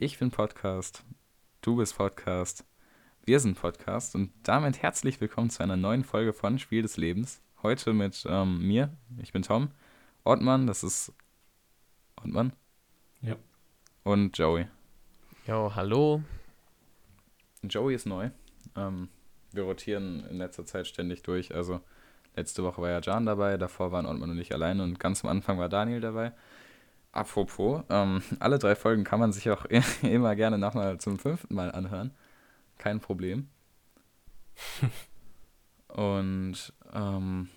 Ich 0.00 0.16
bin 0.20 0.30
Podcast. 0.30 1.02
Du 1.60 1.74
bist 1.74 1.96
Podcast. 1.96 2.64
Wir 3.24 3.40
sind 3.40 3.60
Podcast. 3.60 4.14
Und 4.14 4.30
damit 4.44 4.80
herzlich 4.80 5.20
willkommen 5.20 5.50
zu 5.50 5.60
einer 5.60 5.76
neuen 5.76 6.04
Folge 6.04 6.32
von 6.32 6.60
Spiel 6.60 6.82
des 6.82 6.96
Lebens. 6.96 7.42
Heute 7.64 7.92
mit 7.92 8.24
ähm, 8.28 8.64
mir. 8.64 8.96
Ich 9.20 9.32
bin 9.32 9.42
Tom. 9.42 9.72
Ottmann, 10.22 10.68
das 10.68 10.84
ist. 10.84 11.12
Ottmann? 12.16 12.52
Ja. 13.22 13.34
Und 14.04 14.38
Joey. 14.38 14.68
Jo, 15.48 15.74
hallo. 15.74 16.22
Joey 17.64 17.96
ist 17.96 18.06
neu. 18.06 18.30
Ähm, 18.76 19.08
wir 19.50 19.64
rotieren 19.64 20.24
in 20.30 20.38
letzter 20.38 20.64
Zeit 20.64 20.86
ständig 20.86 21.24
durch. 21.24 21.52
Also 21.56 21.80
letzte 22.36 22.62
Woche 22.62 22.80
war 22.80 22.90
ja 22.90 23.00
Jan 23.00 23.26
dabei, 23.26 23.56
davor 23.56 23.90
waren 23.90 24.06
Ottmann 24.06 24.30
und 24.30 24.38
ich 24.38 24.54
alleine 24.54 24.84
und 24.84 25.00
ganz 25.00 25.24
am 25.24 25.30
Anfang 25.30 25.58
war 25.58 25.68
Daniel 25.68 26.00
dabei. 26.00 26.34
Apropos, 27.12 27.82
ähm, 27.90 28.22
alle 28.40 28.58
drei 28.58 28.74
Folgen 28.76 29.04
kann 29.04 29.20
man 29.20 29.32
sich 29.32 29.50
auch 29.50 29.64
immer 30.02 30.36
gerne 30.36 30.58
nochmal 30.58 30.98
zum 30.98 31.18
fünften 31.18 31.54
Mal 31.54 31.72
anhören. 31.72 32.12
Kein 32.78 33.00
Problem. 33.00 33.48
und 35.88 36.72
ähm, 36.92 37.48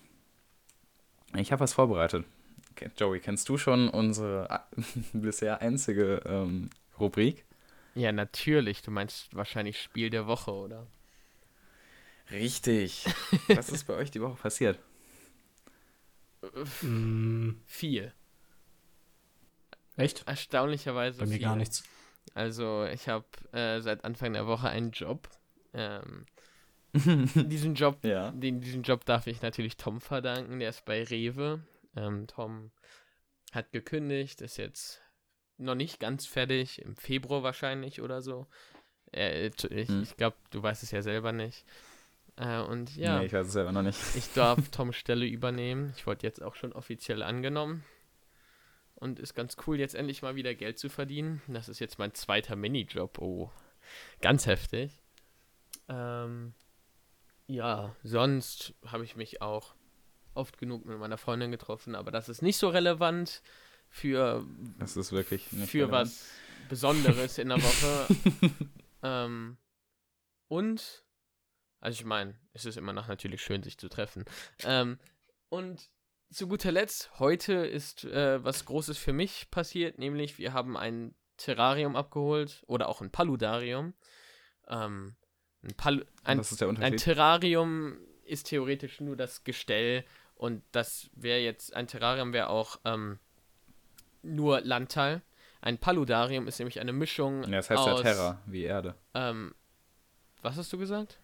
ich 1.35 1.51
habe 1.51 1.61
was 1.61 1.73
vorbereitet. 1.73 2.25
Okay, 2.71 2.89
Joey, 2.97 3.19
kennst 3.19 3.49
du 3.49 3.57
schon 3.57 3.89
unsere 3.89 4.65
bisher 5.13 5.61
einzige 5.61 6.21
ähm, 6.25 6.69
Rubrik? 6.99 7.45
Ja, 7.95 8.11
natürlich. 8.11 8.81
Du 8.81 8.91
meinst 8.91 9.35
wahrscheinlich 9.35 9.81
Spiel 9.81 10.09
der 10.09 10.25
Woche, 10.27 10.51
oder? 10.51 10.87
Richtig. 12.31 13.05
Was 13.49 13.69
ist 13.69 13.85
bei 13.85 13.95
euch 13.95 14.09
die 14.11 14.21
Woche 14.21 14.35
passiert? 14.35 14.79
Mm, 16.81 17.51
Viel. 17.65 18.13
Echt? 19.97 20.27
Erstaunlicherweise 20.27 21.19
Bei 21.19 21.25
mir 21.25 21.33
viel. 21.33 21.41
gar 21.41 21.55
nichts. 21.55 21.83
Also, 22.33 22.85
ich 22.85 23.07
habe 23.09 23.25
äh, 23.51 23.81
seit 23.81 24.03
Anfang 24.05 24.33
der 24.33 24.47
Woche 24.47 24.69
einen 24.69 24.91
Job. 24.91 25.29
Ähm, 25.73 26.25
diesen 26.93 27.75
Job, 27.75 28.03
Ja. 28.03 28.31
den, 28.31 28.61
diesen 28.61 28.83
Job 28.83 29.05
darf 29.05 29.27
ich 29.27 29.41
natürlich 29.41 29.77
Tom 29.77 30.01
verdanken. 30.01 30.59
Der 30.59 30.69
ist 30.69 30.85
bei 30.85 31.03
Rewe. 31.03 31.63
Ähm, 31.95 32.27
Tom 32.27 32.71
hat 33.51 33.71
gekündigt, 33.71 34.41
ist 34.41 34.57
jetzt 34.57 35.01
noch 35.57 35.75
nicht 35.75 35.99
ganz 35.99 36.25
fertig, 36.25 36.81
im 36.81 36.95
Februar 36.95 37.43
wahrscheinlich 37.43 38.01
oder 38.01 38.21
so. 38.21 38.47
Äh, 39.13 39.47
ich 39.47 39.89
Hm. 39.89 40.03
ich 40.03 40.15
glaube, 40.15 40.37
du 40.51 40.63
weißt 40.63 40.83
es 40.83 40.91
ja 40.91 41.01
selber 41.01 41.31
nicht. 41.33 41.65
Äh, 42.37 42.61
und 42.61 42.95
ja. 42.95 43.19
Nee, 43.19 43.25
ich 43.25 43.33
weiß 43.33 43.47
es 43.47 43.53
selber 43.53 43.71
noch 43.73 43.81
nicht. 43.83 43.99
Ich 44.15 44.31
darf 44.33 44.69
Toms 44.69 44.95
Stelle 44.95 45.25
übernehmen. 45.25 45.93
Ich 45.97 46.07
wurde 46.07 46.25
jetzt 46.25 46.41
auch 46.41 46.55
schon 46.55 46.71
offiziell 46.71 47.23
angenommen. 47.23 47.83
Und 49.01 49.19
ist 49.19 49.33
ganz 49.33 49.57
cool, 49.65 49.79
jetzt 49.79 49.95
endlich 49.95 50.21
mal 50.21 50.35
wieder 50.35 50.53
Geld 50.53 50.77
zu 50.77 50.87
verdienen. 50.87 51.41
Das 51.47 51.67
ist 51.67 51.79
jetzt 51.79 51.97
mein 51.97 52.13
zweiter 52.13 52.55
Minijob. 52.55 53.17
Oh, 53.17 53.49
ganz 54.21 54.45
heftig. 54.45 55.01
Ähm, 55.89 56.53
ja, 57.47 57.95
sonst 58.03 58.75
habe 58.85 59.03
ich 59.03 59.15
mich 59.15 59.41
auch 59.41 59.73
oft 60.35 60.59
genug 60.59 60.85
mit 60.85 60.99
meiner 60.99 61.17
Freundin 61.17 61.49
getroffen, 61.49 61.95
aber 61.95 62.11
das 62.11 62.29
ist 62.29 62.43
nicht 62.43 62.57
so 62.57 62.69
relevant 62.69 63.41
für, 63.89 64.45
Das 64.77 64.95
ist 64.95 65.11
wirklich 65.11 65.47
für 65.47 65.79
relevant. 65.87 66.11
was 66.11 66.29
Besonderes 66.69 67.39
in 67.39 67.49
der 67.49 67.57
Woche. 67.57 68.15
ähm, 69.03 69.57
und, 70.47 71.03
also 71.79 71.99
ich 71.99 72.05
meine, 72.05 72.35
es 72.53 72.65
ist 72.65 72.77
immer 72.77 72.93
noch 72.93 73.07
natürlich 73.07 73.41
schön, 73.41 73.63
sich 73.63 73.79
zu 73.79 73.89
treffen. 73.89 74.25
Ähm, 74.63 74.99
und 75.49 75.89
zu 76.31 76.47
guter 76.47 76.71
Letzt, 76.71 77.11
heute 77.19 77.53
ist 77.53 78.05
äh, 78.05 78.43
was 78.43 78.65
Großes 78.65 78.97
für 78.97 79.13
mich 79.13 79.51
passiert, 79.51 79.99
nämlich 79.99 80.37
wir 80.37 80.53
haben 80.53 80.77
ein 80.77 81.13
Terrarium 81.37 81.95
abgeholt 81.95 82.63
oder 82.67 82.87
auch 82.87 83.01
ein 83.01 83.11
Paludarium. 83.11 83.93
Ähm, 84.67 85.15
ein, 85.63 85.75
Pal 85.75 86.05
ein, 86.23 86.39
Was 86.39 86.51
ist 86.51 86.61
der 86.61 86.69
ein? 86.69 86.97
Terrarium 86.97 87.97
ist 88.23 88.47
theoretisch 88.47 89.01
nur 89.01 89.15
das 89.15 89.43
Gestell 89.43 90.05
und 90.35 90.63
das 90.71 91.09
wäre 91.13 91.39
jetzt, 91.39 91.75
ein 91.75 91.87
Terrarium 91.87 92.33
wäre 92.33 92.49
auch 92.49 92.79
ähm, 92.85 93.19
nur 94.23 94.61
Landteil. 94.61 95.21
Ein 95.59 95.77
Paludarium 95.77 96.47
ist 96.47 96.59
nämlich 96.59 96.79
eine 96.79 96.93
Mischung 96.93 97.43
ja, 97.43 97.57
das 97.57 97.69
heißt 97.69 97.85
ja 97.85 97.93
aus, 97.93 98.01
Terra, 98.01 98.41
wie 98.45 98.63
Erde. 98.63 98.95
Ähm, 99.13 99.53
was 100.41 100.57
hast 100.57 100.73
du 100.73 100.77
gesagt? 100.77 101.19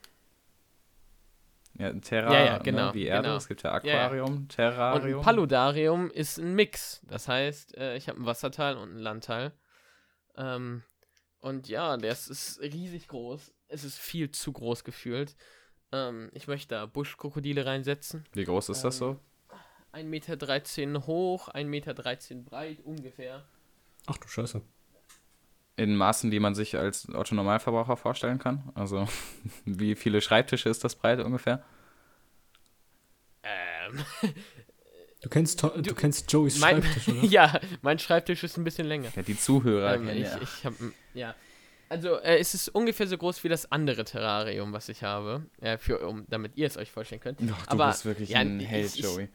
Ja, 1.78 1.94
Terra, 1.94 2.34
Ja, 2.34 2.46
ja, 2.46 2.58
genau, 2.58 2.88
ne, 2.88 2.94
wie 2.96 3.06
Erde. 3.06 3.24
genau. 3.24 3.38
Es 3.38 3.48
gibt 3.48 3.64
ja 3.64 3.70
ja. 3.72 3.76
Aquarium, 4.06 4.36
Und 4.38 4.50
Terrarium. 4.50 5.20
ein 5.20 5.24
Paludarium 5.26 6.10
ist 6.10 6.38
ein 6.40 6.54
Mix. 6.56 7.02
Das 7.04 7.28
heißt, 7.28 7.78
äh, 7.78 7.96
ich 7.98 8.10
habe 8.10 8.20
ein 8.22 8.26
Wasserteil 8.26 8.78
und 8.78 8.96
ein 8.96 9.00
Landteil. 9.00 9.52
Ähm, 10.36 10.84
und 11.40 11.68
ja, 11.70 11.98
das 11.98 12.28
ist 12.28 12.60
riesig 12.62 13.08
groß. 13.08 13.54
Es 13.68 13.84
ist 13.84 14.00
viel 14.00 14.32
zu 14.32 14.52
groß 14.54 14.84
gefühlt. 14.84 15.36
Ähm, 15.92 16.30
ich 16.34 16.48
möchte 16.48 16.76
da 16.76 16.86
Buschkrokodile 16.86 17.66
reinsetzen. 17.66 18.26
wie 18.34 18.44
groß 18.44 18.70
ist 18.70 18.84
das 18.84 18.98
so? 18.98 19.20
1,13 19.94 20.04
Meter 20.88 21.08
hoch, 21.08 21.50
1,13 21.50 21.66
Meter 21.66 21.94
breit 21.94 22.80
ungefähr. 22.84 23.46
Ach 24.06 24.18
du 24.18 24.28
Scheiße. 24.28 24.62
In 25.78 25.96
Maßen, 25.96 26.30
die 26.32 26.40
man 26.40 26.54
sich 26.56 26.76
als 26.78 27.08
Otto-Normalverbraucher 27.14 27.96
vorstellen 27.98 28.40
kann? 28.40 28.64
Also, 28.76 29.08
wie 29.66 29.96
viele 29.96 30.22
Schreibtische 30.22 30.68
ist 30.70 30.84
das 30.84 30.96
breit 30.96 31.20
ungefähr? 31.20 31.64
Ähm, 33.44 34.00
Du 35.22 35.30
kennst, 35.30 35.62
du, 35.64 35.70
Du- 35.82 35.96
kennst 35.96 36.32
Joeys 36.32 36.60
mein, 36.60 36.82
Schreibtisch, 36.84 37.08
oder? 37.08 37.24
ja, 37.26 37.60
mein 37.82 37.98
Schreibtisch 37.98 38.44
ist 38.44 38.56
ein 38.58 38.64
bisschen 38.64 38.88
länger. 38.88 39.10
Ja, 39.16 39.24
die 39.24 39.38
Zuhörer 39.38 39.96
Ähm, 39.96 40.06
kennen 40.06 40.18
ich, 40.22 40.28
ja. 40.28 40.40
ich 40.42 40.64
hab, 40.66 40.74
ja. 41.16 41.36
Also, 41.90 42.18
äh, 42.20 42.38
es 42.38 42.54
ist 42.54 42.70
ungefähr 42.70 43.08
so 43.08 43.18
groß 43.18 43.44
wie 43.44 43.50
das 43.50 43.72
andere 43.72 44.04
Terrarium, 44.06 44.74
was 44.74 44.90
ich 44.90 45.02
habe. 45.04 45.48
Äh, 45.60 45.80
für, 45.80 46.08
um, 46.08 46.26
damit 46.30 46.56
ihr 46.56 46.68
es 46.68 46.78
euch 46.78 46.92
vorstellen 46.92 47.20
könnt. 47.20 47.42
Doch, 47.42 47.66
du 47.66 47.72
aber- 47.72 47.88
bist 47.88 48.06
wirklich 48.06 48.30
ja, 48.30 48.40
ein 48.40 48.60
ich- 48.60 48.68
Held, 48.68 48.96
ich- 48.96 49.02
Joey. 49.02 49.28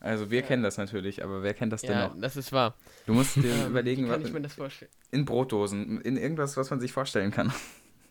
Also, 0.00 0.30
wir 0.30 0.40
Ja. 0.40 0.46
kennen 0.46 0.62
das 0.62 0.76
natürlich, 0.76 1.24
aber 1.24 1.42
wer 1.42 1.54
kennt 1.54 1.72
das 1.72 1.82
denn 1.82 1.92
Ja, 1.92 2.08
noch? 2.08 2.20
das 2.20 2.36
ist 2.36 2.52
wahr. 2.52 2.74
Du 3.06 3.14
musst 3.14 3.36
dir 3.36 3.50
Ähm, 3.52 3.70
überlegen, 3.70 4.04
wie 4.04 4.08
kann 4.08 4.20
was, 4.20 4.28
ich 4.28 4.34
mir 4.34 4.42
das 4.42 4.54
vorstellen? 4.54 4.90
in 5.10 5.24
Brotdosen, 5.24 6.00
in 6.02 6.16
irgendwas, 6.16 6.56
was 6.56 6.70
man 6.70 6.80
sich 6.80 6.92
vorstellen 6.92 7.30
kann. 7.30 7.52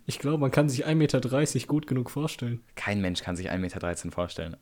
Ich 0.07 0.19
glaube, 0.19 0.37
man 0.37 0.51
kann 0.51 0.69
sich 0.69 0.85
1,30 0.85 0.93
Meter 0.93 1.19
gut 1.67 1.87
genug 1.87 2.11
vorstellen. 2.11 2.63
Kein 2.75 3.01
Mensch 3.01 3.23
kann 3.23 3.35
sich 3.35 3.49
1,13 3.49 3.57
Meter 3.57 4.11
vorstellen. 4.11 4.55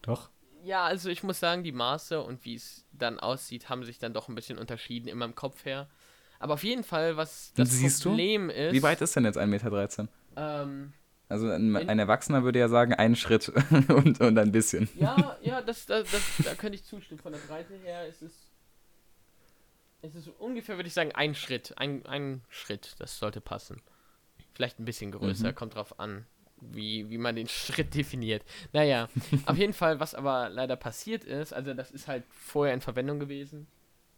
Doch. 0.00 0.30
Ja, 0.62 0.84
also 0.84 1.10
ich 1.10 1.22
muss 1.22 1.38
sagen, 1.38 1.62
die 1.64 1.72
Maße 1.72 2.22
und 2.22 2.46
wie 2.46 2.54
es 2.54 2.86
dann 2.90 3.20
aussieht, 3.20 3.68
haben 3.68 3.84
sich 3.84 3.98
dann 3.98 4.14
doch 4.14 4.30
ein 4.30 4.34
bisschen 4.34 4.56
unterschieden 4.56 5.06
in 5.08 5.18
meinem 5.18 5.34
Kopf 5.34 5.66
her. 5.66 5.90
Aber 6.38 6.54
auf 6.54 6.64
jeden 6.64 6.82
Fall, 6.82 7.18
was 7.18 7.52
das 7.54 7.72
Siehst 7.72 8.06
du? 8.06 8.08
Problem 8.08 8.48
ist. 8.48 8.72
Wie 8.72 8.82
weit 8.82 9.02
ist 9.02 9.14
denn 9.14 9.26
jetzt 9.26 9.36
1,13 9.36 9.46
Meter? 9.48 10.08
Ähm, 10.36 10.94
Also 11.28 11.48
ein, 11.48 11.74
In- 11.74 11.88
ein 11.88 11.98
Erwachsener 11.98 12.44
würde 12.44 12.58
ja 12.58 12.68
sagen, 12.68 12.92
einen 12.94 13.16
Schritt 13.16 13.48
und, 13.88 14.20
und 14.20 14.38
ein 14.38 14.52
bisschen. 14.52 14.88
ja, 14.98 15.36
ja, 15.42 15.62
das, 15.62 15.86
das, 15.86 16.10
das, 16.10 16.22
da 16.44 16.54
könnte 16.54 16.76
ich 16.76 16.84
zustimmen. 16.84 17.20
Von 17.20 17.32
der 17.32 17.38
Breite 17.40 17.74
her 17.76 18.06
ist 18.06 18.22
es. 18.22 18.32
Es 20.02 20.14
ist 20.14 20.28
ungefähr, 20.38 20.76
würde 20.76 20.86
ich 20.88 20.92
sagen, 20.94 21.12
ein 21.12 21.34
Schritt. 21.34 21.72
Ein, 21.78 22.04
ein 22.06 22.42
Schritt, 22.50 22.94
das 22.98 23.18
sollte 23.18 23.40
passen. 23.40 23.80
Vielleicht 24.52 24.78
ein 24.78 24.84
bisschen 24.84 25.12
größer, 25.12 25.48
Mhm. 25.48 25.54
kommt 25.54 25.74
drauf 25.76 25.98
an, 25.98 26.26
wie, 26.60 27.08
wie 27.08 27.18
man 27.18 27.34
den 27.36 27.48
Schritt 27.48 27.94
definiert. 27.94 28.42
Naja, 28.72 29.08
auf 29.46 29.56
jeden 29.56 29.72
Fall, 29.72 30.00
was 30.00 30.14
aber 30.14 30.50
leider 30.50 30.76
passiert 30.76 31.24
ist, 31.24 31.52
also 31.54 31.72
das 31.72 31.90
ist 31.90 32.06
halt 32.06 32.24
vorher 32.30 32.74
in 32.74 32.80
Verwendung 32.82 33.18
gewesen. 33.18 33.66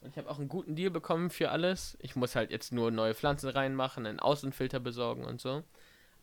Und 0.02 0.10
ich 0.10 0.18
habe 0.18 0.28
auch 0.28 0.38
einen 0.38 0.48
guten 0.48 0.74
Deal 0.74 0.90
bekommen 0.90 1.30
für 1.30 1.50
alles. 1.50 1.96
Ich 2.00 2.16
muss 2.16 2.34
halt 2.36 2.50
jetzt 2.50 2.72
nur 2.72 2.90
neue 2.90 3.14
Pflanzen 3.14 3.48
reinmachen, 3.48 4.06
einen 4.06 4.18
Außenfilter 4.20 4.80
besorgen 4.80 5.24
und 5.24 5.40
so. 5.40 5.62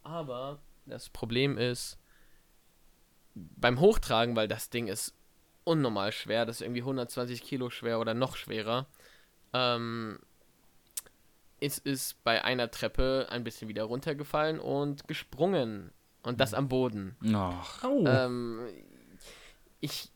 Aber 0.03 0.59
das 0.85 1.09
Problem 1.09 1.57
ist, 1.57 1.97
beim 3.35 3.79
Hochtragen, 3.79 4.35
weil 4.35 4.47
das 4.47 4.69
Ding 4.69 4.87
ist 4.87 5.15
unnormal 5.63 6.11
schwer, 6.11 6.45
das 6.45 6.57
ist 6.57 6.61
irgendwie 6.61 6.81
120 6.81 7.41
Kilo 7.41 7.69
schwer 7.69 7.99
oder 7.99 8.13
noch 8.13 8.35
schwerer, 8.35 8.87
ähm, 9.53 10.19
es 11.59 11.77
ist 11.77 12.21
bei 12.23 12.43
einer 12.43 12.69
Treppe 12.69 13.27
ein 13.29 13.43
bisschen 13.43 13.69
wieder 13.69 13.83
runtergefallen 13.83 14.59
und 14.59 15.07
gesprungen. 15.07 15.91
Und 16.23 16.39
das 16.39 16.53
am 16.53 16.69
Boden. 16.69 17.15
Och, 17.25 17.83
Au. 17.83 18.05
Ähm, 18.05 18.61
ich 19.81 20.09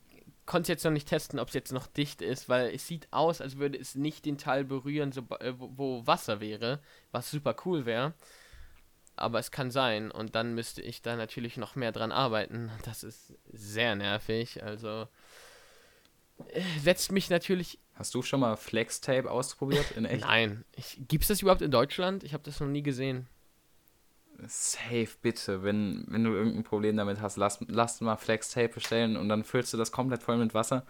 konnte 0.45 0.63
es 0.63 0.67
jetzt 0.69 0.85
noch 0.85 0.91
nicht 0.91 1.07
testen, 1.07 1.39
ob 1.39 1.49
es 1.49 1.53
jetzt 1.53 1.73
noch 1.73 1.87
dicht 1.87 2.21
ist, 2.21 2.47
weil 2.47 2.73
es 2.73 2.87
sieht 2.87 3.07
aus, 3.11 3.41
als 3.41 3.57
würde 3.57 3.77
es 3.77 3.95
nicht 3.95 4.25
den 4.25 4.37
Teil 4.37 4.63
berühren, 4.63 5.11
so, 5.11 5.21
äh, 5.39 5.53
wo 5.57 6.07
Wasser 6.07 6.39
wäre, 6.39 6.79
was 7.11 7.29
super 7.29 7.55
cool 7.65 7.85
wäre. 7.85 8.13
Aber 9.17 9.39
es 9.39 9.51
kann 9.51 9.71
sein 9.71 10.11
und 10.11 10.35
dann 10.35 10.53
müsste 10.53 10.81
ich 10.81 11.01
da 11.01 11.15
natürlich 11.15 11.57
noch 11.57 11.75
mehr 11.75 11.91
dran 11.91 12.11
arbeiten. 12.11 12.71
Das 12.85 13.03
ist 13.03 13.33
sehr 13.51 13.95
nervig. 13.95 14.63
Also 14.63 15.07
äh, 16.49 16.61
setzt 16.81 17.11
mich 17.11 17.29
natürlich. 17.29 17.79
hast 17.95 18.13
du 18.13 18.21
schon 18.21 18.39
mal 18.39 18.55
Flex-Tape 18.55 19.29
ausprobiert 19.29 19.91
in 19.91 20.05
echt? 20.05 20.21
Nein, 20.21 20.63
gibt 21.07 21.23
es 21.23 21.29
das 21.29 21.41
überhaupt 21.41 21.61
in 21.61 21.71
Deutschland? 21.71 22.23
Ich 22.23 22.33
habe 22.33 22.43
das 22.43 22.59
noch 22.59 22.67
nie 22.67 22.83
gesehen. 22.83 23.27
Safe, 24.45 25.09
bitte. 25.21 25.63
Wenn, 25.63 26.05
wenn 26.09 26.23
du 26.23 26.31
irgendein 26.31 26.63
Problem 26.63 26.95
damit 26.95 27.19
hast, 27.21 27.37
lass, 27.37 27.59
lass 27.67 28.01
mal 28.01 28.17
Flex-Tape 28.17 28.69
bestellen 28.69 29.17
und 29.17 29.29
dann 29.29 29.43
füllst 29.43 29.73
du 29.73 29.77
das 29.77 29.91
komplett 29.91 30.21
voll 30.21 30.37
mit 30.37 30.53
Wasser 30.53 30.85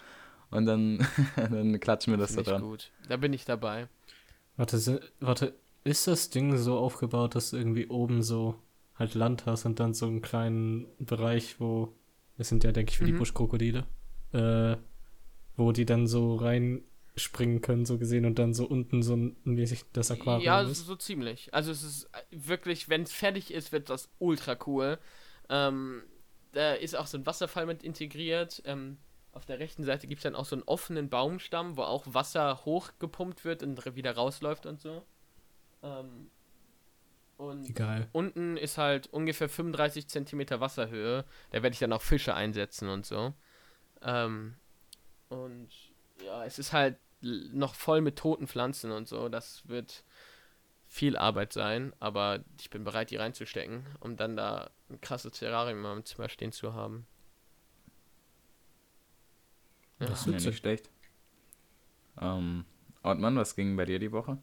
und 0.52 0.66
dann, 0.66 1.08
dann 1.36 1.80
klatschen 1.80 2.12
wir 2.12 2.18
das 2.18 2.32
da 2.32 2.36
Finde 2.36 2.42
ich 2.42 2.58
dran. 2.58 2.62
gut. 2.62 2.92
Da 3.08 3.16
bin 3.16 3.32
ich 3.32 3.46
dabei. 3.46 3.88
Warte, 4.58 5.02
warte. 5.22 5.54
Ist 5.88 6.06
das 6.08 6.30
Ding 6.30 6.58
so 6.58 6.78
aufgebaut, 6.78 7.36
dass 7.36 7.52
du 7.52 7.58
irgendwie 7.58 7.88
oben 7.88 8.22
so 8.22 8.56
halt 8.96 9.14
Land 9.16 9.46
hast 9.46 9.66
und 9.66 9.80
dann 9.80 9.94
so 9.94 10.06
einen 10.08 10.22
kleinen 10.22 10.88
Bereich, 11.00 11.60
wo, 11.62 11.94
das 12.38 12.50
sind 12.50 12.64
ja, 12.66 12.72
denke 12.74 12.92
ich, 12.92 12.98
für 12.98 13.06
die 13.06 13.14
Mhm. 13.14 13.20
Buschkrokodile, 13.20 13.88
äh, 14.34 14.76
wo 15.56 15.72
die 15.72 15.86
dann 15.86 16.06
so 16.08 16.36
reinspringen 16.36 17.62
können, 17.62 17.86
so 17.86 17.98
gesehen, 17.98 18.26
und 18.26 18.38
dann 18.38 18.54
so 18.54 18.66
unten 18.66 19.02
so 19.02 19.16
ein, 19.16 19.38
mäßig 19.46 19.86
das 19.94 20.12
Aquarium 20.12 20.44
Ja, 20.44 20.62
ist. 20.62 20.86
so 20.86 20.96
ziemlich. 20.98 21.54
Also 21.54 21.72
es 21.72 21.84
ist 21.84 22.04
äh, 22.06 22.22
wirklich, 22.32 22.90
wenn 22.90 23.04
es 23.04 23.14
fertig 23.14 23.54
ist, 23.54 23.72
wird 23.72 23.90
das 23.90 24.10
ultra 24.20 24.58
cool. 24.66 24.98
Ähm, 25.50 26.04
da 26.52 26.74
ist 26.74 26.96
auch 26.98 27.08
so 27.08 27.18
ein 27.18 27.26
Wasserfall 27.26 27.66
mit 27.66 27.84
integriert. 27.84 28.62
Ähm, 28.66 28.98
auf 29.32 29.46
der 29.46 29.60
rechten 29.60 29.84
Seite 29.84 30.08
gibt 30.08 30.20
es 30.20 30.24
dann 30.24 30.36
auch 30.36 30.46
so 30.46 30.56
einen 30.56 30.64
offenen 30.64 31.10
Baumstamm, 31.10 31.78
wo 31.78 31.84
auch 31.84 32.04
Wasser 32.14 32.66
hochgepumpt 32.66 33.46
wird 33.46 33.64
und 33.64 33.96
wieder 33.96 34.16
rausläuft 34.16 34.66
und 34.66 34.82
so. 34.82 35.04
Ähm, 35.84 36.30
und 37.38 37.76
geil. 37.76 38.10
unten 38.12 38.58
ist 38.58 38.78
halt 38.78 39.08
ungefähr 39.08 39.50
35 39.50 40.08
Zentimeter 40.08 40.60
Wasserhöhe. 40.60 41.26
Da 41.52 41.64
werde 41.64 41.74
ich 41.74 41.80
dann 41.80 41.94
auch 41.94 42.02
Fische 42.02 42.34
einsetzen 42.34 42.90
und 42.90 43.06
so. 43.06 43.34
Ähm, 44.02 44.56
und 45.30 45.70
ja, 46.24 46.46
es 46.46 46.60
ist 46.60 46.74
halt 46.74 46.98
noch 47.22 47.76
voll 47.76 48.02
mit 48.02 48.18
toten 48.18 48.48
Pflanzen 48.48 48.92
und 48.92 49.08
so. 49.08 49.30
Das 49.30 49.68
wird 49.68 50.04
viel 50.88 51.18
Arbeit 51.18 51.54
sein, 51.54 51.94
aber 52.00 52.44
ich 52.60 52.70
bin 52.70 52.84
bereit, 52.84 53.12
die 53.12 53.18
reinzustecken, 53.18 53.86
um 54.02 54.18
dann 54.18 54.38
da 54.38 54.72
ein 54.90 55.02
krasses 55.02 55.34
Terrarium 55.34 55.80
in 55.80 55.84
meinem 55.84 56.06
Zimmer 56.06 56.30
stehen 56.30 56.52
zu 56.54 56.74
haben. 56.74 57.08
Ja. 60.00 60.08
Das 60.08 60.26
Ja, 60.26 60.32
wird 60.34 60.42
nicht 60.42 60.58
schlecht. 60.58 60.90
Ähm, 62.20 62.66
Ortmann, 63.04 63.36
was 63.38 63.56
ging 63.56 63.76
bei 63.78 63.86
dir 63.86 64.00
die 64.00 64.12
Woche? 64.12 64.38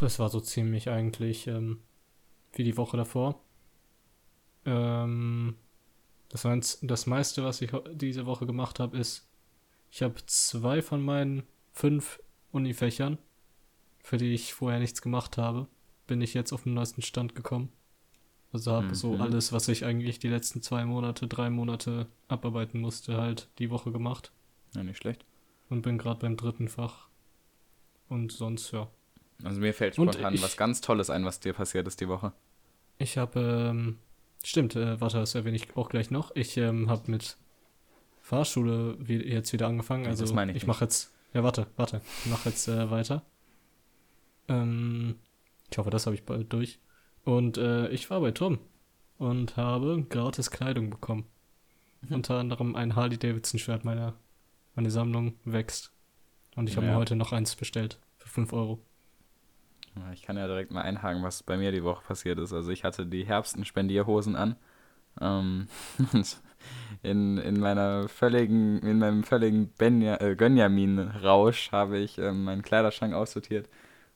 Es 0.00 0.18
war 0.18 0.28
so 0.28 0.40
ziemlich 0.40 0.88
eigentlich 0.88 1.46
ähm, 1.46 1.80
wie 2.52 2.64
die 2.64 2.76
Woche 2.76 2.96
davor. 2.96 3.40
Ähm, 4.64 5.56
das, 6.28 6.44
war 6.44 6.54
jetzt 6.54 6.80
das 6.82 7.06
meiste, 7.06 7.44
was 7.44 7.60
ich 7.62 7.70
diese 7.92 8.26
Woche 8.26 8.46
gemacht 8.46 8.80
habe, 8.80 8.96
ist, 8.98 9.28
ich 9.90 10.02
habe 10.02 10.14
zwei 10.26 10.82
von 10.82 11.02
meinen 11.02 11.44
fünf 11.72 12.20
Unifächern, 12.52 13.18
für 14.02 14.16
die 14.16 14.34
ich 14.34 14.54
vorher 14.54 14.80
nichts 14.80 15.02
gemacht 15.02 15.36
habe, 15.38 15.66
bin 16.06 16.20
ich 16.20 16.34
jetzt 16.34 16.52
auf 16.52 16.64
den 16.64 16.74
neuesten 16.74 17.02
Stand 17.02 17.34
gekommen. 17.34 17.70
Also 18.52 18.72
habe 18.72 18.94
so 18.94 19.14
Mhm. 19.14 19.20
alles, 19.20 19.52
was 19.52 19.68
ich 19.68 19.84
eigentlich 19.84 20.18
die 20.18 20.28
letzten 20.28 20.62
zwei 20.62 20.84
Monate, 20.84 21.26
drei 21.26 21.50
Monate 21.50 22.06
abarbeiten 22.28 22.80
musste, 22.80 23.16
halt 23.18 23.48
die 23.58 23.70
Woche 23.70 23.92
gemacht 23.92 24.32
Ja, 24.74 24.82
nicht 24.82 24.96
schlecht. 24.98 25.24
und 25.68 25.82
bin 25.82 25.98
gerade 25.98 26.20
beim 26.20 26.36
dritten 26.36 26.68
Fach. 26.68 27.08
Und 28.08 28.32
sonst, 28.32 28.70
ja. 28.72 28.88
Also 29.44 29.60
mir 29.60 29.74
fällt 29.74 29.94
spontan 29.94 30.34
ich- 30.34 30.42
was 30.42 30.56
ganz 30.56 30.80
Tolles 30.80 31.10
ein, 31.10 31.24
was 31.24 31.40
dir 31.40 31.52
passiert 31.52 31.86
ist 31.86 32.00
die 32.00 32.08
Woche. 32.08 32.32
Ich 32.98 33.18
habe, 33.18 33.40
ähm, 33.70 33.98
stimmt, 34.44 34.74
äh, 34.76 35.00
warte, 35.00 35.18
das 35.18 35.34
erwähne 35.34 35.56
ich 35.56 35.76
auch 35.76 35.88
gleich 35.90 36.10
noch. 36.10 36.34
Ich 36.34 36.56
ähm, 36.56 36.88
habe 36.88 37.10
mit 37.10 37.36
Fahrschule 38.22 38.96
wie, 38.98 39.16
jetzt 39.22 39.52
wieder 39.52 39.66
angefangen. 39.68 40.06
Also 40.06 40.24
das 40.24 40.32
meine 40.32 40.52
ich 40.52 40.58
ich 40.58 40.66
mache 40.66 40.84
jetzt, 40.84 41.12
ja 41.34 41.42
warte, 41.44 41.66
warte, 41.76 42.00
ich 42.24 42.30
mache 42.30 42.48
jetzt 42.48 42.66
äh, 42.68 42.90
weiter. 42.90 43.22
Ähm, 44.48 45.16
ich 45.70 45.78
hoffe, 45.78 45.90
das 45.90 46.06
habe 46.06 46.14
ich 46.16 46.24
bald 46.24 46.52
durch. 46.52 46.78
Und 47.24 47.58
äh, 47.58 47.88
ich 47.88 48.08
war 48.10 48.20
bei 48.20 48.30
Tom 48.30 48.58
und 49.18 49.56
habe 49.56 50.04
gratis 50.08 50.50
Kleidung 50.50 50.90
bekommen. 50.90 51.26
Mhm. 52.02 52.14
Unter 52.16 52.38
anderem 52.38 52.76
ein 52.76 52.94
Harley 52.96 53.18
Davidson 53.18 53.58
Schwert. 53.58 53.84
Meine, 53.84 54.14
meine 54.74 54.90
Sammlung 54.90 55.34
wächst. 55.44 55.92
Und 56.54 56.68
ich 56.68 56.76
habe 56.76 56.86
Ja. 56.86 56.92
mir 56.92 56.98
heute 56.98 57.16
noch 57.16 57.32
eins 57.32 57.54
bestellt 57.56 57.98
für 58.16 58.28
5 58.28 58.52
Euro. 58.52 58.80
Ich 60.12 60.22
kann 60.22 60.36
ja 60.36 60.46
direkt 60.46 60.70
mal 60.70 60.82
einhaken, 60.82 61.22
was 61.22 61.42
bei 61.42 61.56
mir 61.56 61.72
die 61.72 61.84
Woche 61.84 62.04
passiert 62.04 62.38
ist. 62.38 62.52
Also 62.52 62.70
ich 62.70 62.84
hatte 62.84 63.06
die 63.06 63.26
Herbsten 63.26 63.64
Spendierhosen 63.64 64.36
an. 64.36 64.56
Ähm, 65.20 65.68
in, 67.02 67.38
in 67.38 67.60
meiner 67.60 68.08
völligen, 68.08 68.78
in 68.80 68.98
meinem 68.98 69.24
völligen 69.24 69.68
Benja, 69.68 70.20
äh, 70.20 70.36
Gönjamin-Rausch 70.36 71.72
habe 71.72 71.98
ich 71.98 72.18
ähm, 72.18 72.44
meinen 72.44 72.62
Kleiderschrank 72.62 73.14
aussortiert 73.14 73.68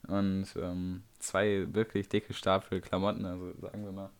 und 0.08 0.46
ähm, 0.56 1.02
zwei 1.18 1.66
wirklich 1.72 2.08
dicke 2.08 2.34
Stapel 2.34 2.80
Klamotten, 2.80 3.24
also 3.24 3.52
sagen 3.60 3.84
wir 3.84 3.92
mal 3.92 4.10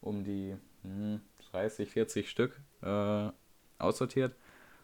um 0.00 0.24
die 0.24 0.56
hm, 0.82 1.20
30, 1.52 1.90
40 1.90 2.30
Stück 2.30 2.60
äh, 2.82 3.28
aussortiert 3.78 4.34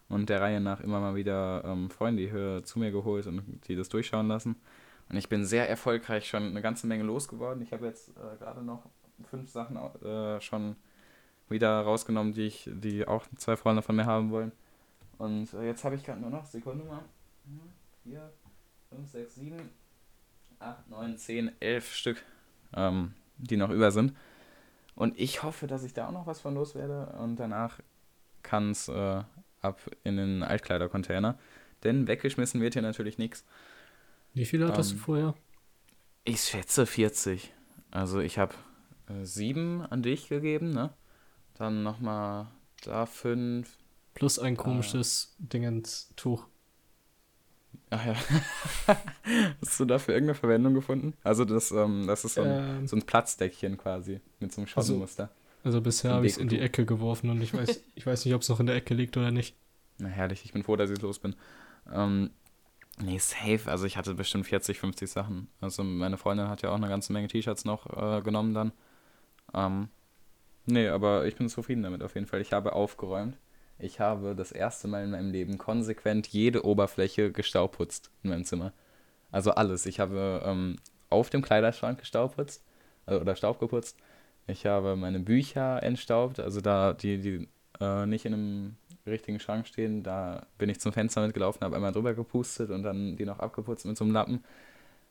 und 0.09 0.29
der 0.29 0.41
Reihe 0.41 0.61
nach 0.61 0.81
immer 0.81 1.01
mal 1.01 1.15
wieder 1.15 1.65
ähm, 1.65 1.91
Freunde 1.91 2.23
hier 2.23 2.63
zu 2.65 2.79
mir 2.79 2.91
geholt 2.91 3.27
und 3.27 3.61
die 3.69 3.77
das 3.77 3.89
durchschauen 3.89 4.29
lassen. 4.29 4.57
Und 5.09 5.17
ich 5.17 5.29
bin 5.29 5.45
sehr 5.45 5.69
erfolgreich 5.69 6.29
schon 6.29 6.45
eine 6.45 6.61
ganze 6.61 6.87
Menge 6.87 7.05
losgeworden. 7.05 7.63
Ich 7.63 7.73
habe 7.73 7.87
jetzt 7.87 8.11
äh, 8.11 8.37
gerade 8.39 8.63
noch 8.63 8.85
fünf 9.31 9.51
Sachen 9.51 9.77
äh, 9.77 10.41
schon 10.41 10.77
wieder 11.49 11.81
rausgenommen, 11.81 12.35
die 12.35 12.47
ich, 12.47 12.69
die 12.71 13.07
auch 13.07 13.25
zwei 13.37 13.57
Freunde 13.57 13.83
von 13.83 13.97
mir 13.97 14.07
haben 14.07 14.31
wollen. 14.31 14.53
Und 15.17 15.53
äh, 15.55 15.67
jetzt 15.67 15.85
habe 15.85 15.95
ich 15.95 16.05
gerade 16.05 16.21
nur 16.21 16.31
noch, 16.31 16.45
Sekunde 16.45 16.85
mal, 16.85 17.03
4, 18.05 18.33
5, 18.91 19.11
6, 19.11 19.35
7, 19.35 19.71
8, 20.59 20.91
9, 20.91 21.17
10, 21.17 21.53
11 21.61 21.95
Stück, 21.95 22.25
ähm, 22.75 23.15
die 23.39 23.57
noch 23.57 23.71
über 23.71 23.91
sind. 23.91 24.15
Und 24.95 25.19
ich 25.19 25.43
hoffe, 25.43 25.67
dass 25.67 25.85
ich 25.85 25.95
da 25.95 26.09
auch 26.09 26.13
noch 26.13 26.27
was 26.27 26.41
von 26.41 26.55
loswerde. 26.55 27.15
Und 27.19 27.37
danach 27.37 27.81
kann 28.43 28.71
es 28.73 28.89
äh, 28.89 29.23
ab 29.63 29.81
in 30.05 30.17
den 30.17 30.43
Altkleidercontainer. 30.43 31.39
Denn 31.85 32.09
weggeschmissen 32.09 32.61
wird 32.61 32.75
hier 32.75 32.83
natürlich 32.83 33.19
nichts. 33.19 33.45
Wie 34.39 34.45
viele 34.45 34.69
hattest 34.69 34.93
Ähm, 34.93 34.99
du 34.99 35.03
vorher? 35.05 35.35
Ich 36.25 36.41
schätze 36.43 36.87
40. 36.87 37.53
Also 37.91 38.21
ich 38.21 38.39
habe 38.39 38.55
äh, 39.09 39.25
sieben 39.25 39.83
an 39.83 40.03
dich 40.03 40.29
gegeben, 40.29 40.71
ne? 40.71 40.91
Dann 41.55 41.83
nochmal 41.83 42.47
da 42.85 43.07
fünf. 43.07 43.77
Plus 44.15 44.39
ein 44.39 44.57
komisches 44.57 45.35
Dingens-Tuch. 45.39 46.47
Ach 47.91 48.05
ja. 48.07 48.15
Hast 49.61 49.81
du 49.81 49.85
dafür 49.85 50.15
irgendeine 50.15 50.35
Verwendung 50.35 50.75
gefunden? 50.75 51.15
Also 51.25 51.45
das, 51.45 51.71
ähm, 51.71 52.07
das 52.07 52.25
ist 52.25 52.35
so 52.35 52.43
ein, 52.43 52.51
Ähm, 52.81 52.87
so 52.87 52.97
ein 52.97 53.03
Platzdeckchen 53.03 53.77
quasi 53.79 54.21
mit 54.41 54.53
so 54.53 54.61
einem 54.61 54.69
Also- 54.75 54.93
Schottenmuster. 54.93 55.31
Also 55.65 55.81
bisher 55.81 56.13
Ein 56.13 56.17
habe 56.19 56.27
ich 56.27 56.33
es 56.33 56.39
in 56.39 56.49
die. 56.49 56.61
Ecke 56.61 56.87
geworfen 56.87 57.31
und 57.31 57.41
ich 57.43 57.53
weiß, 57.55 57.81
ich 57.97 58.07
weiß 58.07 58.25
nicht, 58.25 58.35
ob 58.35 58.43
es 58.43 58.49
noch 58.49 58.61
in 58.61 58.67
der 58.67 58.77
Ecke 58.77 58.95
liegt 58.95 59.17
oder 59.17 59.31
nicht. 59.33 59.57
Na 59.99 60.09
herrlich, 60.09 60.45
ich 60.45 60.53
bin 60.53 60.63
froh, 60.63 60.77
dass 60.77 60.91
ich 60.91 61.01
los 61.01 61.19
bin. 61.19 61.35
Ähm, 61.93 62.31
nee, 63.03 63.19
safe. 63.19 63.63
Also 63.67 63.87
ich 63.87 63.97
hatte 63.97 64.15
bestimmt 64.15 64.47
40, 64.47 64.79
50 64.79 65.11
Sachen. 65.11 65.49
Also 65.61 65.83
meine 65.83 66.17
Freundin 66.17 66.49
hat 66.49 66.63
ja 66.63 66.71
auch 66.71 66.77
eine 66.77 66.89
ganze 66.89 67.13
Menge 67.13 67.29
T-Shirts 67.29 67.65
noch 67.65 67.87
äh, 67.97 68.23
genommen 68.23 68.55
dann. 68.55 68.73
Ähm, 69.55 69.89
nee, 70.67 70.89
aber 70.89 71.27
ich 71.27 71.37
bin 71.37 71.49
zufrieden 71.49 71.83
damit 71.83 72.03
auf 72.03 72.15
jeden 72.15 72.27
Fall. 72.27 72.41
Ich 72.41 72.53
habe 72.53 72.73
aufgeräumt. 72.73 73.37
Ich 73.79 74.01
habe 74.01 74.35
das 74.35 74.51
erste 74.53 74.89
Mal 74.89 75.05
in 75.05 75.11
meinem 75.13 75.31
Leben 75.31 75.57
konsequent 75.59 76.27
jede 76.29 76.65
Oberfläche 76.65 77.31
gestaubputzt 77.31 78.11
in 78.23 78.31
meinem 78.31 78.45
Zimmer. 78.45 78.73
Also 79.31 79.53
alles. 79.53 79.87
Ich 79.87 80.01
habe 80.01 80.43
ähm, 80.45 80.77
auf 81.11 81.31
dem 81.31 81.43
Kleiderschrank 81.43 81.99
gestaubputzt 82.01 82.65
äh, 83.07 83.15
oder 83.15 83.37
Staub 83.37 83.61
geputzt. 83.61 83.97
Ich 84.47 84.67
habe 84.67 84.97
meine 84.97 85.21
Bücher 85.21 85.83
entstaubt, 85.83 86.41
also 86.41 86.61
da 86.61 86.95
die, 86.95 87.19
die 87.19 87.49
äh, 87.81 88.07
nicht 88.07 88.25
in 88.25 88.35
einem 88.35 88.77
richtigen 89.09 89.41
Schrank 89.41 89.67
stehen, 89.67 90.03
da 90.03 90.47
bin 90.59 90.69
ich 90.69 90.81
zum 90.81 90.93
Fenster 90.93 91.25
mitgelaufen, 91.25 91.63
habe 91.63 91.77
einmal 91.77 91.93
drüber 91.93 92.15
gepustet 92.15 92.71
und 92.71 92.83
dann 92.83 93.17
die 93.17 93.25
noch 93.25 93.39
abgeputzt 93.39 93.87
mit 93.87 93.97
so 93.97 94.05
einem 94.05 94.13
Lappen. 94.13 94.45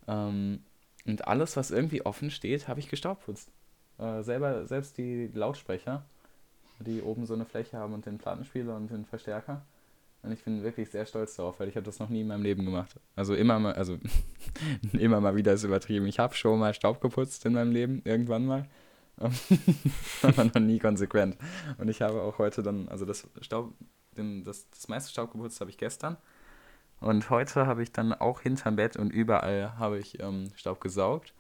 Ähm, 0.08 0.60
und 1.06 1.28
alles, 1.28 1.56
was 1.56 1.72
irgendwie 1.72 2.06
offen 2.06 2.32
steht, 2.32 2.68
habe 2.68 2.80
ich 2.80 2.90
gestaubputzt. 2.90 3.50
Äh, 3.98 4.24
selber, 4.24 4.68
selbst 4.68 4.98
die 4.98 5.30
Lautsprecher, 5.34 6.04
die 6.80 7.02
oben 7.02 7.26
so 7.26 7.34
eine 7.34 7.46
Fläche 7.46 7.78
haben 7.78 7.94
und 7.94 8.06
den 8.06 8.18
Plattenspieler 8.18 8.76
und 8.76 8.92
den 8.92 9.06
Verstärker. 9.06 9.66
Und 10.24 10.32
ich 10.32 10.44
bin 10.44 10.64
wirklich 10.64 10.90
sehr 10.90 11.06
stolz 11.06 11.36
darauf, 11.36 11.60
weil 11.60 11.70
ich 11.70 11.76
habe 11.76 11.86
das 11.86 12.00
noch 12.00 12.10
nie 12.10 12.22
in 12.22 12.28
meinem 12.28 12.44
Leben 12.44 12.66
gemacht. 12.66 12.96
Also 13.16 13.36
immer 13.36 13.60
mal, 13.60 13.74
also 13.74 13.98
immer 14.94 15.22
mal 15.22 15.36
wieder 15.36 15.54
ist 15.54 15.64
übertrieben. 15.64 16.08
Ich 16.08 16.20
habe 16.20 16.34
schon 16.34 16.60
mal 16.60 16.74
Staub 16.74 17.02
geputzt 17.02 17.46
in 17.46 17.54
meinem 17.54 17.72
Leben, 17.72 18.02
irgendwann 18.04 18.46
mal. 18.46 18.66
Aber 20.22 20.44
noch 20.44 20.60
nie 20.60 20.80
konsequent. 20.80 21.38
Und 21.78 21.90
ich 21.90 22.02
habe 22.02 22.22
auch 22.22 22.38
heute 22.38 22.64
dann, 22.64 22.88
also 22.90 23.06
das 23.06 23.28
Staub, 23.42 23.74
den, 24.16 24.44
das, 24.44 24.70
das 24.70 24.88
meiste 24.88 25.12
Staub 25.12 25.32
geputzt 25.32 25.60
habe 25.60 25.70
ich 25.70 25.78
gestern. 25.78 26.18
Und 27.00 27.30
heute 27.30 27.68
habe 27.68 27.84
ich 27.84 27.92
dann 27.92 28.14
auch 28.14 28.42
hinterm 28.42 28.76
Bett 28.76 28.98
und 28.98 29.12
überall 29.12 29.78
habe 29.78 30.00
ich 30.00 30.20
ähm, 30.20 30.52
Staub 30.56 30.82
gesaugt. 30.82 31.34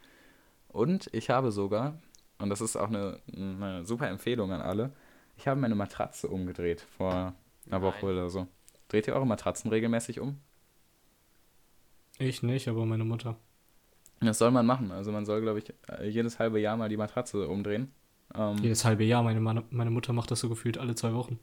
Und 0.67 1.09
ich 1.13 1.29
habe 1.29 1.51
sogar, 1.51 1.99
und 2.37 2.49
das 2.49 2.61
ist 2.61 2.75
auch 2.75 2.89
eine, 2.89 3.19
eine 3.35 3.83
super 3.85 4.07
Empfehlung 4.07 4.51
an 4.51 4.61
alle, 4.61 4.91
ich 5.37 5.47
habe 5.47 5.59
meine 5.59 5.75
Matratze 5.75 6.27
umgedreht 6.27 6.81
vor 6.81 7.33
einer 7.67 7.81
Woche 7.81 8.05
Nein. 8.05 8.15
oder 8.15 8.29
so. 8.29 8.47
Dreht 8.87 9.07
ihr 9.07 9.15
eure 9.15 9.27
Matratzen 9.27 9.69
regelmäßig 9.69 10.19
um? 10.19 10.39
Ich 12.19 12.41
nicht, 12.41 12.67
aber 12.67 12.85
meine 12.85 13.03
Mutter. 13.03 13.37
Das 14.19 14.37
soll 14.39 14.51
man 14.51 14.65
machen. 14.65 14.91
Also 14.91 15.11
man 15.11 15.25
soll, 15.25 15.41
glaube 15.41 15.59
ich, 15.59 15.73
äh, 15.89 16.07
jedes 16.09 16.39
halbe 16.39 16.59
Jahr 16.59 16.75
mal 16.77 16.89
die 16.89 16.97
Matratze 16.97 17.47
umdrehen. 17.47 17.91
Ähm, 18.35 18.57
Jedes 18.57 18.83
halbe 18.83 19.03
Jahr. 19.03 19.23
Meine, 19.23 19.63
meine 19.69 19.91
Mutter 19.91 20.11
macht 20.13 20.31
das 20.31 20.39
so 20.39 20.49
gefühlt 20.49 20.77
alle 20.77 20.95
zwei 20.95 21.13
Wochen. 21.13 21.39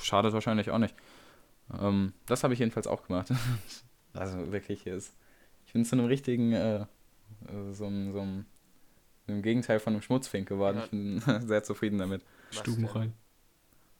Schadet 0.00 0.32
wahrscheinlich 0.34 0.70
auch 0.70 0.78
nicht. 0.78 0.94
Ähm, 1.80 2.12
das 2.26 2.44
habe 2.44 2.52
ich 2.54 2.60
jedenfalls 2.60 2.86
auch 2.86 3.06
gemacht. 3.06 3.32
also 4.12 4.52
wirklich, 4.52 4.86
es, 4.86 5.14
ich 5.66 5.72
bin 5.72 5.84
zu 5.84 5.96
einem 5.96 6.06
richtigen, 6.06 6.52
äh, 6.52 6.76
äh, 6.82 6.86
so, 7.72 7.86
einem- 7.86 8.12
so, 8.12 8.20
einem- 8.20 8.44
im 9.26 9.42
Gegenteil 9.42 9.80
von 9.80 9.94
einem 9.94 10.02
Schmutzfink 10.02 10.46
geworden. 10.48 10.78
Ja. 10.78 10.84
Ich 10.84 10.90
bin 10.90 11.20
sehr 11.48 11.64
zufrieden 11.64 11.98
damit. 11.98 12.22
Stuben 12.50 12.84
rein. 12.84 13.12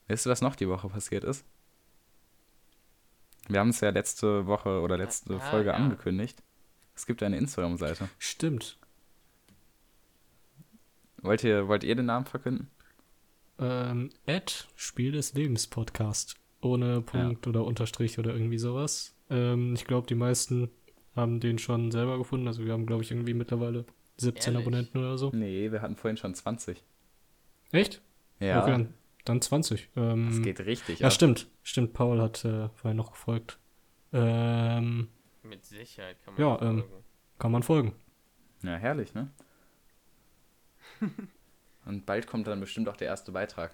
Weißt 0.07 0.25
du, 0.25 0.29
was 0.29 0.41
noch 0.41 0.55
die 0.55 0.69
Woche 0.69 0.87
passiert 0.87 1.23
ist? 1.25 1.43
Wir 3.49 3.59
haben 3.59 3.69
es 3.69 3.81
ja 3.81 3.89
letzte 3.89 4.45
Woche 4.45 4.81
oder 4.81 4.97
letzte 4.97 5.35
Ah, 5.35 5.39
Folge 5.39 5.69
ja. 5.69 5.75
angekündigt. 5.75 6.41
Es 6.97 7.05
gibt 7.05 7.21
eine 7.21 7.37
Instagram-Seite. 7.37 8.09
Stimmt. 8.17 8.79
Wollt 11.21 11.43
ihr, 11.43 11.67
wollt 11.67 11.83
ihr 11.83 11.95
den 11.95 12.07
Namen 12.07 12.25
verkünden? 12.25 12.71
Ähm, 13.59 14.09
Ed, 14.25 14.67
Spiel 14.75 15.11
des 15.11 15.35
Lebens 15.35 15.67
Podcast. 15.67 16.35
Ohne 16.59 17.01
Punkt 17.01 17.45
oder 17.45 17.65
Unterstrich 17.65 18.17
oder 18.17 18.33
irgendwie 18.33 18.57
sowas. 18.57 19.15
Ähm, 19.29 19.75
ich 19.75 19.85
glaube, 19.85 20.07
die 20.07 20.15
meisten 20.15 20.71
haben 21.15 21.39
den 21.39 21.59
schon 21.59 21.91
selber 21.91 22.17
gefunden. 22.17 22.47
Also 22.47 22.65
wir 22.65 22.73
haben, 22.73 22.87
glaube 22.87 23.03
ich, 23.03 23.11
irgendwie 23.11 23.35
mittlerweile 23.35 23.85
17 24.17 24.53
Ehrlich? 24.53 24.65
Abonnenten 24.65 24.97
oder 24.97 25.19
so. 25.19 25.29
Nee, 25.35 25.71
wir 25.71 25.83
hatten 25.83 25.95
vorhin 25.95 26.17
schon 26.17 26.33
20. 26.33 26.83
Echt? 27.71 28.01
Ja, 28.39 28.63
Okay, 28.63 28.71
dann, 28.71 28.93
dann 29.23 29.41
20. 29.41 29.89
Ähm, 29.95 30.29
das 30.29 30.41
geht 30.41 30.59
richtig. 30.61 30.99
ja, 30.99 31.07
ab. 31.07 31.13
stimmt. 31.13 31.47
Stimmt, 31.61 31.93
Paul 31.93 32.19
hat 32.21 32.43
äh, 32.43 32.69
vorhin 32.69 32.97
noch 32.97 33.11
gefolgt. 33.11 33.59
Ähm, 34.13 35.09
Mit 35.47 35.65
Sicherheit 35.65 36.17
kann 36.23 36.33
man 36.35 36.41
Ja, 36.43 36.61
ähm, 36.61 36.79
folgen. 36.79 37.03
kann 37.39 37.51
man 37.51 37.63
folgen. 37.63 37.93
Ja, 38.63 38.75
herrlich, 38.75 39.13
ne? 39.13 39.29
Und 41.85 42.05
bald 42.05 42.27
kommt 42.27 42.47
dann 42.47 42.59
bestimmt 42.59 42.89
auch 42.89 42.97
der 42.97 43.07
erste 43.07 43.31
Beitrag. 43.31 43.73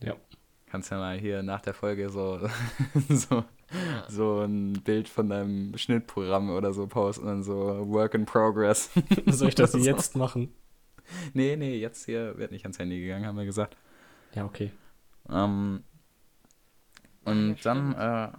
Ja. 0.00 0.16
Kannst 0.66 0.90
ja 0.90 0.98
mal 0.98 1.18
hier 1.18 1.42
nach 1.42 1.60
der 1.60 1.74
Folge 1.74 2.08
so, 2.08 2.40
so, 3.08 3.44
Ja. 3.70 4.10
so 4.10 4.40
ein 4.40 4.72
Bild 4.72 5.08
von 5.08 5.28
deinem 5.28 5.76
Schnittprogramm 5.76 6.50
oder 6.50 6.72
so 6.72 6.86
posten 6.86 7.26
und 7.28 7.42
so 7.42 7.86
Work 7.88 8.14
in 8.14 8.24
Progress. 8.24 8.90
Soll 9.26 9.48
ich 9.50 9.54
das 9.54 9.74
jetzt 9.74 10.16
machen? 10.16 10.52
Nee, 11.34 11.56
nee, 11.56 11.76
jetzt 11.76 12.06
hier 12.06 12.38
wird 12.38 12.52
nicht 12.52 12.64
ans 12.64 12.78
Handy 12.78 13.00
gegangen, 13.00 13.26
haben 13.26 13.36
wir 13.36 13.44
gesagt. 13.44 13.76
Ja, 14.34 14.44
okay. 14.46 14.72
Ähm, 15.28 15.84
und 17.24 17.62
Ja, 17.62 17.74
dann, 17.74 17.92
äh, 17.92 18.32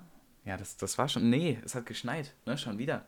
ja, 0.46 0.58
das, 0.58 0.78
das 0.78 0.98
war 0.98 1.08
schon, 1.08 1.30
nee, 1.30 1.60
es 1.64 1.76
hat 1.76 1.86
geschneit, 1.86 2.34
ne, 2.46 2.58
schon 2.58 2.78
wieder. 2.78 3.06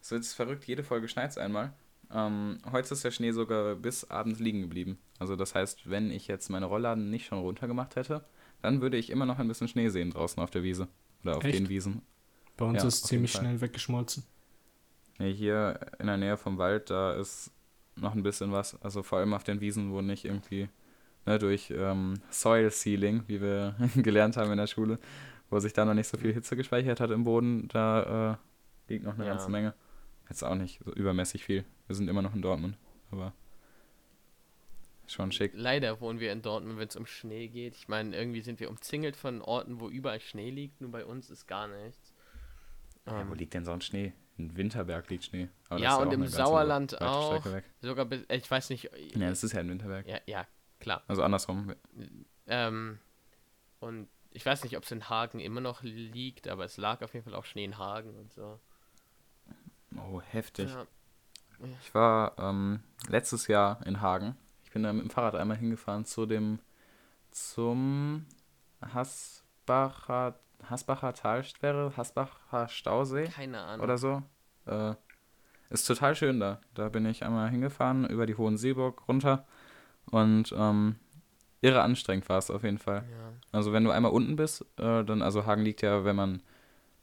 So 0.00 0.16
ist 0.16 0.34
verrückt, 0.34 0.64
jede 0.64 0.84
Folge 0.84 1.08
schneit 1.08 1.30
es 1.30 1.38
einmal. 1.38 1.72
Ähm, 2.10 2.58
heute 2.70 2.94
ist 2.94 3.04
der 3.04 3.10
Schnee 3.10 3.32
sogar 3.32 3.74
bis 3.74 4.08
abends 4.10 4.40
liegen 4.40 4.62
geblieben. 4.62 4.98
Also 5.18 5.36
das 5.36 5.54
heißt, 5.54 5.90
wenn 5.90 6.10
ich 6.10 6.26
jetzt 6.28 6.48
meine 6.48 6.66
Rollladen 6.66 7.10
nicht 7.10 7.26
schon 7.26 7.38
runtergemacht 7.38 7.96
hätte, 7.96 8.24
dann 8.62 8.80
würde 8.80 8.96
ich 8.96 9.10
immer 9.10 9.26
noch 9.26 9.38
ein 9.38 9.48
bisschen 9.48 9.68
Schnee 9.68 9.88
sehen 9.88 10.10
draußen 10.10 10.42
auf 10.42 10.50
der 10.50 10.62
Wiese. 10.62 10.88
Oder 11.22 11.36
auf 11.36 11.44
Echt? 11.44 11.58
den 11.58 11.68
Wiesen. 11.68 12.02
Bei 12.56 12.64
uns 12.64 12.82
Ja, 12.82 12.88
ist 12.88 13.04
auf 13.04 13.10
ziemlich 13.10 13.32
schnell 13.32 13.60
weggeschmolzen. 13.60 14.24
Nee, 15.18 15.34
hier 15.34 15.80
in 15.98 16.06
der 16.06 16.16
Nähe 16.16 16.36
vom 16.36 16.58
Wald, 16.58 16.90
da 16.90 17.12
ist 17.14 17.50
noch 17.96 18.14
ein 18.14 18.22
bisschen 18.22 18.52
was. 18.52 18.80
Also 18.82 19.02
vor 19.02 19.18
allem 19.18 19.34
auf 19.34 19.44
den 19.44 19.60
Wiesen, 19.60 19.92
wo 19.92 20.00
nicht 20.00 20.24
irgendwie 20.24 20.68
ne, 21.26 21.38
durch 21.38 21.70
ähm, 21.70 22.14
Soil 22.30 22.70
Sealing, 22.70 23.24
wie 23.26 23.40
wir 23.40 23.74
gelernt 23.96 24.36
haben 24.36 24.50
in 24.52 24.58
der 24.58 24.66
Schule, 24.66 24.98
wo 25.50 25.58
sich 25.60 25.72
da 25.72 25.84
noch 25.84 25.94
nicht 25.94 26.08
so 26.08 26.16
viel 26.18 26.32
Hitze 26.32 26.56
gespeichert 26.56 27.00
hat 27.00 27.10
im 27.10 27.24
Boden, 27.24 27.68
da 27.68 28.38
äh, 28.88 28.92
liegt 28.92 29.04
noch 29.04 29.14
eine 29.14 29.24
Ja. 29.26 29.30
ganze 29.32 29.50
Menge. 29.50 29.74
Jetzt 30.28 30.42
auch 30.44 30.54
nicht 30.54 30.80
so 30.84 30.92
übermäßig 30.92 31.44
viel. 31.44 31.64
Wir 31.86 31.96
sind 31.96 32.08
immer 32.08 32.20
noch 32.22 32.34
in 32.34 32.42
Dortmund, 32.42 32.76
aber 33.10 33.32
schon 35.06 35.32
schick. 35.32 35.52
Leider 35.54 36.00
wohnen 36.02 36.20
wir 36.20 36.32
in 36.32 36.42
Dortmund, 36.42 36.78
wenn 36.78 36.88
es 36.88 36.96
um 36.96 37.06
Schnee 37.06 37.48
geht. 37.48 37.74
Ich 37.76 37.88
meine, 37.88 38.14
irgendwie 38.14 38.42
sind 38.42 38.60
wir 38.60 38.68
umzingelt 38.68 39.16
von 39.16 39.40
Orten, 39.40 39.80
wo 39.80 39.88
überall 39.88 40.20
Schnee 40.20 40.50
liegt. 40.50 40.80
Nur 40.82 40.90
bei 40.90 41.04
uns 41.06 41.30
ist 41.30 41.46
gar 41.46 41.66
nichts. 41.66 42.12
Ja, 43.06 43.22
Ähm, 43.22 43.30
wo 43.30 43.34
liegt 43.34 43.54
denn 43.54 43.64
sonst 43.64 43.86
Schnee? 43.86 44.12
In 44.36 44.54
Winterberg 44.56 45.08
liegt 45.08 45.24
Schnee. 45.24 45.48
Aber 45.70 45.80
Ja, 45.80 45.96
und 45.96 46.08
auch 46.08 46.12
im 46.12 46.26
Sauerland 46.26 47.00
auch. 47.00 47.42
Sogar 47.80 48.04
bis, 48.04 48.22
äh, 48.24 48.36
ich 48.36 48.50
weiß 48.50 48.68
nicht. 48.70 48.90
Ja, 49.16 49.30
das 49.30 49.42
ist 49.42 49.52
ja 49.52 49.60
in 49.60 49.70
Winterberg. 49.70 50.06
ja, 50.06 50.18
ja, 50.26 50.46
klar. 50.78 51.02
Also 51.08 51.22
andersrum. 51.22 51.74
Ähm, 52.46 52.98
und 53.80 54.08
ich 54.38 54.46
weiß 54.46 54.62
nicht, 54.62 54.76
ob 54.76 54.84
es 54.84 54.92
in 54.92 55.08
Hagen 55.08 55.40
immer 55.40 55.60
noch 55.60 55.82
liegt, 55.82 56.46
aber 56.46 56.64
es 56.64 56.76
lag 56.76 57.02
auf 57.02 57.12
jeden 57.12 57.24
Fall 57.24 57.34
auch 57.34 57.44
Schnee 57.44 57.64
in 57.64 57.76
Hagen 57.76 58.14
und 58.16 58.32
so. 58.32 58.60
Oh, 59.96 60.20
heftig. 60.20 60.70
Ja, 60.70 60.86
Ich 61.82 61.92
war 61.92 62.38
ähm, 62.38 62.80
letztes 63.08 63.48
Jahr 63.48 63.84
in 63.84 64.00
Hagen. 64.00 64.36
Ich 64.62 64.70
bin 64.70 64.84
da 64.84 64.92
mit 64.92 65.02
dem 65.02 65.10
Fahrrad 65.10 65.34
einmal 65.34 65.56
hingefahren 65.56 66.04
zu 66.04 66.24
dem 66.24 66.60
zum 67.32 68.26
Hasbacher 68.80 70.38
Hasbacher 70.70 71.14
Talsperre, 71.14 71.96
Hasbacher 71.96 72.68
Stausee 72.68 73.26
keine 73.28 73.60
Ahnung. 73.60 73.82
oder 73.82 73.98
so. 73.98 74.22
Äh, 74.66 74.94
ist 75.70 75.84
total 75.84 76.14
schön 76.14 76.38
da. 76.38 76.60
Da 76.74 76.88
bin 76.90 77.06
ich 77.06 77.24
einmal 77.24 77.50
hingefahren 77.50 78.08
über 78.08 78.24
die 78.26 78.36
Hohen 78.36 78.56
Seeburg 78.56 79.02
runter 79.08 79.46
und 80.06 80.54
ähm, 80.56 80.94
irre 81.60 81.82
anstrengend 81.82 82.28
war 82.28 82.38
es 82.38 82.50
auf 82.50 82.62
jeden 82.62 82.78
Fall. 82.78 83.04
Ja. 83.10 83.32
Also 83.52 83.72
wenn 83.72 83.84
du 83.84 83.90
einmal 83.90 84.12
unten 84.12 84.36
bist, 84.36 84.62
äh, 84.78 85.04
dann, 85.04 85.22
also 85.22 85.46
Hagen 85.46 85.62
liegt 85.62 85.82
ja, 85.82 86.04
wenn 86.04 86.16
man, 86.16 86.42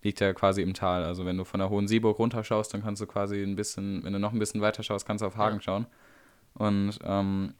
liegt 0.04 0.20
ja 0.20 0.34
quasi 0.34 0.62
im 0.62 0.74
Tal. 0.74 1.04
Also 1.04 1.26
wenn 1.26 1.38
du 1.38 1.44
von 1.44 1.60
der 1.60 1.70
Hohen 1.70 1.88
Seeburg 1.88 2.20
runterschaust, 2.20 2.74
dann 2.74 2.84
kannst 2.84 3.02
du 3.02 3.08
quasi 3.08 3.42
ein 3.42 3.56
bisschen, 3.56 4.04
wenn 4.04 4.14
du 4.14 4.20
noch 4.20 4.34
ein 4.34 4.40
bisschen 4.40 4.62
weiter 4.62 4.84
schaust, 4.84 5.06
kannst 5.06 5.22
du 5.22 5.28
auf 5.28 5.38
Hagen 5.38 5.58
Ja. 5.58 5.62
schauen. 5.62 5.88
Und 6.54 7.00
ähm, 7.04 7.54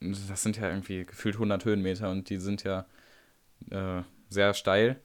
das 0.00 0.42
sind 0.42 0.56
ja 0.56 0.68
irgendwie 0.68 1.04
gefühlt 1.04 1.34
100 1.34 1.64
Höhenmeter 1.64 2.10
und 2.10 2.30
die 2.30 2.38
sind 2.38 2.64
ja 2.64 2.86
äh, 3.70 4.02
sehr 4.28 4.54
steil. 4.54 5.00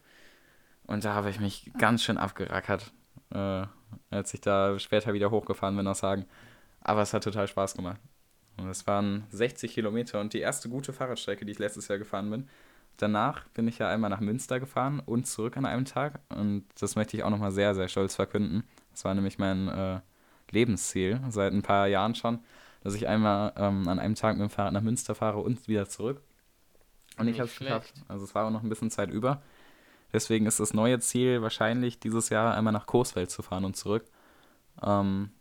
Und 0.85 1.03
da 1.03 1.13
habe 1.13 1.29
ich 1.29 1.39
mich 1.39 1.71
ganz 1.77 2.03
schön 2.03 2.17
abgerackert, 2.17 2.93
äh, 3.33 3.65
als 4.11 4.33
ich 4.33 4.41
da 4.41 4.77
später 4.79 5.13
wieder 5.13 5.31
hochgefahren 5.31 5.75
bin 5.75 5.87
aus 5.87 6.03
Hagen. 6.03 6.25
Aber 6.81 7.01
es 7.01 7.13
hat 7.13 7.23
total 7.23 7.47
Spaß 7.47 7.75
gemacht. 7.75 7.99
Und 8.57 8.69
es 8.69 8.85
waren 8.85 9.23
60 9.31 9.73
Kilometer 9.73 10.21
und 10.21 10.33
die 10.33 10.39
erste 10.39 10.69
gute 10.69 10.93
Fahrradstrecke, 10.93 11.45
die 11.45 11.51
ich 11.51 11.59
letztes 11.59 11.87
Jahr 11.87 11.97
gefahren 11.97 12.29
bin. 12.29 12.47
Danach 12.97 13.47
bin 13.49 13.67
ich 13.67 13.79
ja 13.79 13.89
einmal 13.89 14.09
nach 14.09 14.19
Münster 14.19 14.59
gefahren 14.59 14.99
und 14.99 15.25
zurück 15.25 15.57
an 15.57 15.65
einem 15.65 15.85
Tag. 15.85 16.19
Und 16.29 16.65
das 16.79 16.95
möchte 16.95 17.17
ich 17.17 17.23
auch 17.23 17.31
nochmal 17.31 17.51
sehr, 17.51 17.73
sehr 17.73 17.87
stolz 17.87 18.15
verkünden. 18.15 18.63
Das 18.91 19.03
war 19.05 19.15
nämlich 19.15 19.39
mein 19.39 19.67
äh, 19.67 19.99
Lebensziel 20.51 21.19
seit 21.29 21.53
ein 21.53 21.63
paar 21.63 21.87
Jahren 21.87 22.13
schon, 22.13 22.39
dass 22.83 22.93
ich 22.93 23.07
einmal 23.07 23.53
ähm, 23.57 23.87
an 23.87 23.97
einem 23.97 24.15
Tag 24.15 24.37
mit 24.37 24.47
dem 24.47 24.51
Fahrrad 24.51 24.73
nach 24.73 24.81
Münster 24.81 25.15
fahre 25.15 25.39
und 25.39 25.67
wieder 25.67 25.89
zurück. 25.89 26.21
Und 27.17 27.27
ich 27.27 27.33
Nicht 27.33 27.39
habe 27.39 27.49
es 27.49 27.57
geschafft. 27.57 27.93
Also 28.07 28.25
es 28.25 28.35
war 28.35 28.45
auch 28.45 28.51
noch 28.51 28.63
ein 28.63 28.69
bisschen 28.69 28.91
Zeit 28.91 29.09
über. 29.09 29.41
Deswegen 30.11 30.45
ist 30.45 30.59
das 30.59 30.75
neue 30.75 30.99
Ziel 30.99 31.41
wahrscheinlich 31.41 31.99
dieses 31.99 32.29
Jahr 32.29 32.53
einmal 32.53 32.73
nach 32.73 32.85
Coesfeld 32.85 33.31
zu 33.31 33.41
fahren 33.41 33.65
und 33.65 33.75
zurück. 33.75 34.05
Ähm, 34.83 35.31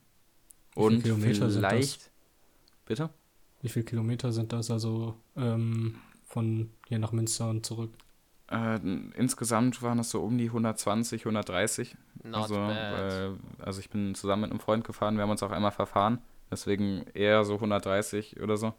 und 0.75 1.07
das? 1.07 1.55
vielleicht. 1.57 2.12
Bitte? 2.87 3.11
Wie 3.61 3.69
viele 3.69 3.85
Kilometer 3.85 4.33
sind 4.33 4.53
das 4.53 4.71
also 4.71 5.15
ähm, 5.37 5.97
von 6.27 6.71
hier 6.89 6.99
nach 6.99 7.13
Münster 7.13 7.49
und 7.49 7.65
zurück? 7.65 7.93
Äh, 8.51 8.77
insgesamt 9.17 9.83
waren 9.83 9.99
es 9.99 10.11
so 10.11 10.23
um 10.23 10.37
die 10.37 10.47
120, 10.47 11.23
130. 11.23 11.97
Not 12.25 12.43
also, 12.43 12.55
bad. 12.57 12.93
weil, 12.93 13.37
also 13.61 13.81
ich 13.81 13.89
bin 13.89 14.15
zusammen 14.15 14.43
mit 14.43 14.51
einem 14.51 14.61
Freund 14.61 14.85
gefahren, 14.85 15.17
wir 15.17 15.23
haben 15.23 15.31
uns 15.31 15.43
auch 15.43 15.53
einmal 15.53 15.71
verfahren. 15.71 16.19
Deswegen 16.51 17.07
eher 17.15 17.45
so 17.45 17.55
130 17.55 18.41
oder 18.43 18.59
so. 18.59 18.75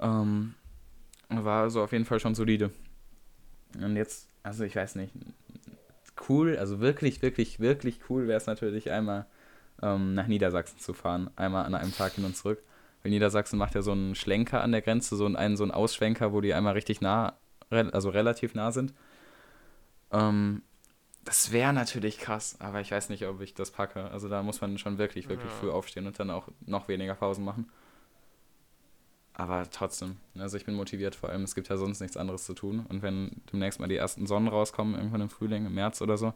Ähm, 0.00 0.54
war 1.28 1.62
also 1.62 1.82
auf 1.82 1.92
jeden 1.92 2.06
Fall 2.06 2.18
schon 2.18 2.34
solide. 2.34 2.70
Und 3.74 3.96
jetzt, 3.96 4.28
also 4.42 4.64
ich 4.64 4.74
weiß 4.74 4.96
nicht, 4.96 5.12
cool, 6.28 6.56
also 6.56 6.80
wirklich, 6.80 7.20
wirklich, 7.20 7.60
wirklich 7.60 8.00
cool 8.08 8.26
wäre 8.26 8.38
es 8.38 8.46
natürlich 8.46 8.90
einmal 8.90 9.26
ähm, 9.82 10.14
nach 10.14 10.26
Niedersachsen 10.26 10.78
zu 10.78 10.94
fahren. 10.94 11.30
Einmal 11.36 11.66
an 11.66 11.74
einem 11.74 11.94
Tag 11.94 12.12
hin 12.12 12.24
und 12.24 12.36
zurück. 12.36 12.62
Weil 13.02 13.10
Niedersachsen 13.12 13.58
macht 13.58 13.74
ja 13.74 13.82
so 13.82 13.92
einen 13.92 14.14
Schlenker 14.14 14.62
an 14.62 14.72
der 14.72 14.82
Grenze, 14.82 15.16
so 15.16 15.26
einen, 15.26 15.56
so 15.56 15.64
einen 15.64 15.72
Ausschwenker, 15.72 16.32
wo 16.32 16.40
die 16.40 16.54
einmal 16.54 16.74
richtig 16.74 17.00
nah, 17.00 17.34
also 17.70 18.10
relativ 18.10 18.54
nah 18.54 18.72
sind. 18.72 18.94
Ähm, 20.10 20.62
das 21.24 21.52
wäre 21.52 21.72
natürlich 21.72 22.18
krass, 22.18 22.56
aber 22.60 22.80
ich 22.80 22.92
weiß 22.92 23.08
nicht, 23.10 23.26
ob 23.26 23.40
ich 23.42 23.54
das 23.54 23.70
packe. 23.72 24.10
Also 24.10 24.28
da 24.28 24.42
muss 24.42 24.60
man 24.60 24.78
schon 24.78 24.98
wirklich, 24.98 25.28
wirklich 25.28 25.52
Ja. 25.52 25.56
früh 25.56 25.70
aufstehen 25.70 26.06
und 26.06 26.18
dann 26.20 26.30
auch 26.30 26.48
noch 26.66 26.88
weniger 26.88 27.14
Pausen 27.14 27.44
machen. 27.44 27.70
Aber 29.34 29.68
trotzdem, 29.70 30.16
also 30.38 30.56
ich 30.58 30.66
bin 30.66 30.74
motiviert, 30.74 31.14
vor 31.14 31.30
allem 31.30 31.42
es 31.42 31.54
gibt 31.54 31.68
ja 31.68 31.76
sonst 31.78 32.00
nichts 32.00 32.16
anderes 32.18 32.44
zu 32.44 32.52
tun. 32.54 32.84
Und 32.88 33.02
wenn 33.02 33.30
demnächst 33.50 33.80
mal 33.80 33.88
die 33.88 33.96
ersten 33.96 34.26
Sonnen 34.26 34.48
rauskommen, 34.48 34.94
irgendwann 34.94 35.22
im 35.22 35.30
Frühling, 35.30 35.64
im 35.66 35.74
März 35.74 36.02
oder 36.02 36.18
so, 36.18 36.34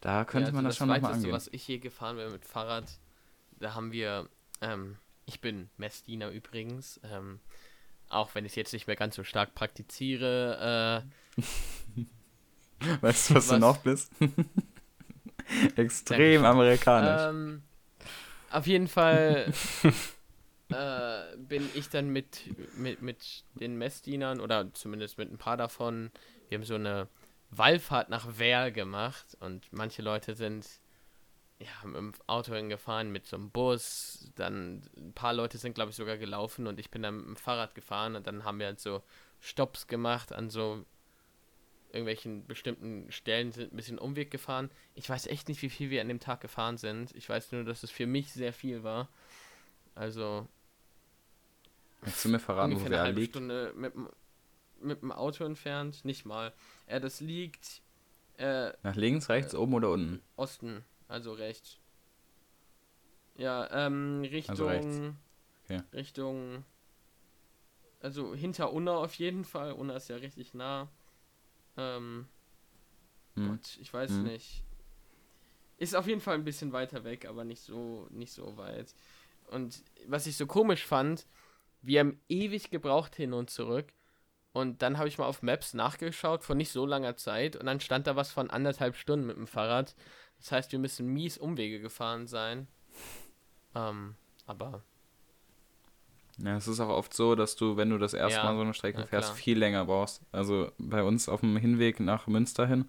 da 0.00 0.24
könnte 0.24 0.52
Ja, 0.52 0.54
man 0.54 0.64
also 0.64 0.68
das 0.68 0.76
schon 0.78 0.88
nochmal 0.88 1.12
angehen. 1.14 1.32
was 1.32 1.48
ich 1.48 1.62
hier 1.64 1.78
gefahren 1.78 2.16
bin 2.16 2.30
mit 2.32 2.44
Fahrrad, 2.44 2.98
da 3.60 3.74
haben 3.74 3.92
wir, 3.92 4.28
ähm, 4.62 4.98
ich 5.30 5.40
bin 5.40 5.70
Messdiener 5.76 6.28
übrigens, 6.30 7.00
ähm, 7.04 7.38
auch 8.08 8.34
wenn 8.34 8.44
ich 8.44 8.52
es 8.52 8.56
jetzt 8.56 8.72
nicht 8.72 8.88
mehr 8.88 8.96
ganz 8.96 9.14
so 9.14 9.22
stark 9.24 9.54
praktiziere, 9.54 11.04
Weißt 13.00 13.30
du, 13.30 13.34
was, 13.34 13.46
du 13.46 13.52
was- 13.52 13.60
noch 13.60 13.78
bist? 13.78 14.10
Extrem 15.76 16.44
amerikanisch. 16.44 17.22
ähm, 17.22 17.62
auf 18.50 18.66
jeden 18.66 18.88
Fall 18.88 19.52
äh, 20.70 21.36
bin 21.36 21.68
ich 21.74 21.88
dann 21.88 22.10
mit, 22.10 22.42
mit, 22.76 23.02
mit 23.02 23.44
den 23.54 23.76
Messdienern 23.76 24.40
oder 24.40 24.72
zumindest 24.74 25.18
mit 25.18 25.30
ein 25.30 25.38
paar 25.38 25.56
davon, 25.56 26.10
wir 26.48 26.58
haben 26.58 26.64
so 26.64 26.74
eine 26.76 27.08
Wallfahrt 27.50 28.08
nach 28.10 28.38
Wehr 28.38 28.70
gemacht 28.70 29.36
und 29.40 29.72
manche 29.72 30.02
Leute 30.02 30.34
sind 30.34 30.66
ja, 31.60 31.86
mit 31.86 31.96
dem 31.96 32.12
Auto 32.26 32.54
hingefahren, 32.54 33.12
mit 33.12 33.26
so 33.26 33.36
einem 33.36 33.50
Bus. 33.50 34.32
Dann 34.34 34.82
ein 34.96 35.12
paar 35.12 35.34
Leute 35.34 35.58
sind, 35.58 35.74
glaube 35.74 35.90
ich, 35.90 35.96
sogar 35.96 36.16
gelaufen 36.16 36.66
und 36.66 36.80
ich 36.80 36.90
bin 36.90 37.02
dann 37.02 37.16
mit 37.18 37.26
dem 37.26 37.36
Fahrrad 37.36 37.74
gefahren 37.74 38.16
und 38.16 38.26
dann 38.26 38.44
haben 38.44 38.58
wir 38.58 38.66
halt 38.66 38.80
so 38.80 39.02
Stops 39.40 39.86
gemacht 39.86 40.32
an 40.32 40.50
so 40.50 40.84
irgendwelchen 41.92 42.46
bestimmten 42.46 43.10
Stellen, 43.10 43.52
sind 43.52 43.72
ein 43.72 43.76
bisschen 43.76 43.98
Umweg 43.98 44.30
gefahren. 44.30 44.70
Ich 44.94 45.08
weiß 45.10 45.26
echt 45.26 45.48
nicht, 45.48 45.60
wie 45.62 45.70
viel 45.70 45.90
wir 45.90 46.00
an 46.00 46.08
dem 46.08 46.20
Tag 46.20 46.40
gefahren 46.40 46.78
sind. 46.78 47.14
Ich 47.16 47.28
weiß 47.28 47.52
nur, 47.52 47.64
dass 47.64 47.82
es 47.82 47.90
für 47.90 48.06
mich 48.06 48.32
sehr 48.32 48.52
viel 48.52 48.82
war. 48.84 49.08
Also. 49.94 50.46
Kannst 52.02 52.24
du 52.24 52.28
mir 52.30 52.38
verraten, 52.38 52.80
wo 52.80 52.88
halbe 52.96 53.20
liegt? 53.20 53.32
Stunde 53.32 53.72
mit, 53.76 53.94
dem- 53.94 54.08
mit 54.80 55.02
dem 55.02 55.12
Auto 55.12 55.44
entfernt. 55.44 56.04
Nicht 56.04 56.24
mal. 56.24 56.52
Äh, 56.86 57.00
das 57.00 57.20
liegt 57.20 57.82
äh, 58.38 58.72
Nach 58.82 58.94
links, 58.96 59.28
rechts, 59.28 59.54
oben 59.54 59.74
oder 59.74 59.90
unten? 59.90 60.22
Osten, 60.36 60.84
also 61.10 61.32
rechts. 61.32 61.78
Ja, 63.36 63.68
ähm, 63.86 64.22
Richtung. 64.22 64.50
Also 64.50 64.66
rechts. 64.68 65.00
Okay. 65.64 65.82
Richtung. 65.92 66.64
Also 68.00 68.34
hinter 68.34 68.72
Unna 68.72 68.96
auf 68.96 69.14
jeden 69.14 69.44
Fall. 69.44 69.72
Unna 69.72 69.96
ist 69.96 70.08
ja 70.08 70.16
richtig 70.16 70.54
nah. 70.54 70.88
Ähm, 71.76 72.28
Hm. 73.36 73.48
Gott, 73.48 73.78
ich 73.80 73.92
weiß 73.92 74.10
Hm. 74.10 74.22
nicht. 74.24 74.64
Ist 75.78 75.94
auf 75.94 76.06
jeden 76.06 76.20
Fall 76.20 76.34
ein 76.34 76.44
bisschen 76.44 76.72
weiter 76.72 77.04
weg, 77.04 77.26
aber 77.26 77.44
nicht 77.44 77.62
so, 77.62 78.06
nicht 78.10 78.32
so 78.32 78.56
weit. 78.56 78.94
Und 79.50 79.82
was 80.06 80.26
ich 80.26 80.36
so 80.36 80.46
komisch 80.46 80.84
fand, 80.84 81.26
wir 81.82 82.00
haben 82.00 82.20
ewig 82.28 82.70
gebraucht 82.70 83.16
hin 83.16 83.32
und 83.32 83.50
zurück. 83.50 83.92
Und 84.52 84.82
dann 84.82 84.98
habe 84.98 85.08
ich 85.08 85.16
mal 85.16 85.26
auf 85.26 85.42
Maps 85.42 85.74
nachgeschaut 85.74 86.42
vor 86.42 86.56
nicht 86.56 86.70
so 86.72 86.84
langer 86.84 87.16
Zeit 87.16 87.54
und 87.56 87.66
dann 87.66 87.80
stand 87.80 88.06
da 88.08 88.16
was 88.16 88.32
von 88.32 88.50
anderthalb 88.50 88.96
Stunden 88.96 89.26
mit 89.26 89.36
dem 89.36 89.46
Fahrrad. 89.46 89.94
Das 90.40 90.52
heißt, 90.52 90.72
wir 90.72 90.78
müssen 90.78 91.06
mies 91.06 91.38
Umwege 91.38 91.80
gefahren 91.80 92.26
sein. 92.26 92.66
Ähm, 93.74 94.14
aber 94.46 94.82
Ja, 96.38 96.56
es 96.56 96.66
ist 96.66 96.80
auch 96.80 96.88
oft 96.88 97.12
so, 97.14 97.34
dass 97.34 97.56
du, 97.56 97.76
wenn 97.76 97.90
du 97.90 97.98
das 97.98 98.14
erste 98.14 98.38
Ja, 98.38 98.44
Mal 98.44 98.56
so 98.56 98.62
eine 98.62 98.74
Strecke 98.74 99.06
fährst, 99.06 99.32
viel 99.34 99.58
länger 99.58 99.84
brauchst. 99.84 100.22
Also 100.32 100.72
bei 100.78 101.02
uns 101.02 101.28
auf 101.28 101.40
dem 101.40 101.56
Hinweg 101.56 102.00
nach 102.00 102.26
Münster 102.26 102.66
hin 102.66 102.88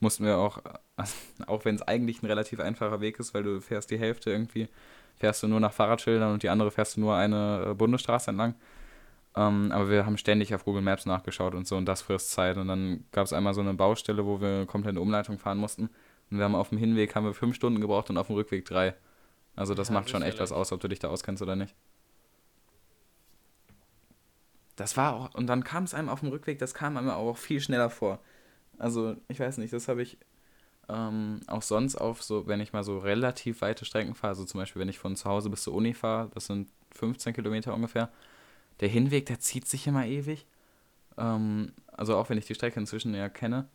mussten 0.00 0.24
wir 0.24 0.38
auch, 0.38 0.58
also 0.96 1.14
auch 1.46 1.64
wenn 1.64 1.74
es 1.74 1.82
eigentlich 1.82 2.22
ein 2.22 2.26
relativ 2.26 2.60
einfacher 2.60 3.00
Weg 3.00 3.18
ist, 3.18 3.34
weil 3.34 3.42
du 3.42 3.60
fährst 3.60 3.90
die 3.90 3.98
Hälfte 3.98 4.30
irgendwie, 4.30 4.68
fährst 5.16 5.42
du 5.42 5.48
nur 5.48 5.60
nach 5.60 5.72
Fahrradschildern 5.72 6.32
und 6.32 6.42
die 6.42 6.48
andere 6.48 6.70
fährst 6.70 6.96
du 6.96 7.00
nur 7.00 7.16
eine 7.16 7.70
äh, 7.70 7.74
Bundesstraße 7.74 8.30
entlang. 8.30 8.54
Ähm, 9.34 9.72
aber 9.72 9.90
wir 9.90 10.04
haben 10.06 10.18
ständig 10.18 10.54
auf 10.54 10.64
Google 10.64 10.82
Maps 10.82 11.06
nachgeschaut 11.06 11.54
und 11.54 11.66
so 11.66 11.76
und 11.76 11.86
das 11.86 12.02
frisst 12.02 12.30
Zeit. 12.32 12.56
Und 12.58 12.68
dann 12.68 13.04
gab 13.12 13.24
es 13.24 13.32
einmal 13.32 13.54
so 13.54 13.60
eine 13.60 13.74
Baustelle, 13.74 14.26
wo 14.26 14.40
wir 14.40 14.66
komplett 14.66 14.92
eine 14.92 15.00
Umleitung 15.00 15.38
fahren 15.38 15.58
mussten. 15.58 15.90
Und 16.32 16.38
wir 16.38 16.46
haben 16.46 16.56
auf 16.56 16.70
dem 16.70 16.78
Hinweg 16.78 17.16
haben 17.16 17.26
wir 17.26 17.34
fünf 17.34 17.56
Stunden 17.56 17.80
gebraucht 17.82 18.10
und 18.10 18.18
auf 18.18 18.28
dem 18.28 18.36
Rückweg 18.36 18.66
drei. 18.66 18.96
Also 19.56 19.74
das 19.74 19.90
Ja, 19.90 19.92
macht 19.92 20.10
schon 20.10 20.22
echt 20.22 20.40
was 20.40 20.52
aus, 20.52 20.72
ob 20.72 20.80
du 20.80 20.88
dich 20.88 21.00
da 21.00 21.10
auskennst 21.10 21.42
oder 21.42 21.56
nicht. 21.56 21.76
Das 24.76 24.96
war 24.96 25.14
auch, 25.14 25.34
und 25.34 25.46
dann 25.48 25.64
kam 25.64 25.84
es 25.84 25.94
einem 25.94 26.08
auf 26.08 26.20
dem 26.20 26.30
Rückweg, 26.30 26.58
das 26.58 26.74
kam 26.74 26.96
einem 26.96 27.10
auch 27.10 27.36
viel 27.36 27.60
schneller 27.60 27.90
vor. 27.90 28.20
Also, 28.78 29.16
ich 29.28 29.38
weiß 29.40 29.58
nicht, 29.58 29.72
das 29.72 29.88
habe 29.88 30.02
ich 30.02 30.18
ähm, 30.88 31.40
auch 31.48 31.62
sonst 31.62 31.96
auf 31.96 32.22
so, 32.22 32.46
wenn 32.48 32.60
ich 32.60 32.72
mal 32.74 32.84
so 32.84 32.98
relativ 32.98 33.62
weite 33.62 33.84
Strecken 33.86 34.14
fahre, 34.14 34.30
also 34.30 34.44
zum 34.46 34.60
Beispiel, 34.60 34.80
wenn 34.80 34.88
ich 34.90 34.98
von 35.00 35.16
zu 35.16 35.26
Hause 35.30 35.50
bis 35.50 35.64
zur 35.64 35.74
Uni 35.74 35.94
fahre, 35.94 36.30
das 36.34 36.46
sind 36.46 36.70
15 36.92 37.34
Kilometer 37.34 37.74
ungefähr, 37.74 38.10
der 38.80 38.88
Hinweg, 38.88 39.26
der 39.26 39.40
zieht 39.40 39.68
sich 39.68 39.86
immer 39.88 40.06
ewig. 40.06 40.46
Ähm, 41.18 41.72
also 41.88 42.16
auch 42.16 42.30
wenn 42.30 42.38
ich 42.38 42.46
die 42.46 42.54
Strecke 42.54 42.80
inzwischen 42.80 43.14
ja 43.14 43.28
kenne. 43.28 43.68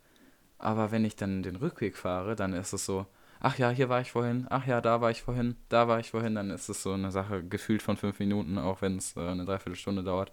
Aber 0.58 0.90
wenn 0.90 1.04
ich 1.04 1.16
dann 1.16 1.42
den 1.42 1.56
Rückweg 1.56 1.96
fahre, 1.96 2.34
dann 2.34 2.52
ist 2.52 2.72
es 2.72 2.84
so, 2.84 3.06
ach 3.40 3.58
ja, 3.58 3.70
hier 3.70 3.88
war 3.88 4.00
ich 4.00 4.12
vorhin, 4.12 4.46
ach 4.50 4.66
ja, 4.66 4.80
da 4.80 5.00
war 5.00 5.10
ich 5.10 5.22
vorhin, 5.22 5.56
da 5.68 5.88
war 5.88 6.00
ich 6.00 6.10
vorhin, 6.10 6.34
dann 6.34 6.50
ist 6.50 6.68
es 6.68 6.82
so 6.82 6.92
eine 6.92 7.10
Sache 7.12 7.44
gefühlt 7.44 7.82
von 7.82 7.96
fünf 7.96 8.18
Minuten, 8.18 8.58
auch 8.58 8.82
wenn 8.82 8.96
es 8.96 9.16
äh, 9.16 9.20
eine 9.20 9.44
Dreiviertelstunde 9.44 10.02
dauert. 10.02 10.32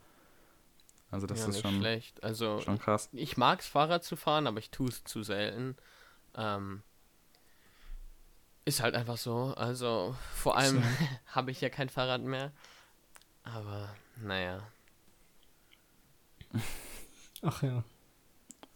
Also 1.12 1.28
das 1.28 1.42
ja, 1.42 1.50
ist 1.50 1.62
schon, 1.62 1.80
schlecht. 1.80 2.24
Also 2.24 2.60
schon 2.60 2.80
krass. 2.80 3.10
ich 3.14 3.38
mag 3.38 3.60
es 3.60 3.68
Fahrrad 3.68 4.04
zu 4.04 4.16
fahren, 4.16 4.48
aber 4.48 4.60
ich 4.60 4.72
tue 4.72 4.90
es 4.90 5.04
zu 5.04 5.24
selten. 5.24 5.78
Ähm, 6.36 6.82
ist 8.66 8.82
halt 8.82 8.96
einfach 8.96 9.18
so. 9.18 9.54
Also 9.56 10.16
vor 10.34 10.58
allem 10.58 10.84
habe 11.28 11.52
ich 11.52 11.62
ja 11.62 11.70
kein 11.70 11.90
Fahrrad 11.90 12.22
mehr. 12.22 12.52
Aber 13.44 13.96
naja. 14.18 14.68
Ach 17.44 17.62
ja. 17.62 17.84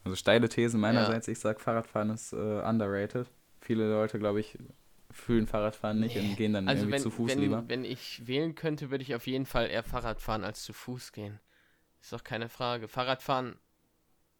Also 0.03 0.15
steile 0.15 0.49
These 0.49 0.77
meinerseits, 0.77 1.27
ich 1.27 1.39
sag 1.39 1.59
Fahrradfahren 1.61 2.09
ist 2.11 2.33
äh, 2.33 2.35
underrated. 2.35 3.29
Viele 3.61 3.89
Leute, 3.89 4.17
glaube 4.19 4.39
ich, 4.39 4.57
fühlen 5.11 5.47
Fahrradfahren 5.47 5.99
nicht 5.99 6.15
und 6.17 6.35
gehen 6.35 6.53
dann 6.53 6.67
Also 6.67 6.83
irgendwie 6.83 6.93
wenn, 6.93 7.01
zu 7.01 7.09
Fuß 7.11 7.31
wenn, 7.31 7.39
lieber. 7.39 7.63
wenn 7.67 7.83
ich 7.83 8.25
wählen 8.27 8.55
könnte, 8.55 8.89
würde 8.91 9.03
ich 9.03 9.15
auf 9.15 9.27
jeden 9.27 9.45
Fall 9.45 9.67
eher 9.69 9.83
Fahrrad 9.83 10.21
fahren 10.21 10.43
als 10.43 10.63
zu 10.63 10.73
Fuß 10.73 11.11
gehen. 11.11 11.39
Ist 12.01 12.13
doch 12.13 12.23
keine 12.23 12.47
Frage. 12.49 12.87
Fahrradfahren 12.87 13.57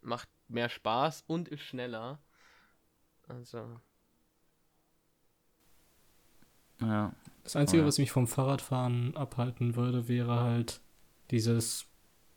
macht 0.02 0.30
mehr 0.48 0.70
Spaß 0.70 1.24
und 1.28 1.50
ist 1.50 1.62
schneller. 1.62 2.20
Also. 3.28 3.80
Ja, 6.82 7.14
Das 7.44 7.56
Einzige, 7.56 7.82
Oh 7.82 7.84
ja. 7.84 7.88
was 7.88 7.98
mich 7.98 8.12
vom 8.12 8.28
Fahrradfahren 8.28 9.16
abhalten 9.16 9.76
würde, 9.76 10.08
wäre 10.08 10.40
halt 10.40 10.82
dieses, 11.32 11.86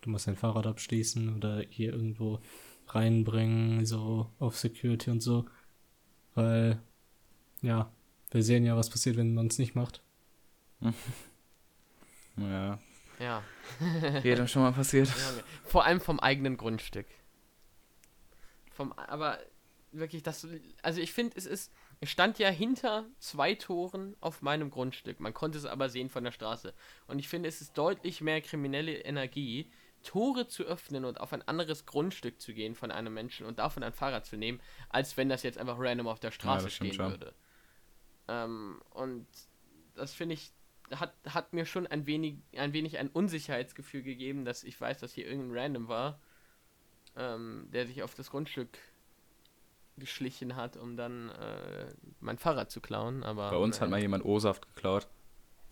du 0.00 0.10
musst 0.10 0.26
dein 0.26 0.36
Fahrrad 0.36 0.66
abschließen 0.66 1.36
oder 1.36 1.60
hier 1.68 1.92
irgendwo 1.92 2.40
reinbringen, 2.88 3.84
so 3.86 4.30
auf 4.38 4.58
Security 4.58 5.10
und 5.10 5.20
so. 5.20 5.46
Weil, 6.34 6.80
ja, 7.60 7.90
wir 8.30 8.42
sehen 8.42 8.64
ja, 8.64 8.76
was 8.76 8.90
passiert, 8.90 9.16
wenn 9.16 9.34
man 9.34 9.48
es 9.48 9.58
nicht 9.58 9.74
macht. 9.74 10.02
ja. 12.36 12.78
Ja. 13.18 13.42
Jedem 14.22 14.48
schon 14.48 14.62
mal 14.62 14.72
passiert. 14.72 15.08
Vor 15.64 15.84
allem 15.84 16.00
vom 16.00 16.18
eigenen 16.18 16.56
Grundstück. 16.56 17.06
Vom, 18.72 18.92
aber 18.92 19.38
wirklich, 19.92 20.22
das. 20.22 20.46
Also 20.82 21.00
ich 21.00 21.12
finde, 21.12 21.36
es 21.36 21.46
ist. 21.46 21.72
Es 22.00 22.10
stand 22.10 22.40
ja 22.40 22.48
hinter 22.48 23.06
zwei 23.20 23.54
Toren 23.54 24.16
auf 24.20 24.42
meinem 24.42 24.70
Grundstück. 24.70 25.20
Man 25.20 25.32
konnte 25.32 25.56
es 25.56 25.64
aber 25.64 25.88
sehen 25.88 26.10
von 26.10 26.24
der 26.24 26.32
Straße. 26.32 26.74
Und 27.06 27.20
ich 27.20 27.28
finde, 27.28 27.48
es 27.48 27.60
ist 27.60 27.78
deutlich 27.78 28.20
mehr 28.20 28.40
kriminelle 28.40 28.94
Energie, 29.04 29.70
Tore 30.02 30.48
zu 30.48 30.64
öffnen 30.64 31.04
und 31.04 31.20
auf 31.20 31.32
ein 31.32 31.46
anderes 31.46 31.86
Grundstück 31.86 32.40
zu 32.40 32.52
gehen 32.52 32.74
von 32.74 32.90
einem 32.90 33.14
Menschen 33.14 33.46
und 33.46 33.58
davon 33.58 33.82
ein 33.82 33.92
Fahrrad 33.92 34.26
zu 34.26 34.36
nehmen, 34.36 34.60
als 34.88 35.16
wenn 35.16 35.28
das 35.28 35.42
jetzt 35.42 35.58
einfach 35.58 35.76
random 35.78 36.08
auf 36.08 36.20
der 36.20 36.30
Straße 36.30 36.70
stimmt 36.70 36.94
stehen 36.94 37.04
schon. 37.04 37.10
würde. 37.12 37.34
Ähm, 38.28 38.80
und 38.90 39.26
das 39.94 40.12
finde 40.12 40.34
ich, 40.34 40.52
hat, 40.94 41.14
hat 41.28 41.52
mir 41.52 41.66
schon 41.66 41.86
ein 41.86 42.06
wenig, 42.06 42.36
ein 42.56 42.72
wenig 42.72 42.98
ein 42.98 43.08
Unsicherheitsgefühl 43.08 44.02
gegeben, 44.02 44.44
dass 44.44 44.64
ich 44.64 44.80
weiß, 44.80 44.98
dass 44.98 45.12
hier 45.12 45.26
irgendein 45.26 45.58
Random 45.58 45.88
war, 45.88 46.20
ähm, 47.16 47.68
der 47.72 47.86
sich 47.86 48.02
auf 48.02 48.14
das 48.14 48.30
Grundstück 48.30 48.78
geschlichen 49.96 50.56
hat, 50.56 50.76
um 50.76 50.96
dann 50.96 51.30
äh, 51.30 51.92
mein 52.20 52.38
Fahrrad 52.38 52.70
zu 52.70 52.80
klauen. 52.80 53.22
Aber 53.22 53.50
Bei 53.50 53.56
uns 53.56 53.80
hat 53.80 53.88
naja. 53.88 53.98
mal 53.98 54.02
jemand 54.02 54.24
O-Saft 54.24 54.66
geklaut. 54.74 55.06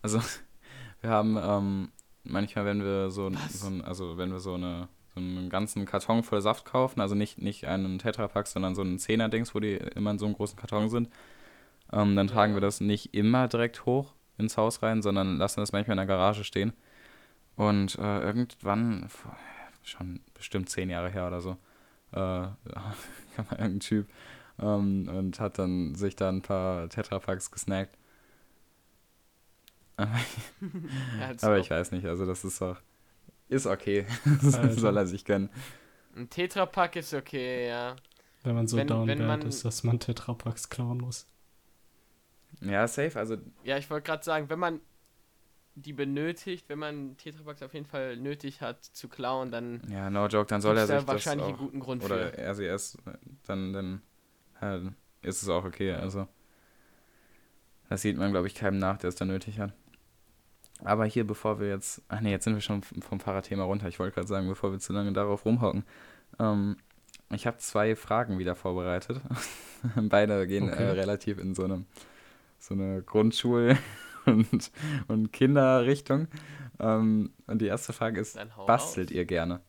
Also, 0.01 0.21
wir 1.01 1.09
haben 1.09 1.37
ähm, 1.37 1.91
manchmal, 2.23 2.65
wenn 2.65 2.83
wir 2.83 3.09
so, 3.11 3.31
so 3.49 3.67
ein, 3.67 3.81
also 3.81 4.17
wenn 4.17 4.31
wir 4.31 4.39
so 4.39 4.55
eine 4.55 4.87
so 5.13 5.19
einen 5.19 5.49
ganzen 5.49 5.85
Karton 5.85 6.23
voll 6.23 6.41
Saft 6.41 6.65
kaufen, 6.65 7.01
also 7.01 7.15
nicht, 7.15 7.41
nicht 7.41 7.67
einen 7.67 7.99
Tetrapack, 7.99 8.47
sondern 8.47 8.75
so 8.75 8.81
einen 8.81 8.97
Zehner-Dings, 8.97 9.53
wo 9.53 9.59
die 9.59 9.73
immer 9.73 10.11
in 10.11 10.19
so 10.19 10.25
einem 10.25 10.35
großen 10.35 10.57
Karton 10.57 10.89
sind, 10.89 11.09
ähm, 11.91 12.15
dann 12.15 12.27
tragen 12.27 12.53
wir 12.53 12.61
das 12.61 12.79
nicht 12.79 13.13
immer 13.13 13.47
direkt 13.47 13.85
hoch 13.85 14.13
ins 14.37 14.57
Haus 14.57 14.81
rein, 14.81 15.01
sondern 15.01 15.37
lassen 15.37 15.59
das 15.59 15.73
manchmal 15.73 15.95
in 15.95 15.97
der 15.97 16.05
Garage 16.05 16.43
stehen. 16.43 16.73
Und 17.57 17.97
äh, 17.99 18.21
irgendwann, 18.21 19.09
schon 19.83 20.21
bestimmt 20.33 20.69
zehn 20.69 20.89
Jahre 20.89 21.09
her 21.09 21.27
oder 21.27 21.41
so, 21.41 21.51
äh, 22.13 22.15
kam 23.35 23.45
mal 23.49 23.59
irgendein 23.59 23.79
Typ 23.81 24.07
ähm, 24.59 25.09
und 25.09 25.39
hat 25.41 25.59
dann 25.59 25.95
sich 25.95 26.15
da 26.15 26.29
ein 26.29 26.41
paar 26.41 26.87
Tetrapacks 26.87 27.51
gesnackt. 27.51 27.97
Aber, 31.41 31.55
Er 31.55 31.57
ich 31.59 31.69
weiß 31.69 31.91
nicht, 31.91 32.05
also 32.05 32.25
das 32.25 32.43
ist 32.43 32.61
auch, 32.61 32.77
ist 33.49 33.65
okay. 33.67 34.05
Das 34.41 34.75
soll 34.75 34.97
er 34.97 35.05
sich 35.07 35.25
gönnen. 35.25 35.49
Ein 36.15 36.29
Tetrapack 36.29 36.95
ist 36.97 37.13
okay, 37.13 37.67
ja. 37.67 37.95
Wenn 38.43 38.55
man 38.55 38.67
so 38.67 38.77
Wenn- 38.77 38.87
down 38.87 39.07
wenn 39.07 39.25
man- 39.25 39.41
ist, 39.43 39.63
dass 39.65 39.83
man 39.83 39.99
Tetrapacks 39.99 40.69
klauen 40.69 40.97
muss. 40.99 41.27
Ja, 42.61 42.87
safe, 42.87 43.17
also 43.17 43.37
Ja, 43.63 43.77
ich 43.77 43.89
wollte 43.89 44.05
gerade 44.07 44.23
sagen, 44.23 44.49
wenn 44.49 44.59
man 44.59 44.81
die 45.75 45.93
benötigt, 45.93 46.67
wenn 46.67 46.79
man 46.79 47.15
Tetrapacks 47.17 47.61
auf 47.63 47.73
jeden 47.73 47.85
Fall 47.85 48.17
nötig 48.17 48.59
hat 48.61 48.83
zu 48.83 49.07
klauen, 49.07 49.51
dann 49.51 49.81
Ja, 49.89 50.09
no 50.09 50.27
joke, 50.27 50.47
dann 50.47 50.59
soll 50.61 50.77
er 50.77 50.85
da 50.85 50.97
sich 50.97 51.05
das 51.05 51.07
wahrscheinlich 51.07 51.45
auch, 51.45 51.49
einen 51.49 51.57
guten 51.57 51.79
Grund 51.79 52.03
oder 52.03 52.31
für. 52.31 52.37
RCS, 52.37 52.97
dann, 53.47 53.71
dann 53.73 54.01
ist 55.21 55.41
es 55.43 55.47
auch 55.49 55.63
okay, 55.63 55.93
also 55.93 56.27
das 57.89 58.01
sieht 58.01 58.17
man, 58.17 58.31
glaube 58.31 58.47
ich, 58.47 58.55
keinem 58.55 58.79
nach, 58.79 58.97
der 58.97 59.07
es 59.09 59.15
dann 59.15 59.29
nötig 59.29 59.59
hat. 59.59 59.73
Aber 60.83 61.05
hier, 61.05 61.25
bevor 61.25 61.59
wir 61.59 61.67
jetzt, 61.69 62.01
ach 62.07 62.21
nee, 62.21 62.31
jetzt 62.31 62.43
sind 62.45 62.53
wir 62.55 62.61
schon 62.61 62.81
vom 62.83 63.19
Fahrradthema 63.19 63.63
runter, 63.63 63.87
ich 63.87 63.99
wollte 63.99 64.15
gerade 64.15 64.27
sagen, 64.27 64.47
bevor 64.47 64.71
wir 64.71 64.79
zu 64.79 64.93
lange 64.93 65.13
darauf 65.13 65.45
rumhocken, 65.45 65.83
ähm, 66.39 66.77
ich 67.29 67.47
habe 67.47 67.57
zwei 67.57 67.95
Fragen 67.95 68.39
wieder 68.39 68.55
vorbereitet. 68.55 69.21
Beide 69.95 70.47
gehen 70.47 70.69
Okay. 70.69 70.83
äh, 70.83 70.89
relativ 70.91 71.37
in 71.39 71.55
so 71.55 71.63
einem, 71.63 71.85
so 72.59 72.73
eine 72.73 73.01
Grundschul- 73.01 73.77
und, 74.25 74.71
und 75.07 75.31
Kinderrichtung. 75.33 76.27
Ähm, 76.79 77.33
und 77.47 77.59
die 77.61 77.67
erste 77.67 77.93
Frage 77.93 78.19
ist, 78.19 78.37
bastelt 78.67 79.09
raus. 79.09 79.15
ihr 79.15 79.25
gerne? 79.25 79.61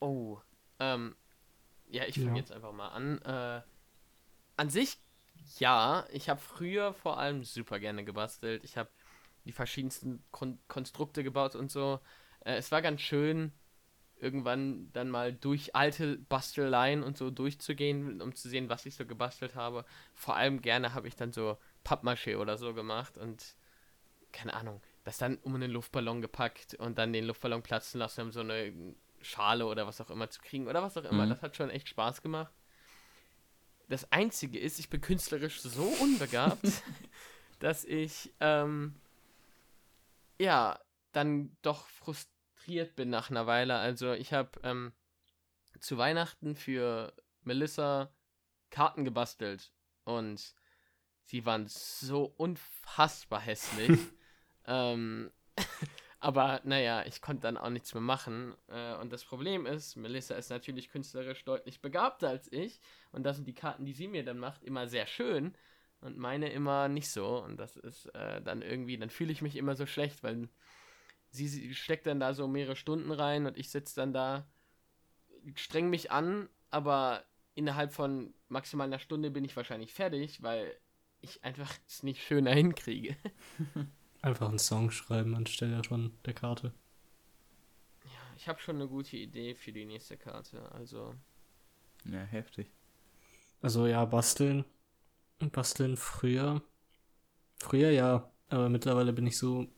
Oh, 0.00 0.38
ähm, 0.80 1.14
ja, 1.88 2.04
ich 2.06 2.16
fange 2.16 2.30
Ja. 2.30 2.36
jetzt 2.36 2.52
einfach 2.52 2.72
mal 2.72 2.88
an. 2.88 3.18
Äh, 3.22 3.62
an 4.56 4.70
sich, 4.70 4.98
ja, 5.60 6.06
ich 6.10 6.28
habe 6.28 6.40
früher 6.40 6.94
vor 6.94 7.18
allem 7.18 7.44
super 7.44 7.80
gerne 7.80 8.04
gebastelt. 8.04 8.64
Ich 8.64 8.76
habe 8.76 8.90
die 9.44 9.52
verschiedensten 9.52 10.22
Kon 10.30 10.58
Konstrukte 10.68 11.24
gebaut 11.24 11.54
und 11.54 11.70
so. 11.70 12.00
Äh, 12.44 12.56
es 12.56 12.70
war 12.70 12.82
ganz 12.82 13.00
schön, 13.00 13.52
irgendwann 14.16 14.92
dann 14.92 15.10
mal 15.10 15.32
durch 15.32 15.74
alte 15.74 16.18
Basteleien 16.18 17.02
und 17.02 17.18
so 17.18 17.30
durchzugehen, 17.30 18.22
um 18.22 18.34
zu 18.34 18.48
sehen, 18.48 18.68
was 18.68 18.86
ich 18.86 18.94
so 18.94 19.04
gebastelt 19.04 19.54
habe. 19.56 19.84
Vor 20.14 20.36
allem 20.36 20.62
gerne 20.62 20.94
habe 20.94 21.08
ich 21.08 21.16
dann 21.16 21.32
so 21.32 21.58
Pappmaché 21.84 22.38
oder 22.38 22.56
so 22.56 22.72
gemacht 22.72 23.18
und 23.18 23.56
keine 24.30 24.54
Ahnung, 24.54 24.80
das 25.04 25.18
dann 25.18 25.38
um 25.38 25.54
einen 25.54 25.70
Luftballon 25.70 26.22
gepackt 26.22 26.74
und 26.74 26.98
dann 26.98 27.12
den 27.12 27.26
Luftballon 27.26 27.62
platzen 27.62 27.98
lassen, 27.98 28.22
um 28.22 28.32
so 28.32 28.40
eine 28.40 28.72
Schale 29.20 29.66
oder 29.66 29.86
was 29.86 30.00
auch 30.00 30.10
immer 30.10 30.30
zu 30.30 30.40
kriegen 30.40 30.68
oder 30.68 30.82
was 30.82 30.96
auch 30.96 31.04
immer. 31.04 31.26
Mhm. 31.26 31.30
Das 31.30 31.42
hat 31.42 31.56
schon 31.56 31.70
echt 31.70 31.88
Spaß 31.88 32.22
gemacht. 32.22 32.52
Das 33.92 34.10
Einzige 34.10 34.58
ist, 34.58 34.78
ich 34.78 34.88
bin 34.88 35.02
künstlerisch 35.02 35.60
so 35.60 35.84
unbegabt, 36.00 36.64
dass 37.58 37.84
ich 37.84 38.32
ähm, 38.40 38.94
ja 40.40 40.80
dann 41.12 41.54
doch 41.60 41.86
frustriert 41.88 42.96
bin 42.96 43.10
nach 43.10 43.28
einer 43.28 43.46
Weile. 43.46 43.76
Also 43.76 44.14
ich 44.14 44.32
habe 44.32 44.58
ähm, 44.62 44.92
zu 45.78 45.98
Weihnachten 45.98 46.56
für 46.56 47.12
Melissa 47.42 48.10
Karten 48.70 49.04
gebastelt 49.04 49.74
und 50.04 50.54
sie 51.24 51.44
waren 51.44 51.66
so 51.68 52.32
unfassbar 52.38 53.40
hässlich. 53.40 53.98
ähm, 54.66 55.30
aber 56.22 56.60
naja, 56.62 57.04
ich 57.04 57.20
konnte 57.20 57.42
dann 57.42 57.56
auch 57.56 57.68
nichts 57.68 57.92
mehr 57.94 58.00
machen. 58.00 58.54
Äh, 58.68 58.94
und 58.94 59.12
das 59.12 59.24
Problem 59.24 59.66
ist, 59.66 59.96
Melissa 59.96 60.36
ist 60.36 60.50
natürlich 60.50 60.88
künstlerisch 60.88 61.44
deutlich 61.44 61.80
begabter 61.80 62.28
als 62.28 62.50
ich. 62.52 62.80
Und 63.10 63.24
da 63.24 63.34
sind 63.34 63.48
die 63.48 63.54
Karten, 63.54 63.84
die 63.84 63.92
sie 63.92 64.06
mir 64.06 64.24
dann 64.24 64.38
macht, 64.38 64.62
immer 64.62 64.86
sehr 64.86 65.08
schön. 65.08 65.56
Und 66.00 66.18
meine 66.18 66.52
immer 66.52 66.86
nicht 66.88 67.10
so. 67.10 67.42
Und 67.42 67.56
das 67.56 67.76
ist 67.76 68.06
äh, 68.14 68.40
dann 68.40 68.62
irgendwie, 68.62 68.96
dann 68.96 69.10
fühle 69.10 69.32
ich 69.32 69.42
mich 69.42 69.56
immer 69.56 69.74
so 69.74 69.84
schlecht, 69.84 70.22
weil 70.22 70.48
sie, 71.30 71.48
sie 71.48 71.74
steckt 71.74 72.06
dann 72.06 72.20
da 72.20 72.34
so 72.34 72.46
mehrere 72.46 72.76
Stunden 72.76 73.10
rein 73.10 73.46
und 73.46 73.58
ich 73.58 73.70
sitze 73.70 73.96
dann 73.96 74.12
da, 74.12 74.46
streng 75.56 75.90
mich 75.90 76.12
an, 76.12 76.48
aber 76.70 77.24
innerhalb 77.56 77.92
von 77.92 78.32
maximal 78.48 78.86
einer 78.86 79.00
Stunde 79.00 79.32
bin 79.32 79.44
ich 79.44 79.56
wahrscheinlich 79.56 79.92
fertig, 79.92 80.40
weil 80.40 80.72
ich 81.20 81.42
einfach 81.42 81.72
es 81.88 82.04
nicht 82.04 82.22
schöner 82.22 82.52
hinkriege. 82.52 83.16
Einfach 84.22 84.48
einen 84.48 84.58
Song 84.58 84.90
schreiben 84.90 85.34
anstelle 85.36 85.84
von 85.84 86.14
der 86.24 86.32
Karte. 86.32 86.72
Ich 88.36 88.46
habe 88.48 88.60
schon 88.60 88.76
eine 88.76 88.88
gute 88.88 89.16
Idee 89.16 89.54
für 89.54 89.72
die 89.72 89.84
nächste 89.86 90.16
Karte. 90.18 90.70
Also, 90.72 91.14
Ja, 92.04 92.22
heftig. 92.24 92.72
Also 93.60 93.86
ja, 93.86 94.04
basteln. 94.04 94.64
Basteln 95.52 95.96
früher. 95.96 96.62
Früher 97.58 97.90
ja, 97.90 98.30
aber 98.50 98.68
mittlerweile 98.68 99.12
bin 99.12 99.26
ich 99.26 99.38
so 99.38 99.68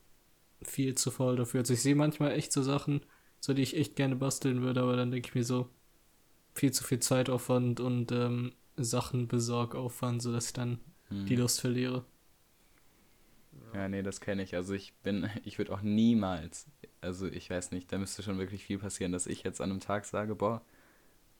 viel 0.63 0.95
zu 0.95 1.11
faul 1.11 1.37
dafür. 1.37 1.61
Also 1.61 1.73
ich 1.73 1.81
sehe 1.83 1.95
manchmal 1.95 2.33
echt 2.33 2.53
so 2.53 2.63
Sachen, 2.63 3.01
so 3.41 3.53
die 3.53 3.63
ich 3.63 3.77
echt 3.77 3.95
gerne 3.95 4.15
basteln 4.17 4.61
würde, 4.63 4.81
aber 4.81 4.97
dann 4.97 5.11
denke 5.11 5.29
ich 5.29 5.35
mir 5.35 5.43
so, 5.45 5.69
viel 6.55 6.71
zu 6.73 6.83
viel 6.83 6.99
Zeitaufwand 6.99 7.79
und 7.81 8.11
ähm, 8.11 8.53
Sachen 8.77 9.27
Besorgaufwand, 9.27 10.21
sodass 10.23 10.47
ich 10.47 10.53
dann 10.53 10.79
Hm. 11.09 11.29
die 11.29 11.35
Lust 11.37 11.61
verliere. 11.61 12.05
Ja, 13.75 13.89
nee, 13.89 14.03
das 14.03 14.21
kenne 14.21 14.41
ich. 14.41 14.55
Also 14.55 14.73
ich 14.73 14.93
bin, 15.03 15.29
ich 15.43 15.57
würde 15.57 15.73
auch 15.73 15.81
niemals, 15.81 16.67
also 17.01 17.27
ich 17.27 17.49
weiß 17.49 17.71
nicht, 17.71 17.91
da 17.91 17.97
müsste 17.97 18.23
schon 18.23 18.37
wirklich 18.39 18.63
viel 18.65 18.79
passieren, 18.79 19.11
dass 19.11 19.27
ich 19.27 19.43
jetzt 19.43 19.59
an 19.61 19.69
einem 19.71 19.79
Tag 19.81 20.05
sage, 20.05 20.35
boah, 20.35 20.61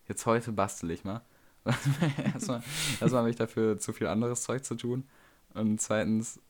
jetzt 0.08 0.26
heute 0.26 0.52
bastel 0.52 0.91
ich 0.91 1.04
mal. 1.06 1.21
erstmal, 2.34 2.62
erstmal 3.02 3.21
habe 3.21 3.30
ich 3.30 3.38
dafür 3.38 3.80
zu 3.80 3.93
viel 3.93 4.08
anderes 4.08 4.43
Zeug 4.43 4.65
zu 4.65 4.76
tun. 4.76 5.06
Und 5.54 5.82
zweitens, 5.82 6.41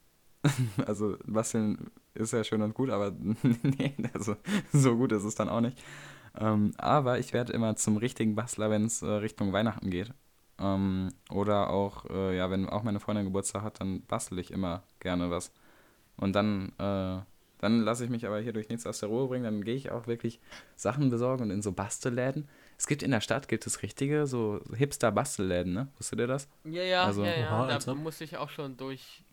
also 0.88 1.18
basteln 1.26 1.92
ist 2.16 2.34
ja 2.34 2.44
schön 2.44 2.62
und 2.64 2.74
gut, 2.74 2.90
aber 2.90 3.14
nee, 3.64 3.96
also 4.14 4.38
so 4.74 4.98
gut 4.98 5.12
ist 5.12 5.24
es 5.26 5.36
dann 5.36 5.50
auch 5.50 5.62
nicht. 5.62 5.78
Ähm, 6.38 6.74
aber 6.78 7.20
ich 7.20 7.34
werde 7.34 7.54
immer 7.54 7.76
zum 7.78 7.98
richtigen 7.98 8.36
Bastler, 8.36 8.70
wenn 8.72 8.86
es 8.86 9.02
äh, 9.04 9.08
Richtung 9.08 9.54
Weihnachten 9.54 9.90
geht. 9.92 10.14
Ähm, 10.60 11.14
oder 11.30 11.70
auch, 11.70 12.06
äh, 12.10 12.38
ja, 12.38 12.50
wenn 12.52 12.70
auch 12.70 12.84
meine 12.84 13.00
Freundin 13.00 13.26
Geburtstag 13.26 13.64
hat, 13.64 13.82
dann 13.82 14.02
bastel 14.04 14.40
ich 14.40 14.52
immer 14.52 14.84
gerne 15.00 15.30
was. 15.32 15.52
Und 16.18 16.34
dann, 16.34 16.70
äh, 16.80 17.20
dann 17.60 17.82
lasse 17.82 18.04
ich 18.06 18.10
mich 18.10 18.26
aber 18.26 18.40
hier 18.40 18.54
durch 18.54 18.70
nichts 18.70 18.86
aus 18.86 19.00
der 19.00 19.10
Ruhe 19.10 19.28
bringen. 19.28 19.44
Dann 19.44 19.64
gehe 19.64 19.76
ich 19.76 19.92
auch 19.92 20.08
wirklich 20.08 20.40
Sachen 20.76 21.10
besorgen 21.10 21.44
und 21.44 21.52
in 21.52 21.62
so 21.62 21.72
Bastelläden. 21.74 22.48
Es 22.78 22.88
gibt 22.88 23.04
in 23.04 23.12
der 23.12 23.22
Stadt, 23.22 23.48
gibt 23.48 23.66
es 23.68 23.82
richtige, 23.82 24.28
so 24.28 24.62
Hipster-Bastelläden, 24.74 25.74
ne? 25.74 25.88
Wusstet 25.98 26.20
ihr 26.20 26.28
das? 26.28 26.48
ja, 26.64 26.84
ja, 26.84 27.04
Also- 27.04 27.24
ja, 27.26 27.36
ja. 27.38 27.60
Oha, 27.64 27.78
da 27.80 27.92
ob. 27.92 27.98
musste 27.98 28.24
ich 28.24 28.38
auch 28.38 28.50
schon 28.50 28.78
durch. 28.78 29.24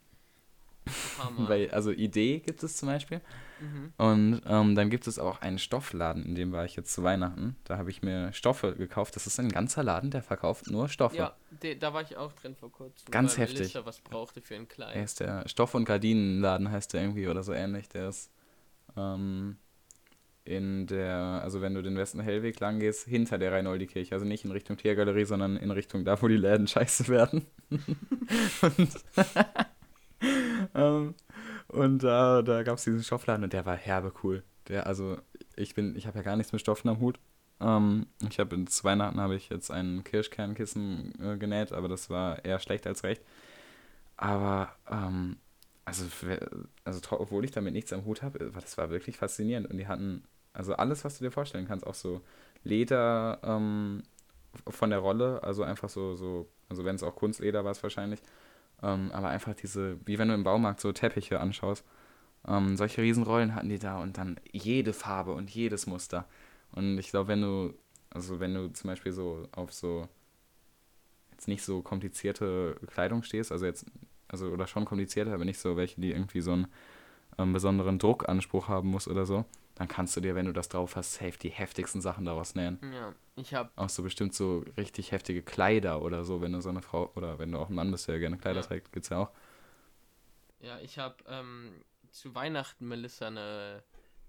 Weil, 1.36 1.70
also 1.70 1.90
Idee 1.90 2.40
gibt 2.40 2.62
es 2.62 2.76
zum 2.76 2.88
Beispiel. 2.88 3.20
mhm. 3.60 3.92
Und 3.96 4.42
ähm, 4.46 4.74
dann 4.74 4.90
gibt 4.90 5.06
es 5.06 5.18
auch 5.18 5.40
einen 5.40 5.58
Stoffladen, 5.58 6.24
in 6.24 6.34
dem 6.34 6.52
war 6.52 6.64
ich 6.64 6.76
jetzt 6.76 6.92
zu 6.92 7.02
Weihnachten. 7.02 7.56
Da 7.64 7.78
habe 7.78 7.90
ich 7.90 8.02
mir 8.02 8.32
Stoffe 8.32 8.74
gekauft. 8.74 9.16
Das 9.16 9.26
ist 9.26 9.38
ein 9.38 9.48
ganzer 9.48 9.82
Laden, 9.82 10.10
der 10.10 10.22
verkauft 10.22 10.70
nur 10.70 10.88
Stoffe. 10.88 11.16
Ja, 11.16 11.36
de, 11.62 11.76
da 11.76 11.94
war 11.94 12.02
ich 12.02 12.16
auch 12.16 12.32
drin 12.32 12.56
vor 12.56 12.72
kurzem. 12.72 13.10
Ganz 13.10 13.38
heftig. 13.38 13.58
Melissa 13.58 13.86
was 13.86 14.00
brauchte 14.00 14.40
für 14.40 14.56
ein 14.56 14.68
Kleid. 14.68 14.96
Er 14.96 15.04
ist 15.04 15.20
der 15.20 15.48
Stoff- 15.48 15.74
und 15.74 15.84
Gardinenladen, 15.84 16.70
heißt 16.70 16.92
der 16.92 17.02
irgendwie 17.02 17.28
oder 17.28 17.42
so 17.42 17.52
ähnlich. 17.52 17.88
Der 17.88 18.08
ist 18.08 18.30
ähm, 18.96 19.56
in 20.44 20.86
der, 20.86 21.40
also 21.42 21.60
wenn 21.60 21.74
du 21.74 21.82
den 21.82 21.96
Westen 21.96 22.20
Hellweg 22.20 22.58
lang 22.58 22.80
gehst, 22.80 23.06
hinter 23.06 23.38
der 23.38 23.52
Reinoldi-Kirche. 23.52 24.14
Also 24.14 24.26
nicht 24.26 24.44
in 24.44 24.50
Richtung 24.50 24.76
Tiergalerie, 24.76 25.24
sondern 25.24 25.56
in 25.56 25.70
Richtung 25.70 26.04
da, 26.04 26.20
wo 26.20 26.28
die 26.28 26.36
Läden 26.36 26.66
scheiße 26.66 27.08
werden. 27.08 27.46
und 27.70 28.90
ähm, 30.80 31.14
und 31.68 32.02
da, 32.02 32.42
da 32.42 32.62
gab 32.62 32.78
es 32.78 32.84
diesen 32.84 33.02
Stoffladen 33.02 33.44
und 33.44 33.52
der 33.52 33.66
war 33.66 33.76
herbe 33.76 34.12
cool. 34.22 34.42
Der, 34.68 34.86
also 34.86 35.18
ich 35.56 35.74
bin, 35.74 35.96
ich 35.96 36.06
habe 36.06 36.18
ja 36.18 36.22
gar 36.22 36.36
nichts 36.36 36.52
mit 36.52 36.60
Stoffen 36.60 36.88
am 36.88 37.00
Hut. 37.00 37.18
Ähm, 37.60 38.06
ich 38.28 38.38
habe 38.38 38.64
zu 38.64 38.84
Weihnachten 38.84 39.20
habe 39.20 39.34
ich 39.34 39.48
jetzt 39.48 39.70
ein 39.70 40.04
Kirschkernkissen 40.04 41.12
äh, 41.22 41.36
genäht, 41.36 41.72
aber 41.72 41.88
das 41.88 42.10
war 42.10 42.44
eher 42.44 42.58
schlecht 42.58 42.86
als 42.86 43.04
recht. 43.04 43.22
Aber 44.16 44.74
ähm, 44.90 45.36
also, 45.84 46.04
also 46.84 47.00
obwohl 47.10 47.44
ich 47.44 47.50
damit 47.50 47.74
nichts 47.74 47.92
am 47.92 48.04
Hut 48.04 48.22
habe, 48.22 48.50
das 48.54 48.78
war 48.78 48.90
wirklich 48.90 49.16
faszinierend. 49.16 49.68
Und 49.68 49.78
die 49.78 49.88
hatten 49.88 50.24
also 50.52 50.74
alles, 50.74 51.04
was 51.04 51.18
du 51.18 51.24
dir 51.24 51.30
vorstellen 51.30 51.66
kannst, 51.66 51.86
auch 51.86 51.94
so 51.94 52.20
Leder 52.64 53.40
ähm, 53.42 54.02
von 54.68 54.90
der 54.90 55.00
Rolle, 55.00 55.42
also 55.42 55.62
einfach 55.62 55.88
so, 55.88 56.14
so 56.14 56.48
also 56.68 56.84
wenn 56.84 56.96
es 56.96 57.02
auch 57.02 57.16
Kunstleder 57.16 57.64
war 57.64 57.72
es 57.72 57.82
wahrscheinlich, 57.82 58.20
ähm, 58.82 59.10
aber 59.12 59.28
einfach 59.28 59.54
diese, 59.54 59.98
wie 60.06 60.18
wenn 60.18 60.28
du 60.28 60.34
im 60.34 60.44
Baumarkt 60.44 60.80
so 60.80 60.92
Teppiche 60.92 61.40
anschaust, 61.40 61.84
ähm, 62.46 62.76
solche 62.76 63.02
Riesenrollen 63.02 63.54
hatten 63.54 63.68
die 63.68 63.78
da 63.78 63.98
und 63.98 64.18
dann 64.18 64.40
jede 64.52 64.92
Farbe 64.92 65.32
und 65.32 65.50
jedes 65.50 65.86
Muster. 65.86 66.26
Und 66.72 66.98
ich 66.98 67.10
glaube, 67.10 67.28
wenn 67.28 67.42
du, 67.42 67.74
also 68.10 68.40
wenn 68.40 68.54
du 68.54 68.72
zum 68.72 68.88
Beispiel 68.88 69.12
so 69.12 69.48
auf 69.52 69.72
so 69.72 70.08
jetzt 71.32 71.48
nicht 71.48 71.62
so 71.62 71.82
komplizierte 71.82 72.76
Kleidung 72.86 73.22
stehst, 73.22 73.52
also 73.52 73.66
jetzt, 73.66 73.86
also 74.28 74.48
oder 74.48 74.66
schon 74.66 74.84
komplizierte, 74.84 75.32
aber 75.32 75.44
nicht 75.44 75.58
so 75.58 75.76
welche, 75.76 76.00
die 76.00 76.12
irgendwie 76.12 76.40
so 76.40 76.52
einen 76.52 76.66
ähm, 77.38 77.52
besonderen 77.52 77.98
Druckanspruch 77.98 78.68
haben 78.68 78.88
muss 78.88 79.08
oder 79.08 79.26
so, 79.26 79.44
dann 79.74 79.88
kannst 79.88 80.16
du 80.16 80.20
dir, 80.20 80.34
wenn 80.34 80.46
du 80.46 80.52
das 80.52 80.68
drauf 80.68 80.96
hast, 80.96 81.14
safe 81.14 81.38
die 81.38 81.50
heftigsten 81.50 82.00
Sachen 82.00 82.24
daraus 82.24 82.54
nähen. 82.54 82.80
Ja, 82.82 83.14
ich 83.36 83.54
habe 83.54 83.70
Auch 83.76 83.88
so 83.88 84.02
bestimmt 84.02 84.34
so 84.34 84.64
richtig 84.76 85.12
heftige 85.12 85.42
Kleider 85.42 86.02
oder 86.02 86.24
so, 86.24 86.40
wenn 86.42 86.52
du 86.52 86.60
so 86.60 86.68
eine 86.70 86.82
Frau, 86.82 87.10
oder 87.16 87.38
wenn 87.38 87.52
du 87.52 87.58
auch 87.58 87.68
ein 87.70 87.74
Mann 87.74 87.90
bist, 87.90 88.08
der 88.08 88.18
gerne 88.18 88.38
Kleider 88.38 88.60
Ja. 88.60 88.66
trägt, 88.66 88.92
gibt's 88.92 89.08
ja 89.10 89.18
auch. 89.18 89.30
ja, 90.60 90.78
ich 90.80 90.98
habe 90.98 91.16
ähm, 91.26 91.84
zu 92.10 92.34
Weihnachten 92.34 92.86
Melissa 92.86 93.26
eine 93.28 93.82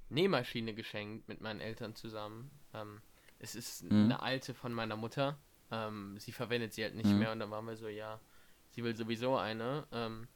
Nähmaschine 0.10 0.74
geschenkt 0.74 1.28
mit 1.28 1.42
meinen 1.42 1.60
Eltern 1.62 1.96
zusammen. 1.96 2.52
Ähm, 2.74 3.02
es 3.40 3.56
ist 3.56 3.84
Mhm. 3.90 4.04
eine 4.06 4.22
alte 4.22 4.54
von 4.54 4.74
meiner 4.74 4.96
Mutter. 4.96 5.38
Ähm, 5.72 6.18
sie 6.20 6.32
verwendet 6.32 6.74
sie 6.74 6.84
halt 6.84 6.96
nicht 6.96 7.14
Mhm. 7.14 7.20
mehr 7.20 7.32
und 7.32 7.40
dann 7.40 7.52
waren 7.52 7.66
wir 7.66 7.76
so, 7.78 7.88
ja, 7.88 8.20
sie 8.72 8.84
will 8.84 8.96
sowieso 8.96 9.38
eine. 9.38 9.88
Ähm, 9.92 10.28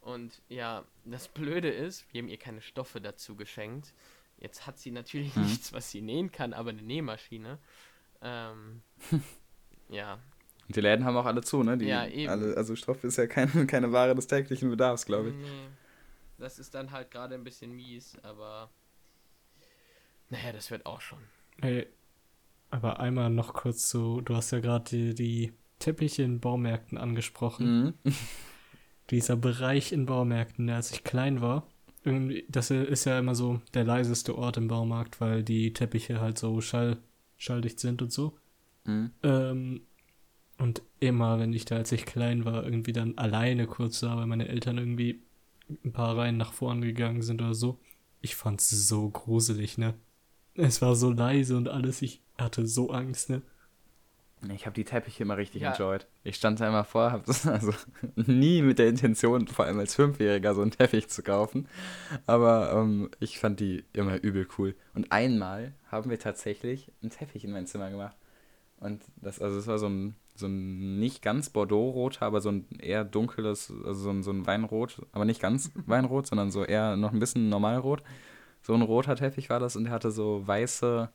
und 0.00 0.42
ja, 0.48 0.84
das 1.04 1.28
Blöde 1.28 1.70
ist, 1.70 2.06
wir 2.12 2.22
haben 2.22 2.28
ihr 2.28 2.38
keine 2.38 2.62
Stoffe 2.62 3.00
dazu 3.00 3.36
geschenkt. 3.36 3.94
Jetzt 4.40 4.66
hat 4.66 4.78
sie 4.78 4.90
natürlich 4.90 5.36
Mhm. 5.36 5.42
nichts, 5.42 5.72
was 5.72 5.90
sie 5.90 6.00
nähen 6.00 6.32
kann, 6.32 6.52
aber 6.52 6.70
eine 6.70 6.82
Nähmaschine. 6.82 7.58
Ähm, 8.22 8.82
ja, 9.88 10.14
Und 10.66 10.76
die 10.76 10.80
Läden 10.80 11.04
haben 11.04 11.16
auch 11.16 11.26
alle 11.26 11.42
zu, 11.42 11.62
ne? 11.62 11.76
Die 11.78 11.86
Ja, 11.86 12.06
eben. 12.06 12.28
Alle, 12.30 12.56
also 12.56 12.74
Stoff 12.74 13.04
ist 13.04 13.16
ja 13.18 13.26
kein, 13.26 13.48
keine 13.66 13.92
Ware 13.92 14.14
des 14.14 14.26
täglichen 14.26 14.70
Bedarfs, 14.70 15.04
glaube 15.06 15.30
ich. 15.30 15.34
Nee, 15.34 15.68
das 16.38 16.58
ist 16.58 16.74
dann 16.74 16.90
halt 16.90 17.10
gerade 17.10 17.34
ein 17.34 17.44
bisschen 17.44 17.72
mies, 17.72 18.18
aber 18.22 18.70
naja, 20.30 20.52
das 20.52 20.70
wird 20.70 20.86
auch 20.86 21.00
schon. 21.00 21.18
Ey, 21.60 21.86
aber 22.70 23.00
einmal 23.00 23.30
noch 23.30 23.52
kurz 23.52 23.90
so, 23.90 24.20
du 24.20 24.36
hast 24.36 24.52
ja 24.52 24.60
gerade 24.60 24.84
die, 24.84 25.14
die 25.14 25.52
Teppiche 25.80 26.22
in 26.22 26.40
Baumärkten 26.40 26.98
angesprochen. 26.98 27.98
Mhm. 28.04 28.12
Dieser 29.10 29.36
Bereich 29.36 29.92
in 29.92 30.06
Baumärkten, 30.06 30.68
der 30.68 30.76
als 30.76 30.92
ich 30.92 31.02
klein 31.02 31.40
war, 31.40 31.66
das 32.48 32.70
ist 32.70 33.04
ja 33.04 33.18
immer 33.18 33.34
so 33.34 33.60
der 33.74 33.84
leiseste 33.84 34.36
Ort 34.36 34.56
im 34.56 34.68
Baumarkt, 34.68 35.20
weil 35.20 35.42
die 35.42 35.72
Teppiche 35.72 36.20
halt 36.20 36.38
so 36.38 36.60
schall, 36.60 36.98
schalldicht 37.36 37.78
sind 37.78 38.00
und 38.00 38.12
so. 38.12 38.38
Mhm. 38.84 39.10
Ähm, 39.22 39.80
und 40.58 40.82
immer, 40.98 41.38
wenn 41.38 41.52
ich 41.52 41.64
da, 41.64 41.76
als 41.76 41.92
ich 41.92 42.06
klein 42.06 42.44
war, 42.44 42.64
irgendwie 42.64 42.92
dann 42.92 43.16
alleine 43.18 43.66
kurz 43.66 44.00
da, 44.00 44.16
weil 44.16 44.26
meine 44.26 44.48
Eltern 44.48 44.78
irgendwie 44.78 45.22
ein 45.84 45.92
paar 45.92 46.16
Reihen 46.16 46.36
nach 46.36 46.52
vorn 46.52 46.80
gegangen 46.80 47.22
sind 47.22 47.40
oder 47.42 47.54
so, 47.54 47.78
ich 48.20 48.36
fand's 48.36 48.68
so 48.70 49.08
gruselig, 49.08 49.78
ne? 49.78 49.94
Es 50.54 50.82
war 50.82 50.94
so 50.96 51.10
leise 51.10 51.56
und 51.56 51.68
alles, 51.68 52.02
ich 52.02 52.22
hatte 52.36 52.66
so 52.66 52.90
Angst, 52.90 53.30
ne? 53.30 53.42
Ich 54.54 54.64
habe 54.64 54.74
die 54.74 54.84
Teppiche 54.84 55.22
immer 55.22 55.36
richtig 55.36 55.62
Ja. 55.62 55.72
enjoyed. 55.72 56.06
Ich 56.24 56.36
stand 56.36 56.60
da 56.60 56.68
immer 56.68 56.84
vor, 56.84 57.12
habe 57.12 57.24
das 57.26 57.46
also 57.46 57.72
nie 58.16 58.62
mit 58.62 58.78
der 58.78 58.88
Intention, 58.88 59.46
vor 59.48 59.66
allem 59.66 59.78
als 59.78 59.94
Fünfjähriger, 59.94 60.54
so 60.54 60.62
einen 60.62 60.70
Teppich 60.70 61.08
zu 61.08 61.22
kaufen. 61.22 61.68
Aber 62.26 62.72
ähm, 62.72 63.10
ich 63.20 63.38
fand 63.38 63.60
die 63.60 63.84
immer 63.92 64.16
übel 64.22 64.46
cool. 64.58 64.74
Und 64.94 65.12
einmal 65.12 65.74
haben 65.90 66.08
wir 66.10 66.18
tatsächlich 66.18 66.90
einen 67.02 67.10
Teppich 67.10 67.44
in 67.44 67.52
mein 67.52 67.66
Zimmer 67.66 67.90
gemacht. 67.90 68.16
Und 68.78 69.02
das, 69.16 69.40
also 69.40 69.58
es 69.58 69.66
war 69.66 69.78
so 69.78 69.88
ein, 69.88 70.16
so 70.34 70.46
ein 70.46 70.98
nicht 70.98 71.20
ganz 71.20 71.50
Bordeaux-roter, 71.50 72.24
aber 72.24 72.40
so 72.40 72.48
ein 72.50 72.66
eher 72.78 73.04
dunkles, 73.04 73.70
also 73.84 74.00
so 74.04 74.10
ein, 74.10 74.22
so 74.22 74.30
ein 74.30 74.46
Weinrot, 74.46 75.02
aber 75.12 75.26
nicht 75.26 75.42
ganz 75.42 75.70
Weinrot, 75.86 76.26
sondern 76.26 76.50
so 76.50 76.64
eher 76.64 76.96
noch 76.96 77.12
ein 77.12 77.18
bisschen 77.18 77.50
normalrot. 77.50 78.02
So 78.62 78.72
ein 78.72 78.80
roter 78.82 79.16
Teppich 79.16 79.50
war 79.50 79.60
das 79.60 79.76
und 79.76 79.84
der 79.84 79.92
hatte 79.92 80.10
so 80.10 80.46
weiße, 80.46 81.10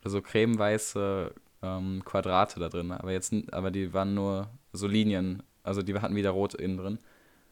oder 0.00 0.10
so 0.10 0.22
cremeweiße 0.22 1.34
ähm, 1.64 2.04
Quadrate 2.04 2.60
da 2.60 2.68
drin, 2.68 2.92
aber 2.92 3.12
jetzt, 3.12 3.32
n- 3.32 3.48
aber 3.52 3.70
die 3.72 3.92
waren 3.94 4.14
nur 4.14 4.50
so 4.72 4.86
Linien, 4.86 5.42
also 5.64 5.82
die 5.82 5.94
hatten 5.98 6.16
wieder 6.16 6.30
rot 6.30 6.54
innen 6.54 6.76
drin. 6.78 6.98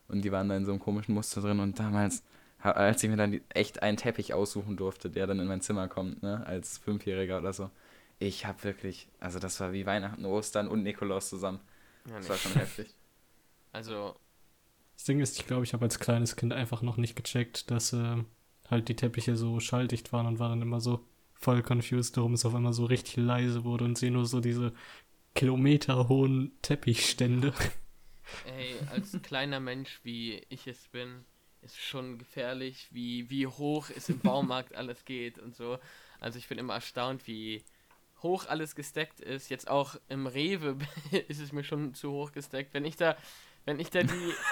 Und 0.09 0.23
die 0.25 0.33
waren 0.33 0.49
da 0.49 0.57
in 0.57 0.65
so 0.67 0.73
einem 0.73 0.81
komischen 0.81 1.15
Muster 1.15 1.41
drin. 1.41 1.61
Und 1.61 1.79
damals, 1.79 2.23
als 2.61 3.03
ich 3.03 3.11
mir 3.11 3.17
dann 3.17 3.41
echt 3.51 3.83
einen 3.83 3.97
Teppich 3.97 4.35
aussuchen 4.35 4.77
durfte, 4.77 5.11
der 5.11 5.27
dann 5.27 5.41
in 5.41 5.47
mein 5.49 5.61
Zimmer 5.63 5.89
kommt, 5.89 6.23
ne, 6.23 6.45
als 6.47 6.79
Fünfjähriger 6.79 7.39
oder 7.39 7.53
so, 7.53 7.71
ich 8.19 8.47
habe 8.47 8.63
wirklich, 8.65 9.09
also 9.21 9.39
das 9.39 9.59
war 9.61 9.73
wie 9.73 9.87
Weihnachten, 9.87 10.25
Ostern 10.27 10.69
und 10.69 10.83
Nikolaus 10.83 11.29
zusammen, 11.31 11.61
Ja, 12.09 12.17
das 12.19 12.29
war 12.29 12.37
schon 12.37 12.55
heftig. 12.55 12.95
Also, 13.73 14.17
Das 14.97 15.05
Ding 15.05 15.21
ist, 15.21 15.39
ich 15.39 15.47
glaube, 15.47 15.65
ich 15.65 15.73
habe 15.75 15.85
als 15.85 15.99
kleines 15.99 16.37
Kind 16.37 16.53
einfach 16.53 16.83
noch 16.83 16.97
nicht 16.97 17.17
gecheckt, 17.17 17.71
dass 17.71 17.93
äh, 17.93 18.25
halt 18.71 18.89
die 18.89 18.97
Teppiche 18.97 19.37
so 19.37 19.61
schalldicht 19.61 20.13
waren 20.13 20.27
und 20.27 20.39
war 20.39 20.49
dann 20.49 20.63
immer 20.63 20.81
so 20.81 21.05
voll 21.43 21.63
confused, 21.63 22.17
warum 22.17 22.35
es 22.35 22.45
auf 22.45 22.55
einmal 22.55 22.73
so 22.73 22.85
richtig 22.85 23.17
leise 23.17 23.65
wurde 23.65 23.85
und 23.85 23.99
sehe 23.99 24.11
nur 24.11 24.27
so 24.27 24.41
diese 24.41 24.73
kilometerhohen 25.35 26.53
Teppichstände. 26.63 27.53
ey, 28.45 28.75
als 28.91 29.17
kleiner 29.23 29.61
Mensch, 29.61 30.01
wie 30.05 30.43
ich 30.49 30.67
es 30.67 30.89
bin, 30.89 31.25
ist 31.63 31.79
schon 31.81 32.19
gefährlich, 32.19 32.89
wie, 32.91 33.31
wie 33.31 33.47
hoch 33.47 33.89
es 33.95 34.09
im 34.09 34.19
Baumarkt 34.21 34.75
alles 34.75 35.05
geht 35.05 35.39
und 35.39 35.55
so. 35.55 35.79
Also 36.21 36.39
ich 36.39 36.49
bin 36.49 36.59
immer 36.59 36.75
erstaunt, 36.75 37.27
wie 37.27 37.63
hoch 38.23 38.47
alles 38.47 38.75
gesteckt 38.75 39.21
ist. 39.21 39.49
Jetzt 39.49 39.69
auch 39.69 39.97
im 40.09 40.27
Rewe 40.27 40.77
ist 41.29 41.41
es 41.41 41.53
mir 41.53 41.65
schon 41.65 41.95
zu 41.95 42.11
hoch 42.13 42.33
gesteckt. 42.33 42.75
Wenn 42.75 42.85
ich 42.85 42.97
da, 42.97 43.17
wenn 43.65 43.81
ich 43.81 43.91
da 43.91 44.03
die 44.03 44.35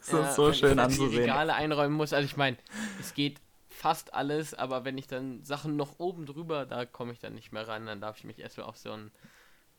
Das 0.00 0.12
Ja, 0.12 0.30
ist 0.30 0.36
so 0.36 0.46
wenn 0.46 0.54
ich 0.54 0.58
schön 0.58 0.78
anzusehen. 0.78 1.20
Regale 1.22 1.54
einräumen 1.54 1.96
muss. 1.96 2.12
Also 2.12 2.24
ich 2.26 2.36
meine, 2.36 2.56
es 3.00 3.14
geht 3.14 3.40
fast 3.78 4.12
alles, 4.12 4.54
aber 4.54 4.84
wenn 4.84 4.98
ich 4.98 5.06
dann 5.06 5.44
Sachen 5.44 5.76
noch 5.76 5.98
oben 5.98 6.26
drüber, 6.26 6.66
da 6.66 6.84
komme 6.84 7.12
ich 7.12 7.20
dann 7.20 7.34
nicht 7.34 7.52
mehr 7.52 7.68
ran. 7.68 7.86
Dann 7.86 8.00
darf 8.00 8.18
ich 8.18 8.24
mich 8.24 8.38
erst 8.40 8.56
so 8.56 8.62
auf 8.64 8.76
so 8.76 8.90
ein, 8.92 9.10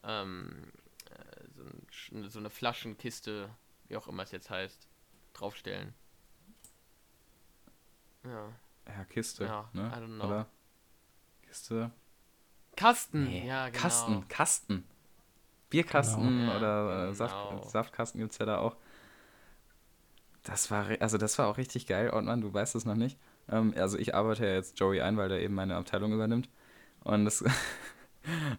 ähm, 0.03 0.71
äh, 1.11 1.43
so, 1.55 1.63
ein, 2.15 2.29
so 2.29 2.39
eine 2.39 2.49
Flaschenkiste, 2.49 3.49
wie 3.87 3.97
auch 3.97 4.07
immer 4.07 4.23
es 4.23 4.31
jetzt 4.31 4.49
heißt, 4.49 4.87
draufstellen. 5.33 5.93
Ja. 8.23 8.53
Ja, 8.87 9.03
Kiste, 9.05 9.45
Ja, 9.45 9.69
ne, 9.73 9.91
I 9.95 9.99
don't 9.99 10.15
know. 10.15 10.25
oder? 10.25 10.47
Kiste, 11.43 11.91
Kasten, 12.75 13.23
Nee, 13.25 13.47
ja, 13.47 13.69
genau. 13.69 13.81
Kasten, 13.81 14.27
Kasten. 14.29 14.83
Bierkasten 15.69 16.23
Genau. 16.39 16.55
oder 16.55 16.67
Ja, 16.89 17.09
äh, 17.09 17.13
Saft, 17.13 17.49
genau. 17.49 17.63
Saftkasten 17.63 18.19
gibt 18.19 18.31
es 18.31 18.37
ja 18.39 18.45
da 18.45 18.57
auch. 18.59 18.77
Das 20.43 20.71
war, 20.71 20.87
also 21.01 21.17
das 21.17 21.37
war 21.37 21.47
auch 21.47 21.57
richtig 21.57 21.85
geil, 21.85 22.09
Ortmann, 22.09 22.41
du 22.41 22.53
weißt 22.53 22.75
es 22.75 22.85
noch 22.85 22.95
nicht. 22.95 23.17
Ähm, 23.51 23.73
also 23.77 23.97
ich 23.97 24.15
arbeite 24.15 24.45
ja 24.45 24.53
jetzt 24.53 24.79
Joey 24.79 25.01
ein, 25.01 25.17
weil 25.17 25.29
der 25.29 25.41
eben 25.41 25.55
meine 25.55 25.75
Abteilung 25.75 26.13
übernimmt. 26.13 26.49
Und 27.03 27.25
das, 27.25 27.43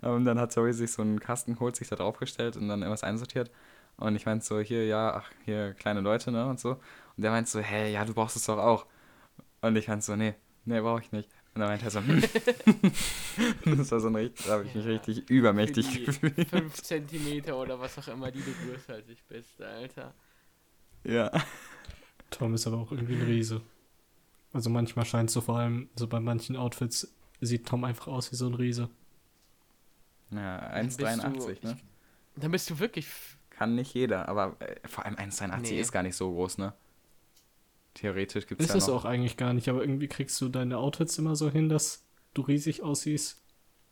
und 0.02 0.24
dann 0.24 0.38
hat 0.38 0.54
Joey 0.54 0.72
sich 0.72 0.92
so 0.92 1.02
einen 1.02 1.20
Kasten 1.20 1.54
geholt, 1.54 1.76
sich 1.76 1.88
da 1.88 1.96
draufgestellt 1.96 2.56
und 2.56 2.68
dann 2.68 2.80
irgendwas 2.82 3.04
einsortiert. 3.04 3.50
Und 3.96 4.16
ich 4.16 4.24
meinte 4.26 4.44
so, 4.44 4.60
hier, 4.60 4.86
ja, 4.86 5.14
ach, 5.14 5.30
hier 5.44 5.74
kleine 5.74 6.00
Leute, 6.00 6.32
ne, 6.32 6.46
und 6.46 6.58
so. 6.58 6.70
Und 6.70 7.22
der 7.22 7.30
meinte 7.30 7.50
so, 7.50 7.60
hä, 7.60 7.92
ja, 7.92 8.04
du 8.04 8.14
brauchst 8.14 8.36
es 8.36 8.46
doch 8.46 8.58
auch. 8.58 8.86
Und 9.60 9.76
ich 9.76 9.88
meinte 9.88 10.04
so, 10.04 10.16
nee, 10.16 10.34
nee, 10.64 10.80
brauche 10.80 11.02
ich 11.02 11.12
nicht. 11.12 11.28
Und 11.54 11.60
dann 11.60 11.68
meinte 11.68 11.84
er 11.84 11.90
so, 11.90 12.00
hm. 12.00 12.22
das 13.76 13.90
war 13.92 14.00
so 14.00 14.08
ein 14.08 14.14
richtig, 14.14 14.46
da 14.46 14.52
habe 14.52 14.64
ich 14.64 14.74
mich 14.74 14.84
Ja. 14.86 14.92
richtig 14.92 15.28
übermächtig 15.28 16.06
gefühlt. 16.06 16.48
5 16.48 16.82
Zentimeter 16.82 17.58
oder 17.58 17.78
was 17.78 17.98
auch 17.98 18.08
immer, 18.08 18.30
die 18.30 18.40
du 18.40 18.52
größer 18.64 18.94
als 18.94 19.08
ich 19.08 19.22
bist, 19.24 19.60
Alter. 19.60 20.14
Ja. 21.04 21.30
Tom 22.30 22.54
ist 22.54 22.66
aber 22.66 22.78
auch 22.78 22.92
irgendwie 22.92 23.16
ein 23.16 23.22
Riese. 23.22 23.60
Also 24.52 24.68
manchmal 24.70 25.04
scheint 25.04 25.30
so 25.30 25.40
vor 25.40 25.58
allem, 25.58 25.88
so 25.96 26.06
bei 26.08 26.18
manchen 26.20 26.56
Outfits 26.56 27.12
sieht 27.40 27.66
Tom 27.66 27.84
einfach 27.84 28.08
aus 28.08 28.32
wie 28.32 28.36
so 28.36 28.46
ein 28.46 28.54
Riese. 28.54 28.88
Ja, 30.30 30.58
Dann 30.72 30.86
bist 30.86 31.00
1,83, 31.00 31.60
du- 31.60 31.68
ne? 31.68 31.76
Dann 32.36 32.50
bist 32.52 32.70
du 32.70 32.78
wirklich 32.78 33.06
Kann 33.50 33.74
nicht 33.74 33.94
jeder, 33.94 34.28
aber 34.28 34.56
äh, 34.60 34.76
vor 34.88 35.04
allem 35.04 35.16
1,83 35.16 35.60
Nee. 35.70 35.80
ist 35.80 35.92
gar 35.92 36.02
nicht 36.02 36.16
so 36.16 36.30
groß, 36.32 36.58
ne? 36.58 36.72
Theoretisch 37.94 38.46
gibt 38.46 38.60
es 38.60 38.68
Ist 38.68 38.72
ja 38.74 38.78
es 38.78 38.86
noch. 38.86 38.94
auch 38.96 39.04
eigentlich 39.04 39.36
gar 39.36 39.52
nicht, 39.52 39.68
aber 39.68 39.80
irgendwie 39.82 40.08
kriegst 40.08 40.40
du 40.40 40.48
deine 40.48 40.78
Outfits 40.78 41.18
immer 41.18 41.34
so 41.36 41.50
hin, 41.50 41.68
dass 41.68 42.04
du 42.34 42.42
riesig 42.42 42.82
aussiehst. 42.82 43.42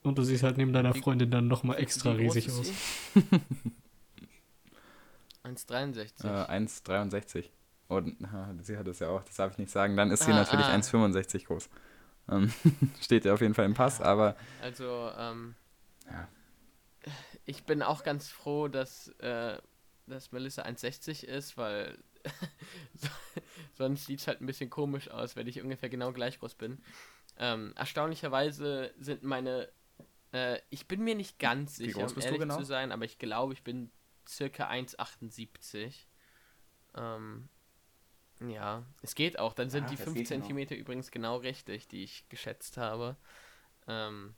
Und 0.01 0.17
du 0.17 0.23
siehst 0.23 0.43
halt 0.43 0.57
neben 0.57 0.71
deiner 0.71 0.95
Wie- 0.95 1.01
Freundin 1.01 1.29
dann 1.29 1.47
nochmal 1.47 1.77
extra 1.79 2.17
Wie 2.17 2.23
groß 2.25 2.35
riesig 2.35 2.47
ist 2.47 2.59
aus. 2.59 2.67
sie? 2.67 2.73
1,63. 5.43 6.25
Äh, 6.25 6.51
1,63. 6.51 7.45
Und 7.89 8.17
sie 8.61 8.77
hat 8.77 8.87
es 8.87 8.99
ja 8.99 9.09
auch, 9.09 9.23
das 9.23 9.35
darf 9.35 9.51
ich 9.51 9.57
nicht 9.57 9.71
sagen. 9.71 9.97
Dann 9.97 10.11
ist 10.11 10.23
sie 10.23 10.31
Ah, 10.31 10.35
natürlich 10.35 10.67
ah. 10.67 10.75
1,65 10.75 11.45
groß. 11.45 11.69
Ähm, 12.29 12.53
steht 13.01 13.25
ja 13.25 13.33
auf 13.33 13.41
jeden 13.41 13.55
Fall 13.55 13.65
im 13.65 13.73
Pass, 13.73 13.99
aber 13.99 14.35
Also, 14.61 15.11
ähm, 15.17 15.55
Ja. 16.09 16.27
ich 17.45 17.63
bin 17.63 17.81
auch 17.81 18.03
ganz 18.03 18.29
froh, 18.29 18.67
dass, 18.67 19.07
äh, 19.19 19.57
dass 20.07 20.31
Melissa 20.31 20.63
1,60 20.63 21.23
ist, 21.25 21.57
weil 21.57 21.97
so- 22.93 23.07
sonst 23.73 24.05
sieht 24.05 24.19
es 24.19 24.27
halt 24.27 24.41
ein 24.41 24.45
bisschen 24.45 24.69
komisch 24.69 25.09
aus, 25.09 25.35
wenn 25.35 25.47
ich 25.47 25.61
ungefähr 25.61 25.89
genau 25.89 26.11
gleich 26.11 26.39
groß 26.39 26.55
bin. 26.55 26.83
Ähm, 27.37 27.73
erstaunlicherweise 27.75 28.93
sind 28.99 29.23
meine, 29.23 29.69
äh, 30.33 30.59
ich 30.69 30.87
bin 30.87 31.03
mir 31.03 31.15
nicht 31.15 31.39
ganz 31.39 31.79
Wie 31.79 31.85
sicher, 31.85 32.01
groß 32.01 32.13
um 32.13 32.21
ehrlich 32.21 32.41
genau? 32.41 32.57
zu 32.57 32.63
sein, 32.65 32.91
aber 32.91 33.05
ich 33.05 33.17
glaube, 33.17 33.53
ich 33.53 33.63
bin 33.63 33.91
circa 34.27 34.67
1,78. 34.69 36.07
Ähm, 36.95 37.49
ja, 38.47 38.83
es 39.01 39.15
geht 39.15 39.37
auch. 39.39 39.53
Dann 39.53 39.69
sind 39.69 39.85
Ah, 39.85 39.89
die 39.89 39.95
das 39.95 40.03
5 40.05 40.15
geht 40.17 40.29
ja 40.29 40.37
noch. 40.37 40.43
Zentimeter 40.43 40.75
übrigens 40.75 41.11
genau 41.11 41.37
richtig, 41.37 41.87
die 41.87 42.03
ich 42.03 42.27
geschätzt 42.29 42.77
habe. 42.77 43.17
Ähm, 43.87 44.35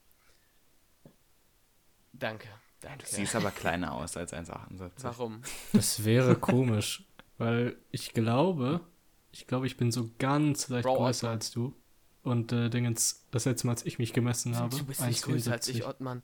danke, 2.14 2.48
danke. 2.80 3.06
du 3.06 3.06
siehst 3.12 3.36
aber 3.36 3.52
kleiner 3.52 3.94
aus 3.94 4.18
als 4.18 4.34
1,78. 4.34 4.92
Warum? 5.04 5.42
Das 5.74 6.04
wäre 6.04 6.36
komisch, 6.36 7.06
weil 7.38 7.78
ich 7.92 8.14
glaube, 8.14 8.82
ich 9.32 9.48
glaube, 9.48 9.68
ich 9.68 9.78
bin 9.78 9.92
so 9.92 10.10
ganz 10.20 10.68
leicht 10.70 10.86
Bro, 10.86 10.96
größer 10.98 11.28
Ottmann. 11.28 11.34
als 11.38 11.52
du. 11.52 11.76
Und 12.24 12.52
äh, 12.52 12.70
Dingens, 12.70 13.26
das 13.32 13.46
letzte 13.46 13.66
Mal, 13.66 13.74
als 13.74 13.86
ich 13.86 13.98
mich 13.98 14.14
gemessen 14.14 14.56
habe, 14.56 14.76
du 14.78 14.86
bist 14.86 15.02
nicht 15.02 15.24
größer 15.24 15.54
als 15.54 15.68
ich, 15.68 15.84
1,74. 15.84 15.90
Ottmann. 15.90 16.24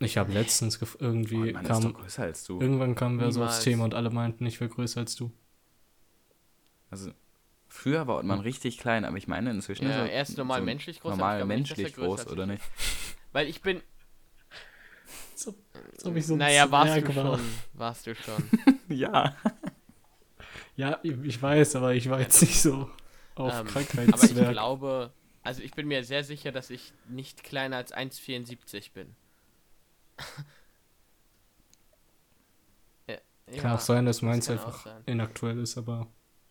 Ich 0.00 0.16
habe 0.16 0.32
letztens 0.32 0.78
irgendwie 1.00 1.52
man 1.52 1.64
ist 1.64 1.68
kam, 1.68 1.82
doch 1.82 1.94
größer 2.00 2.22
als 2.22 2.44
du. 2.44 2.60
irgendwann 2.60 2.94
kamen 2.94 3.18
wir 3.20 3.32
so 3.32 3.44
aufs. 3.44 3.60
Thema 3.60 3.84
und 3.84 3.94
alle 3.94 4.10
meinten, 4.10 4.46
ich 4.46 4.60
wäre 4.60 4.70
größer 4.70 5.00
als 5.00 5.16
du. 5.16 5.32
Also, 6.90 7.10
früher 7.66 8.06
war 8.06 8.22
man 8.22 8.40
richtig 8.40 8.78
klein, 8.78 9.04
aber 9.04 9.16
ich 9.16 9.26
meine, 9.28 9.50
inzwischen 9.50 9.88
Ja, 9.88 10.04
ist 10.04 10.10
er 10.12 10.22
ist 10.22 10.38
normal 10.38 10.60
so 10.60 10.64
menschlich 10.64 11.00
groß, 11.00 11.10
Normal 11.10 11.38
glaube 11.38 11.54
nicht, 11.54 11.68
menschlich 11.68 11.94
größer 11.94 12.24
groß, 12.24 12.32
oder 12.32 12.44
ich 12.44 12.50
nicht? 12.50 12.62
Weil 13.32 13.48
ich 13.48 13.60
bin. 13.62 13.82
So, 15.34 15.54
ob 16.04 16.16
ich 16.16 16.26
so 16.26 16.34
ein 16.34 16.38
naja, 16.38 16.68
warst 16.70 16.96
du 16.96 17.00
Zwerg 17.02 17.16
war. 17.16 17.38
schon. 17.38 17.48
Warst 17.74 18.06
du 18.08 18.14
schon. 18.16 18.42
ja. 18.88 19.36
Ja, 20.74 20.98
ich 21.02 21.40
weiß, 21.40 21.76
aber 21.76 21.94
ich 21.94 22.10
war 22.10 22.20
jetzt 22.20 22.40
nicht 22.40 22.60
so 22.60 22.90
auf 23.36 23.52
Ähm, 23.52 23.60
aber 23.60 23.68
ich 23.68 23.88
Krankheitszwerg. 23.88 24.50
glaube, 24.50 25.12
also 25.44 25.62
ich 25.62 25.72
bin 25.74 25.86
mir 25.86 26.02
sehr 26.02 26.24
sicher, 26.24 26.50
dass 26.50 26.70
ich 26.70 26.92
nicht 27.08 27.44
kleiner 27.44 27.76
als 27.76 27.94
1,74 27.94 28.92
bin. 28.92 29.14
Ja, 33.08 33.16
Kann 33.56 33.72
auch 33.72 33.80
sein, 33.80 34.04
dass 34.06 34.22
meins 34.22 34.50
einfach 34.50 34.86
inaktuell 35.06 35.58
ist, 35.58 35.78
aber 35.78 36.06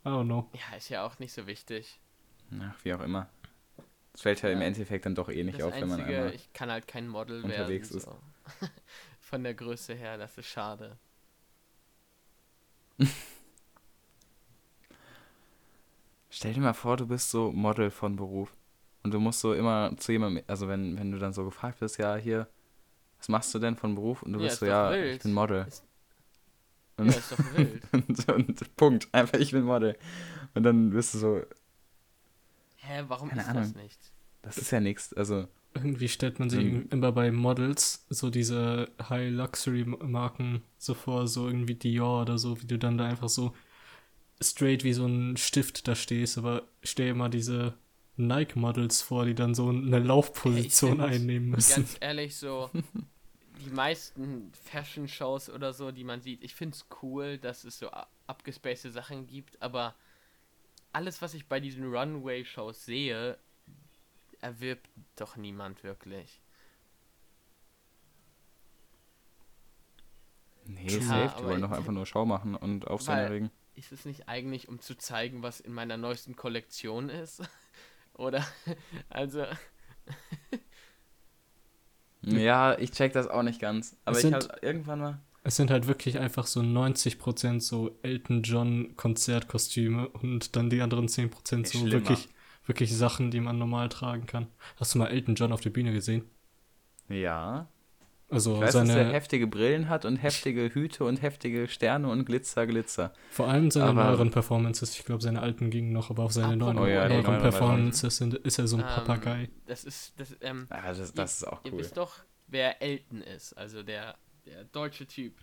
I 0.05 0.09
don't 0.09 0.25
know. 0.25 0.49
Ja, 0.53 0.77
ist 0.77 0.89
ja 0.89 1.05
auch 1.05 1.19
nicht 1.19 1.33
so 1.33 1.47
wichtig. 1.47 1.99
Ach, 2.59 2.75
wie 2.83 2.93
auch 2.93 3.01
immer. 3.01 3.29
Es 4.13 4.21
fällt 4.21 4.41
ja, 4.41 4.49
im. 4.49 4.61
Endeffekt 4.61 5.05
dann 5.05 5.15
doch 5.15 5.29
eh 5.29 5.43
nicht 5.43 5.59
das 5.59 5.65
auf, 5.67 5.73
wenn 5.73 5.89
man 5.89 5.99
Einzige, 5.99 6.17
einmal. 6.17 6.33
ich 6.33 6.51
kann 6.53 6.71
halt 6.71 6.87
kein 6.87 7.07
Model 7.07 7.43
unterwegs 7.43 7.89
werden. 7.91 7.97
ist. 7.97 8.05
So. 8.05 8.17
Von 9.19 9.43
der 9.43 9.53
Größe 9.53 9.93
her, 9.93 10.17
das 10.17 10.37
ist 10.37 10.47
schade. 10.47 10.97
Stell 16.29 16.53
dir 16.53 16.61
mal 16.61 16.73
vor, 16.73 16.97
du 16.97 17.05
bist 17.05 17.29
so 17.29 17.51
Model 17.51 17.91
von 17.91 18.15
Beruf. 18.15 18.55
Und 19.03 19.13
du 19.13 19.19
musst 19.19 19.39
so 19.39 19.53
immer 19.53 19.95
zu 19.97 20.11
jemandem, 20.11 20.43
also 20.47 20.67
wenn, 20.67 20.97
wenn 20.97 21.11
du 21.11 21.19
dann 21.19 21.33
so 21.33 21.43
gefragt 21.45 21.81
wirst, 21.81 21.97
ja, 21.97 22.15
hier, 22.15 22.47
was 23.17 23.29
machst 23.29 23.53
du 23.53 23.59
denn 23.59 23.75
von 23.75 23.95
Beruf? 23.95 24.23
Und 24.23 24.33
du 24.33 24.39
Ja, 24.39 24.45
bist 24.45 24.53
ist 24.55 24.59
so, 24.61 24.65
ja, 24.67 24.91
wild. 24.91 25.15
ich 25.17 25.23
bin 25.23 25.33
Model. 25.33 25.65
Ist- 25.67 25.83
Und, 26.97 27.07
Ja, 27.07 27.13
ist 27.13 27.31
doch 27.31 27.39
wild. 27.55 27.83
und, 27.91 28.29
und 28.29 28.75
Punkt. 28.75 29.07
Einfach, 29.11 29.39
ich 29.39 29.51
bin 29.51 29.63
Model. 29.63 29.97
Und 30.55 30.63
dann 30.63 30.89
bist 30.91 31.13
du 31.13 31.17
so, 31.19 31.41
Hä, 32.77 33.03
warum 33.07 33.29
Keine 33.29 33.41
ist 33.41 33.47
Ahnung. 33.49 33.63
das 33.63 33.75
nicht? 33.75 33.99
das 34.43 34.57
ist 34.57 34.71
ja 34.71 34.79
nichts. 34.79 35.13
Also, 35.13 35.47
Irgendwie 35.73 36.07
stellt 36.07 36.39
man 36.39 36.49
sich 36.49 36.61
Ähm. 36.63 36.87
immer 36.89 37.11
bei 37.11 37.31
Models 37.31 38.05
so 38.09 38.29
diese 38.29 38.89
High-Luxury-Marken 39.09 40.63
so 40.77 40.93
vor, 40.93 41.27
so 41.27 41.47
irgendwie 41.47 41.75
Dior 41.75 42.21
oder 42.21 42.37
so, 42.37 42.61
wie 42.61 42.65
du 42.67 42.77
dann 42.79 42.97
da 42.97 43.05
einfach 43.05 43.29
so 43.29 43.53
straight 44.41 44.83
wie 44.83 44.93
so 44.93 45.05
ein 45.05 45.35
Stift 45.37 45.87
da 45.87 45.95
stehst, 45.95 46.37
aber 46.37 46.63
stell 46.83 47.07
dir 47.07 47.15
mal 47.15 47.29
diese 47.29 47.73
Nike-Models 48.17 49.01
vor, 49.01 49.25
die 49.25 49.35
dann 49.35 49.53
so 49.55 49.69
eine 49.69 49.99
Laufposition 49.99 51.01
einnehmen 51.01 51.49
müssen. 51.51 51.83
Ganz 51.83 51.97
ehrlich, 51.99 52.35
so 52.35 52.69
die 53.65 53.69
meisten 53.69 54.51
Fashion-Shows 54.65 55.49
oder 55.49 55.73
so, 55.73 55.91
die 55.91 56.03
man 56.03 56.21
sieht, 56.21 56.43
ich 56.43 56.55
finde 56.55 56.75
es 56.75 56.85
cool, 57.01 57.37
dass 57.37 57.63
es 57.63 57.79
so 57.79 57.89
a- 57.91 58.07
abgespacede 58.27 58.91
Sachen 58.91 59.27
gibt, 59.27 59.61
aber 59.61 59.95
alles, 60.93 61.21
was 61.21 61.33
ich 61.33 61.47
bei 61.47 61.59
diesen 61.59 61.85
Runway-Shows 61.93 62.85
sehe, 62.85 63.37
erwirbt 64.41 64.89
doch 65.15 65.35
niemand 65.35 65.83
wirklich. 65.83 66.41
nee, 70.65 70.87
Ja, 70.89 70.99
safe. 71.01 71.35
Die 71.41 71.45
wollen 71.47 71.61
doch 71.61 71.71
einfach 71.71 71.91
nur 71.93 72.05
Schau 72.05 72.25
machen 72.25 72.55
und 72.55 72.87
Aufsehen 72.87 73.17
erregen. 73.19 73.51
Ist 73.75 73.91
es 73.91 74.05
nicht 74.05 74.27
eigentlich, 74.27 74.67
um 74.69 74.79
zu 74.79 74.97
zeigen, 74.97 75.43
was 75.43 75.59
in 75.59 75.71
meiner 75.71 75.97
neuesten 75.97 76.35
Kollektion 76.35 77.09
ist? 77.09 77.41
Oder, 78.17 78.45
also, 79.09 79.43
Ja, 82.21 82.77
ich 82.77 82.91
check 82.91 83.13
das 83.13 83.27
auch 83.27 83.43
nicht 83.43 83.59
ganz. 83.61 83.95
Aber 84.03 84.17
Es 84.17 84.23
ich 84.23 84.29
sind- 84.31 84.49
hab 84.49 84.63
irgendwann 84.63 84.99
mal. 84.99 85.19
Es 85.43 85.55
sind 85.55 85.71
halt 85.71 85.87
wirklich 85.87 86.19
einfach 86.19 86.45
so 86.45 86.59
90% 86.61 87.61
so 87.61 87.97
Elton 88.01 88.43
John 88.43 88.97
Konzertkostüme 88.97 90.09
und 90.09 90.57
dann 90.57 90.69
die 90.69 90.81
anderen 90.81 91.07
10% 91.07 91.61
Ist 91.67 91.71
so 91.73 91.79
schlimmer. 91.79 91.93
wirklich, 91.93 92.27
wirklich 92.65 92.93
Sachen, 92.93 93.31
die 93.31 93.39
man 93.39 93.57
normal 93.57 93.87
tragen 93.87 94.25
kann. 94.25 94.47
Hast 94.75 94.93
du 94.93 94.99
mal 94.99 95.07
Elton 95.07 95.35
John 95.35 95.53
auf 95.53 95.61
der 95.61 95.69
Bühne 95.69 95.93
gesehen? 95.93 96.25
Ja. 97.07 97.69
Also 98.29 98.55
Ich 98.55 98.61
weiß, 98.61 98.73
dass 98.73 98.89
er 98.89 98.93
seine, 98.95 99.13
heftige 99.13 99.47
Brillen 99.47 99.87
hat 99.87 100.03
und 100.03 100.17
heftige 100.17 100.69
Hüte 100.73 101.05
und 101.05 101.21
heftige 101.21 101.69
Sterne 101.69 102.09
und 102.09 102.25
Glitzer, 102.25 102.67
Glitzer. 102.67 103.13
vor 103.31 103.47
allem 103.47 103.71
seine 103.71 103.85
aber- 103.85 104.03
neueren 104.03 104.31
Performances, 104.31 104.97
ich 104.99 105.05
glaube 105.05 105.23
seine 105.23 105.41
alten 105.41 105.69
gingen 105.69 105.93
noch, 105.93 106.09
aber 106.09 106.23
auf 106.23 106.33
seine 106.33 106.57
neuen, 106.57 106.77
Oh 106.77 106.85
ja, 106.85 107.07
neueren 107.07 107.23
neueren 107.23 107.41
Performances 107.41 108.17
sind, 108.17 108.33
ist 108.33 108.59
er 108.59 108.67
so 108.67 108.75
ein 108.75 108.81
ähm, 108.81 108.87
Papagei. 108.87 109.49
das 109.65 109.85
ist, 109.85 110.13
das, 110.19 110.35
ähm, 110.41 110.67
Ah, 110.69 110.81
das, 110.93 111.13
das 111.13 111.37
ist 111.37 111.47
auch 111.47 111.63
Ihr 111.63 111.71
cool. 111.71 111.79
wisst 111.79 111.95
doch, 111.95 112.15
wer 112.47 112.81
Elton 112.81 113.21
ist, 113.21 113.53
also 113.53 113.81
der, 113.81 114.17
der 114.45 114.65
deutsche 114.65 115.07
Typ. 115.07 115.33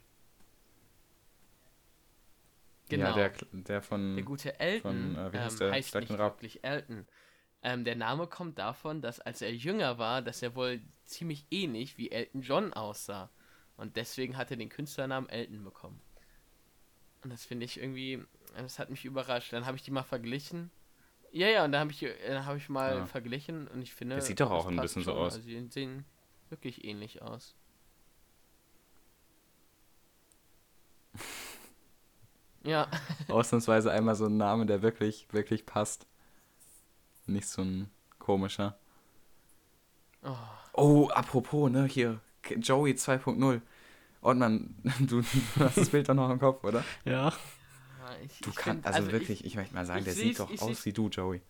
Genau. 2.90 3.06
Ja, 3.06 3.14
der, 3.30 3.32
der 3.52 3.80
von. 3.82 4.14
der 4.16 4.24
gute 4.24 4.60
Elton 4.60 5.14
von, 5.14 5.26
äh, 5.26 5.32
wie 5.32 5.38
heißt 5.38 5.52
ähm, 5.54 5.58
der? 5.68 5.72
heißt 5.72 5.94
nicht 5.94 6.18
wirklich 6.18 6.62
Elton. 6.64 7.06
Ähm, 7.64 7.84
der 7.84 7.96
Name 7.96 8.26
kommt 8.26 8.58
davon, 8.58 9.00
dass 9.00 9.20
als 9.20 9.40
er 9.40 9.54
jünger 9.54 9.96
war, 9.96 10.20
dass 10.20 10.42
er 10.42 10.54
wohl 10.54 10.82
ziemlich 11.06 11.46
ähnlich 11.50 11.96
wie 11.96 12.10
Elton 12.10 12.42
John 12.42 12.72
aussah. 12.74 13.30
Und 13.78 13.96
deswegen 13.96 14.36
hat 14.36 14.50
er 14.50 14.58
den 14.58 14.68
Künstlernamen 14.68 15.30
Elton 15.30 15.64
bekommen. 15.64 15.98
Und 17.22 17.32
das 17.32 17.46
finde 17.46 17.64
ich 17.64 17.80
irgendwie, 17.80 18.22
das 18.54 18.78
hat 18.78 18.90
mich 18.90 19.06
überrascht. 19.06 19.52
Dann 19.54 19.64
habe 19.64 19.78
ich 19.78 19.82
die 19.82 19.90
mal 19.90 20.02
verglichen. 20.02 20.70
Ja, 21.32 21.48
ja, 21.48 21.64
und 21.64 21.72
dann 21.72 21.80
habe 21.80 21.90
ich, 21.90 22.02
äh, 22.02 22.38
hab 22.44 22.56
ich 22.56 22.68
mal 22.68 22.98
Ja. 22.98 23.06
verglichen 23.06 23.66
und 23.68 23.80
ich 23.80 23.94
finde. 23.94 24.16
Der 24.16 24.22
sieht 24.22 24.40
doch 24.40 24.50
auch 24.50 24.66
das 24.66 24.72
ein 24.72 24.80
bisschen 24.80 25.02
so 25.02 25.14
aus. 25.14 25.34
Also 25.34 25.48
die 25.48 25.66
sehen 25.70 26.04
wirklich 26.50 26.84
ähnlich 26.84 27.22
aus. 27.22 27.54
Ja, 32.66 32.88
Ausnahmsweise 33.28 33.92
einmal 33.92 34.14
so 34.14 34.24
ein 34.24 34.38
Name, 34.38 34.64
der 34.64 34.80
wirklich, 34.80 35.26
wirklich 35.32 35.66
passt. 35.66 36.06
Nicht 37.26 37.48
so 37.48 37.62
ein 37.62 37.90
komischer. 38.18 38.78
oh, 40.22 40.36
Oh, 40.76 41.08
apropos, 41.10 41.70
ne, 41.70 41.84
hier. 41.86 42.20
Joey 42.58 42.92
2.0. 42.94 43.60
Und 44.20 44.38
man, 44.38 44.74
du, 45.00 45.20
du 45.22 45.24
hast 45.60 45.76
das 45.78 45.88
Bild 45.90 46.08
doch 46.08 46.14
noch 46.14 46.30
im 46.30 46.38
Kopf, 46.40 46.64
oder? 46.64 46.82
Ja, 47.04 47.32
ich, 48.24 48.40
Du 48.40 48.50
ich 48.50 48.56
kannst, 48.56 48.86
also, 48.86 49.06
ich- 49.06 49.12
wirklich, 49.12 49.44
ich, 49.44 49.54
möchte 49.56 49.74
mal 49.74 49.86
sagen, 49.86 50.00
ich 50.00 50.04
der 50.06 50.14
sieht 50.14 50.38
doch 50.40 50.50
ich 50.50 50.60
aus 50.60 50.68
seh's- 50.68 50.84
wie 50.86 50.92
du, 50.92 51.08
Joey. 51.08 51.40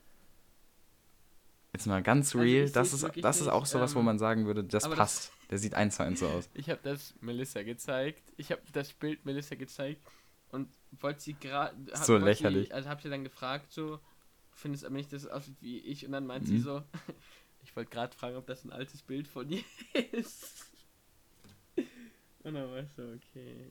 Jetzt 1.72 1.86
mal 1.86 2.02
ganz 2.02 2.28
Also, 2.28 2.38
real, 2.38 2.66
ich 2.66 2.72
das 2.72 2.92
ist, 2.92 3.04
das 3.16 3.40
ist 3.40 3.48
auch 3.48 3.66
sowas, 3.66 3.94
wo 3.96 3.98
ähm, 4.00 4.04
man 4.04 4.18
sagen 4.18 4.46
würde, 4.46 4.62
das 4.62 4.84
aber 4.84 4.94
das- 4.94 5.14
passt. 5.28 5.32
Der 5.50 5.58
sieht 5.58 5.74
eins 5.74 5.96
zu 5.96 6.04
eins 6.04 6.20
so 6.20 6.28
aus. 6.28 6.48
Ich 6.54 6.70
habe 6.70 6.80
das 6.82 7.14
Melissa 7.20 7.62
gezeigt. 7.62 8.22
Ich 8.36 8.50
habe 8.52 8.62
das 8.72 8.92
Bild 8.92 9.24
Melissa 9.26 9.56
gezeigt 9.56 10.00
und 10.50 10.68
wollte 11.00 11.20
sie 11.20 11.34
gerade. 11.34 11.74
So 11.94 12.16
lächerlich. 12.16 12.72
Also 12.72 12.88
habe 12.88 13.02
sie 13.02 13.10
dann 13.10 13.24
gefragt, 13.24 13.72
so, 13.72 13.98
findest 14.54 14.84
aber 14.84 14.94
nicht, 14.96 15.12
dass 15.12 15.22
es 15.24 15.28
aussieht 15.28 15.56
wie 15.60 15.78
ich? 15.78 16.04
Und 16.06 16.12
dann 16.12 16.26
meint 16.26 16.46
sie 16.46 16.54
Mhm. 16.54 16.62
so, 16.62 16.82
ich 17.64 17.74
wollte 17.76 17.90
gerade 17.90 18.16
fragen, 18.16 18.36
ob 18.36 18.46
das 18.46 18.64
ein 18.64 18.72
altes 18.72 19.02
Bild 19.02 19.26
von 19.28 19.46
dir 19.48 19.62
ist. 20.12 20.66
Und 21.76 22.54
dann 22.54 22.70
war 22.70 22.78
ich 22.80 22.90
so, 22.96 23.02
okay. 23.02 23.70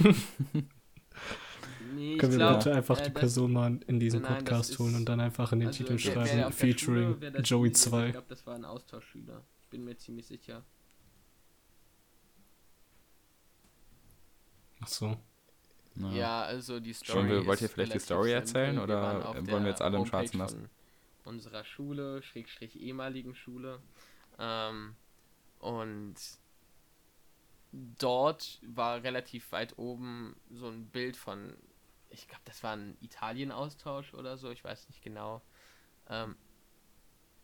nee, 1.94 2.16
können 2.16 2.38
wir 2.38 2.52
bitte 2.54 2.74
einfach 2.74 2.98
äh, 3.00 3.04
die 3.04 3.10
Person 3.10 3.52
mal 3.52 3.78
in 3.86 4.00
diesen 4.00 4.22
Nein, 4.22 4.38
Podcast 4.38 4.78
holen 4.78 4.94
und 4.94 5.04
dann 5.06 5.20
einfach 5.20 5.52
in 5.52 5.60
den 5.60 5.68
also 5.68 5.78
Titel 5.84 5.96
wer- 5.98 6.14
wer 6.14 6.26
schreiben, 6.26 6.52
Schule, 6.52 6.52
featuring 6.52 7.16
wer 7.20 7.30
das 7.30 7.48
Joey 7.48 7.68
Video 7.68 7.74
sieht, 7.78 7.90
2. 7.90 8.06
Ich 8.06 8.12
glaube, 8.12 8.26
das 8.28 8.46
war 8.46 8.54
ein 8.54 8.64
Austauschschüler. 8.64 9.42
Bin 9.70 9.84
mir 9.84 9.96
ziemlich 9.96 10.26
sicher. 10.26 10.62
Ach 14.80 14.88
so. 14.88 15.16
Ja. 15.96 16.10
Ja, 16.12 16.42
also 16.42 16.80
die 16.80 16.92
Story. 16.92 17.28
Wir- 17.28 17.46
wollt 17.46 17.60
ihr 17.60 17.68
vielleicht 17.68 17.94
die 17.94 17.98
Story 17.98 18.32
erzählen 18.32 18.76
simpel. 18.76 18.84
oder 18.84 19.34
wollen 19.34 19.64
wir 19.64 19.70
jetzt 19.70 19.82
alle 19.82 19.98
im 19.98 20.06
Schwarzen 20.06 20.38
lassen? 20.38 20.70
Unserer 21.24 21.64
Schule, 21.64 22.22
Schrägstrich 22.22 22.80
ehemaligen 22.80 23.34
Schule. 23.34 23.80
Ähm, 24.38 24.96
und 25.60 26.14
dort 27.72 28.60
war 28.66 29.02
relativ 29.02 29.50
weit 29.52 29.78
oben 29.78 30.36
so 30.50 30.68
ein 30.68 30.86
Bild 30.86 31.16
von, 31.16 31.54
ich 32.10 32.28
glaube, 32.28 32.42
das 32.44 32.62
war 32.62 32.76
ein 32.76 32.96
Italien-Austausch 33.00 34.14
oder 34.14 34.36
so, 34.36 34.50
ich 34.50 34.62
weiß 34.64 34.88
nicht 34.88 35.02
genau. 35.02 35.42
Ähm, 36.08 36.36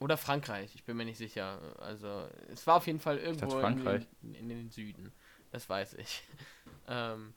oder 0.01 0.17
Frankreich, 0.17 0.75
ich 0.75 0.85
bin 0.85 0.97
mir 0.97 1.05
nicht 1.05 1.19
sicher. 1.19 1.61
Also, 1.81 2.29
es 2.49 2.67
war 2.67 2.77
auf 2.77 2.87
jeden 2.87 3.01
Fall 3.01 3.19
irgendwo 3.19 3.59
in 3.61 3.77
den, 4.23 4.35
in 4.35 4.49
den 4.49 4.71
Süden. 4.71 5.13
Das 5.51 5.69
weiß 5.69 5.95
ich. 5.95 6.23
ähm, 6.89 7.35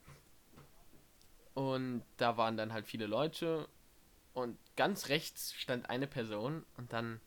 und 1.54 2.04
da 2.18 2.38
waren 2.38 2.58
dann 2.58 2.74
halt 2.74 2.86
viele 2.86 3.08
Leute 3.08 3.68
und 4.34 4.58
ganz 4.76 5.10
rechts 5.10 5.54
stand 5.54 5.90
eine 5.90 6.08
Person 6.08 6.66
und 6.78 6.94
dann 6.94 7.20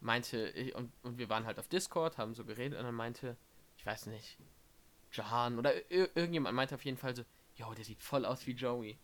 meinte 0.00 0.48
ich, 0.50 0.74
und, 0.74 0.92
und 1.02 1.18
wir 1.18 1.28
waren 1.28 1.46
halt 1.46 1.58
auf 1.58 1.68
Discord, 1.68 2.18
haben 2.18 2.34
so 2.34 2.44
geredet 2.44 2.78
und 2.78 2.84
dann 2.84 2.94
meinte, 2.94 3.36
ich 3.76 3.86
weiß 3.86 4.06
nicht, 4.06 4.38
Jahan 5.12 5.58
oder 5.58 5.90
ir 5.90 6.10
irgendjemand 6.14 6.54
meinte 6.54 6.74
auf 6.74 6.84
jeden 6.84 6.98
Fall 6.98 7.14
so, 7.16 7.24
yo, 7.54 7.72
der 7.74 7.84
sieht 7.84 8.02
voll 8.02 8.24
aus 8.24 8.46
wie 8.46 8.52
Joey. 8.52 8.98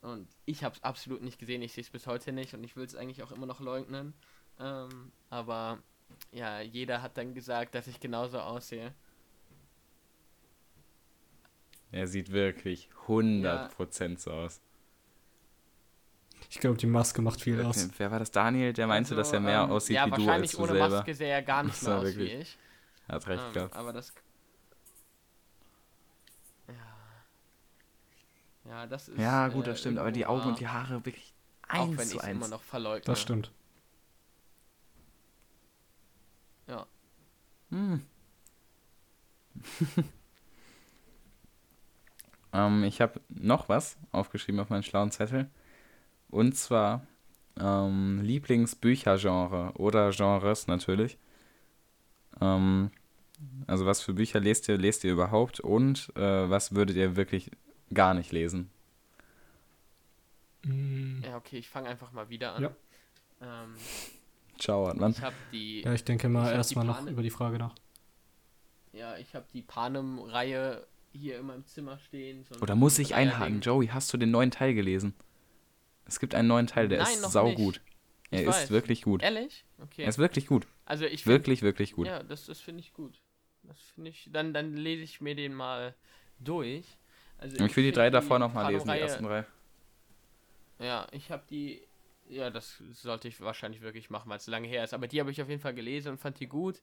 Und 0.00 0.28
ich 0.44 0.64
hab's 0.64 0.82
absolut 0.82 1.22
nicht 1.22 1.38
gesehen, 1.38 1.62
ich 1.62 1.72
sehe 1.72 1.82
es 1.82 1.90
bis 1.90 2.06
heute 2.06 2.32
nicht 2.32 2.54
und 2.54 2.62
ich 2.62 2.76
will 2.76 2.84
es 2.84 2.94
eigentlich 2.94 3.22
auch 3.22 3.32
immer 3.32 3.46
noch 3.46 3.60
leugnen. 3.60 4.14
Ähm, 4.58 5.12
aber 5.30 5.78
ja, 6.30 6.60
jeder 6.60 7.02
hat 7.02 7.16
dann 7.16 7.34
gesagt, 7.34 7.74
dass 7.74 7.86
ich 7.86 8.00
genauso 8.00 8.38
aussehe. 8.40 8.94
Er 11.94 12.08
sieht 12.08 12.32
wirklich 12.32 12.88
100% 13.06 14.18
so 14.18 14.32
aus. 14.32 14.60
Ich 16.50 16.58
glaube, 16.58 16.76
die 16.76 16.86
Maske 16.86 17.22
macht 17.22 17.40
viel 17.40 17.60
aus. 17.64 17.88
Wer 17.98 18.10
war 18.10 18.18
das? 18.18 18.32
Daniel, 18.32 18.72
der 18.72 18.88
meinte, 18.88 19.10
Also, 19.10 19.16
dass 19.16 19.32
er 19.32 19.38
mehr 19.38 19.62
ähm, 19.62 19.70
aussieht 19.70 19.94
ja, 19.94 20.06
wie 20.06 20.10
du 20.10 20.14
als 20.16 20.26
wahrscheinlich 20.26 20.50
du 20.50 20.58
ohne 20.58 20.72
selber. 20.72 20.88
Maske 20.88 21.14
sähe 21.14 21.28
er 21.28 21.42
gar 21.42 21.62
nicht 21.62 21.80
mehr 21.84 21.96
aus 21.96 22.04
wirklich- 22.04 22.32
wie 22.32 22.36
ich. 22.36 22.58
Hat 23.08 23.26
recht 23.28 23.42
Ähm, 23.46 23.52
gehabt. 23.52 23.76
aber 23.76 23.92
das. 23.92 24.12
Ja. 26.66 26.74
Ja, 28.70 28.86
das 28.86 29.08
ist. 29.08 29.18
Ja, 29.20 29.48
gut, 29.48 29.64
äh, 29.66 29.70
das 29.70 29.78
stimmt. 29.80 29.98
Aber 29.98 30.10
die 30.10 30.26
Augen 30.26 30.48
und 30.48 30.58
die 30.58 30.66
Haare 30.68 30.94
wirklich 31.04 31.32
Auch 31.68 31.74
eins 31.86 31.98
wenn 31.98 32.08
zu 32.08 32.16
ich 32.16 32.22
es 32.22 32.28
immer 32.28 32.40
eins. 32.42 32.50
noch 32.50 32.62
verleugne. 32.62 33.04
Das 33.04 33.20
stimmt. 33.20 33.52
Ja. 36.66 36.86
Hm. 37.70 38.04
ähm, 42.54 42.84
ich 42.84 43.00
habe 43.02 43.20
noch 43.28 43.68
was 43.68 43.98
aufgeschrieben 44.12 44.60
auf 44.60 44.70
meinen 44.70 44.82
schlauen 44.82 45.10
Zettel. 45.10 45.50
Und 46.30 46.56
zwar 46.56 47.06
ähm, 47.60 48.20
Lieblingsbüchergenre 48.22 49.72
oder 49.74 50.10
Genres 50.10 50.66
natürlich. 50.66 51.18
Ähm, 52.40 52.90
also 53.66 53.84
was 53.84 54.00
für 54.00 54.14
Bücher 54.14 54.40
lest 54.40 54.68
ihr, 54.68 54.78
lest 54.78 55.04
ihr 55.04 55.12
überhaupt 55.12 55.60
und 55.60 56.10
äh, 56.16 56.48
was 56.48 56.74
würdet 56.74 56.96
ihr 56.96 57.16
wirklich 57.16 57.50
gar 57.92 58.14
nicht 58.14 58.32
lesen? 58.32 58.70
Mm, 60.64 61.22
Ja, 61.22 61.36
okay, 61.36 61.58
ich 61.58 61.68
fange 61.68 61.88
einfach 61.88 62.12
mal 62.12 62.28
wieder 62.28 62.54
an. 62.54 62.62
Ja. 62.62 62.70
Ähm, 63.42 63.74
Ciao, 64.58 64.86
Hartmann. 64.86 65.10
ich 65.12 65.20
habe 65.22 65.34
die, 65.52 65.82
ja, 65.82 65.92
ich 65.92 66.04
denke 66.04 66.28
mal 66.28 66.52
erstmal 66.52 66.84
noch 66.86 67.06
über 67.06 67.22
die 67.22 67.30
Frage 67.30 67.58
nach. 67.58 67.74
ja, 68.92 69.16
ich 69.18 69.34
habe 69.34 69.44
die 69.52 69.62
Panem-Reihe 69.62 70.86
hier 71.14 71.38
in 71.38 71.46
meinem 71.46 71.64
Zimmer 71.66 71.98
stehen. 71.98 72.44
Oder 72.60 72.74
muss 72.74 72.98
ich 72.98 73.14
einhaken? 73.14 73.60
Joey, 73.60 73.86
hast 73.88 74.12
du 74.12 74.16
den 74.16 74.30
neuen 74.30 74.50
Teil 74.50 74.74
gelesen? 74.74 75.14
Es 76.06 76.20
gibt 76.20 76.34
einen 76.34 76.48
neuen 76.48 76.66
Teil, 76.66 76.88
der 76.88 76.98
Nein, 77.02 77.08
ist 77.14 77.32
saugut. 77.32 77.80
Er 78.30 78.42
Ich 78.42 78.48
ist 78.48 78.54
weiß. 78.54 78.70
wirklich 78.70 79.02
gut. 79.02 79.22
Ehrlich? 79.22 79.64
Okay. 79.80 80.02
Er 80.02 80.08
ist 80.08 80.18
wirklich 80.18 80.46
gut. 80.46 80.66
Also 80.84 81.04
ich 81.06 81.22
find- 81.22 81.26
Wirklich, 81.26 81.62
wirklich 81.62 81.92
gut. 81.92 82.06
Ja, 82.06 82.22
das, 82.22 82.46
das 82.46 82.60
finde 82.60 82.80
ich 82.80 82.92
gut. 82.92 83.20
Das 83.62 83.78
finde 83.94 84.10
ich. 84.10 84.28
Dann, 84.32 84.52
dann 84.52 84.74
lese 84.76 85.02
ich 85.02 85.20
mir 85.20 85.34
den 85.34 85.54
mal 85.54 85.94
durch. 86.40 86.84
Also 87.38 87.56
Und 87.58 87.66
ich 87.70 87.76
will 87.76 87.84
die 87.84 87.92
drei 87.92 88.10
davor 88.10 88.38
nochmal 88.38 88.72
lesen, 88.72 88.86
die 88.90 88.98
ersten 88.98 89.24
drei. 89.24 89.44
Ja, 90.78 91.06
ich 91.12 91.30
habe 91.30 91.44
die. 91.48 91.82
Ja, 92.28 92.50
das 92.50 92.82
sollte 92.92 93.28
ich 93.28 93.40
wahrscheinlich 93.40 93.82
wirklich 93.82 94.08
machen, 94.10 94.28
weil 94.30 94.38
es 94.38 94.46
lange 94.46 94.66
her 94.66 94.82
ist. 94.84 94.94
Aber 94.94 95.06
die 95.06 95.20
habe 95.20 95.30
ich 95.30 95.40
auf 95.42 95.48
jeden 95.48 95.60
Fall 95.60 95.74
gelesen 95.74 96.12
und 96.12 96.18
fand 96.18 96.40
die 96.40 96.46
gut. 96.46 96.80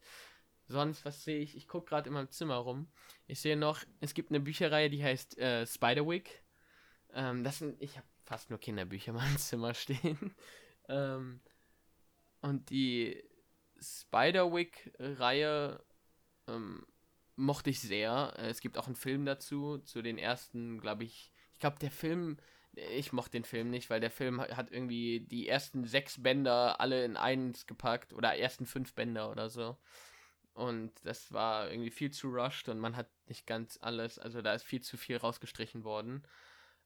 Sonst, 0.72 1.06
was 1.06 1.24
sehe 1.24 1.40
ich? 1.40 1.56
Ich 1.56 1.68
gucke 1.68 1.90
gerade 1.90 2.08
in 2.10 2.14
meinem 2.14 2.30
Zimmer 2.32 2.56
rum. 2.56 2.88
Ich 3.28 3.42
sehe 3.42 3.58
noch, 3.58 3.80
es 4.00 4.14
gibt 4.14 4.30
eine 4.32 4.40
Bücherreihe, 4.40 4.90
die 4.90 5.04
heißt 5.04 5.38
äh, 5.38 5.66
Spiderwick. 5.68 6.44
Ähm, 7.14 7.44
das 7.44 7.60
sind, 7.60 7.82
ich 7.82 7.98
habe 7.98 8.08
fast 8.26 8.50
nur 8.50 8.60
Kinderbücher 8.60 9.12
in 9.12 9.18
meinem 9.18 9.38
Zimmer 9.38 9.74
stehen. 9.74 10.34
ähm, 10.90 11.42
und 12.42 12.70
die 12.70 13.24
Spiderwick-Reihe 13.80 15.84
ähm, 16.48 16.86
mochte 17.36 17.70
ich 17.70 17.80
sehr. 17.82 18.34
Äh, 18.38 18.50
Es 18.50 18.62
gibt 18.62 18.78
auch 18.78 18.88
einen 18.88 18.96
Film 18.96 19.26
dazu, 19.26 19.80
zu 19.80 20.02
den 20.02 20.18
ersten, 20.18 20.80
glaube 20.80 21.04
ich. 21.04 21.32
Ich 21.54 21.60
glaube, 21.60 21.78
der 21.80 21.92
Film, 21.92 22.38
ich 22.74 23.14
mochte 23.14 23.32
den 23.32 23.44
Film 23.46 23.70
nicht, 23.70 23.90
weil 23.90 24.00
der 24.00 24.12
Film 24.12 24.42
ha- 24.42 24.56
hat 24.56 24.72
irgendwie 24.72 25.22
die 25.22 25.48
ersten 25.48 25.86
sechs 25.86 26.22
Bänder 26.22 26.80
alle 26.80 27.06
in 27.06 27.18
eins 27.18 27.68
gepackt 27.68 28.14
oder 28.14 28.36
ersten 28.38 28.66
fünf 28.66 28.94
Bänder 28.96 29.30
oder 29.32 29.50
so. 29.50 29.78
Und 30.54 30.93
das 31.04 31.32
war 31.32 31.72
irgendwie 31.72 31.91
viel 31.91 32.12
zu 32.12 32.30
rushed 32.30 32.68
und 32.68 32.80
man 32.80 32.95
hat 32.97 33.10
nicht 33.28 33.47
ganz 33.47 33.80
alles, 33.82 34.20
also 34.20 34.41
da 34.41 34.54
ist 34.54 34.64
viel 34.64 34.82
zu 34.82 34.97
viel 34.97 35.18
rausgestrichen 35.18 35.84
worden. 35.84 36.24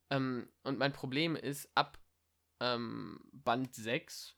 Ähm, 0.09 0.47
und 0.63 0.77
mein 0.77 0.93
Problem 0.93 1.35
ist, 1.35 1.69
ab 1.75 1.97
ähm, 2.59 3.19
Band 3.31 3.73
6 3.73 4.35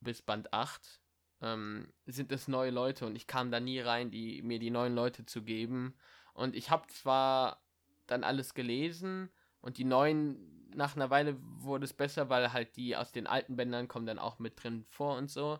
bis 0.00 0.22
Band 0.22 0.52
8 0.52 1.00
ähm, 1.40 1.92
sind 2.06 2.32
es 2.32 2.48
neue 2.48 2.70
Leute 2.70 3.06
und 3.06 3.16
ich 3.16 3.26
kam 3.26 3.50
da 3.50 3.60
nie 3.60 3.80
rein, 3.80 4.10
die, 4.10 4.42
mir 4.42 4.58
die 4.58 4.70
neuen 4.70 4.94
Leute 4.94 5.26
zu 5.26 5.42
geben. 5.42 5.94
Und 6.34 6.54
ich 6.54 6.70
habe 6.70 6.86
zwar 6.88 7.62
dann 8.06 8.24
alles 8.24 8.54
gelesen 8.54 9.30
und 9.60 9.78
die 9.78 9.84
neuen, 9.84 10.68
nach 10.70 10.94
einer 10.94 11.10
Weile 11.10 11.36
wurde 11.40 11.84
es 11.84 11.92
besser, 11.92 12.28
weil 12.28 12.52
halt 12.52 12.76
die 12.76 12.96
aus 12.96 13.12
den 13.12 13.26
alten 13.26 13.56
Bändern 13.56 13.88
kommen 13.88 14.06
dann 14.06 14.18
auch 14.18 14.38
mit 14.38 14.62
drin 14.62 14.84
vor 14.88 15.16
und 15.16 15.30
so. 15.30 15.58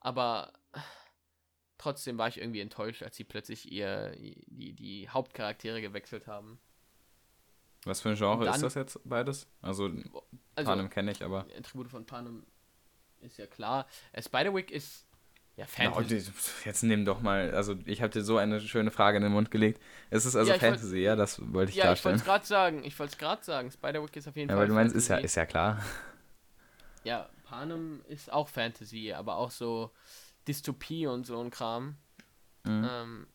Aber 0.00 0.52
trotzdem 1.78 2.18
war 2.18 2.28
ich 2.28 2.38
irgendwie 2.38 2.60
enttäuscht, 2.60 3.02
als 3.02 3.16
sie 3.16 3.24
plötzlich 3.24 3.70
ihr, 3.72 4.12
die, 4.16 4.72
die 4.74 5.08
Hauptcharaktere 5.08 5.80
gewechselt 5.80 6.26
haben. 6.26 6.58
Was 7.84 8.00
für 8.00 8.10
ein 8.10 8.16
Genre 8.16 8.44
dann- 8.44 8.54
ist 8.54 8.62
das 8.62 8.74
jetzt 8.74 9.00
beides? 9.04 9.46
Also, 9.62 9.84
Also, 10.56 10.70
Panem 10.70 10.90
kenne 10.90 11.12
ich, 11.12 11.22
aber. 11.24 11.46
Attribute 11.56 11.88
von 11.88 12.04
Panem 12.04 12.44
ist 13.20 13.38
ja 13.38 13.46
klar. 13.46 13.86
Äh, 14.12 14.22
Spiderwick 14.22 14.70
ist 14.70 15.06
ja 15.56 15.66
Fantasy. 15.66 16.30
jetzt 16.64 16.82
nimm 16.82 17.04
doch 17.04 17.20
mal, 17.20 17.52
also 17.54 17.76
ich 17.84 18.02
habe 18.02 18.12
dir 18.12 18.22
so 18.22 18.36
eine 18.36 18.60
schöne 18.60 18.90
Frage 18.90 19.16
in 19.16 19.22
den 19.24 19.32
Mund 19.32 19.50
gelegt. 19.50 19.80
Es 20.10 20.24
ist 20.26 20.36
also 20.36 20.50
Ja, 20.50 20.56
ich 20.56 20.62
wollt- 20.62 20.72
Fantasy, 20.74 20.98
ja, 20.98 21.16
das 21.16 21.40
wollte 21.52 21.70
ich 21.70 21.76
ja, 21.76 21.92
ich 21.92 22.04
wollte 22.04 22.18
es 22.18 22.24
gerade 22.24 22.46
sagen. 22.46 22.84
Ich 22.84 22.98
wollte 22.98 23.12
es 23.12 23.18
gerade 23.18 23.44
sagen. 23.44 23.70
Spiderwick 23.70 24.14
ist 24.16 24.28
auf 24.28 24.36
jeden 24.36 24.50
Ja, 24.50 24.54
Fall. 24.56 24.62
weil 24.62 24.68
du 24.68 24.74
meinst, 24.74 24.94
ist 24.94 25.08
ja, 25.08 25.16
Fantasy. 25.16 25.26
ist 25.26 25.34
ja 25.36 25.46
klar. 25.46 25.84
Ja, 27.04 27.28
Panem 27.44 28.02
ist 28.08 28.30
auch 28.32 28.48
Fantasy, 28.48 29.12
aber 29.12 29.36
auch 29.36 29.50
so 29.50 29.90
Dystopie 30.48 31.06
und 31.06 31.24
so 31.24 31.40
ein 31.40 31.50
Kram. 31.50 31.96
Mhm. 32.64 32.88
Ähm, 32.88 33.26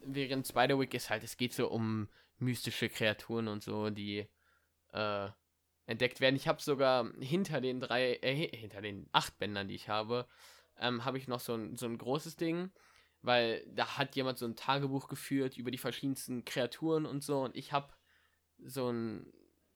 während 0.00 0.46
Spiderwick 0.46 0.94
ist 0.94 1.10
halt, 1.10 1.22
es 1.24 1.36
geht 1.36 1.54
so 1.54 1.68
um 1.68 2.08
mystische 2.38 2.88
Kreaturen 2.88 3.48
und 3.48 3.62
so, 3.62 3.90
die 3.90 4.28
äh, 4.92 5.28
entdeckt 5.86 6.20
werden. 6.20 6.36
Ich 6.36 6.48
habe 6.48 6.60
sogar 6.60 7.10
hinter 7.20 7.60
den 7.60 7.80
drei, 7.80 8.14
äh, 8.22 8.36
hi- 8.36 8.56
hinter 8.56 8.80
den 8.80 9.08
acht 9.12 9.38
Bändern, 9.38 9.68
die 9.68 9.74
ich 9.74 9.88
habe, 9.88 10.26
ähm, 10.78 11.04
habe 11.04 11.18
ich 11.18 11.28
noch 11.28 11.40
so 11.40 11.54
ein, 11.54 11.76
so 11.76 11.86
ein 11.86 11.98
großes 11.98 12.36
Ding, 12.36 12.70
weil 13.22 13.66
da 13.74 13.96
hat 13.98 14.14
jemand 14.16 14.38
so 14.38 14.46
ein 14.46 14.54
Tagebuch 14.56 15.08
geführt 15.08 15.56
über 15.56 15.70
die 15.70 15.78
verschiedensten 15.78 16.44
Kreaturen 16.44 17.06
und 17.06 17.24
so 17.24 17.42
und 17.42 17.56
ich 17.56 17.72
habe 17.72 17.92
so 18.64 18.90
ein, 18.90 19.32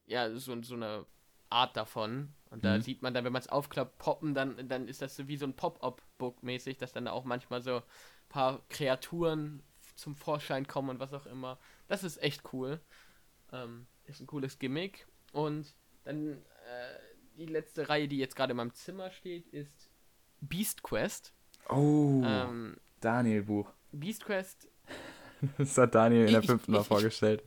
ja, 0.06 0.30
so, 0.36 0.60
so 0.62 0.74
eine 0.74 1.06
Art 1.52 1.76
davon. 1.76 2.32
Und 2.50 2.64
da 2.64 2.76
Mhm. 2.76 2.82
sieht 2.82 3.02
man 3.02 3.14
dann, 3.14 3.24
wenn 3.24 3.32
man 3.32 3.40
es 3.40 3.48
aufklappt, 3.48 3.98
poppen, 3.98 4.34
dann, 4.34 4.68
dann 4.68 4.88
ist 4.88 5.00
das 5.02 5.16
so 5.16 5.28
wie 5.28 5.36
so 5.36 5.46
ein 5.46 5.54
Pop-Up-Book 5.56 6.42
mäßig, 6.42 6.76
dass 6.78 6.92
dann 6.92 7.06
da 7.06 7.12
auch 7.12 7.24
manchmal 7.24 7.62
so 7.62 7.76
ein 7.76 7.82
paar 8.28 8.60
Kreaturen 8.68 9.62
zum 9.94 10.14
Vorschein 10.16 10.66
kommen 10.66 10.90
und 10.90 10.98
was 11.00 11.12
auch 11.14 11.26
immer. 11.26 11.58
Das 11.88 12.04
ist 12.04 12.22
echt 12.22 12.52
cool. 12.52 12.80
Ähm, 13.52 13.86
ist 14.04 14.20
ein 14.20 14.26
cooles 14.26 14.58
Gimmick. 14.58 15.06
Und 15.32 15.74
dann 16.04 16.32
äh, 16.32 16.98
die 17.38 17.46
letzte 17.46 17.88
Reihe, 17.88 18.08
die 18.08 18.18
jetzt 18.18 18.36
gerade 18.36 18.50
in 18.50 18.56
meinem 18.58 18.74
Zimmer 18.74 19.10
steht, 19.10 19.46
ist 19.48 19.90
Beast 20.40 20.82
Quest. 20.82 21.32
Oh, 21.68 22.22
Ähm, 22.24 22.76
Daniel 23.00 23.42
Buch. 23.44 23.72
Beast 23.92 24.24
Quest, 24.24 24.68
Das 25.58 25.76
hat 25.78 25.94
Daniel 25.94 26.26
in 26.26 26.32
der 26.32 26.40
Ich- 26.40 26.46
fünften 26.46 26.72
Mal 26.72 26.78
ich- 26.78 26.82
ich- 26.82 26.88
vorgestellt. 26.88 27.42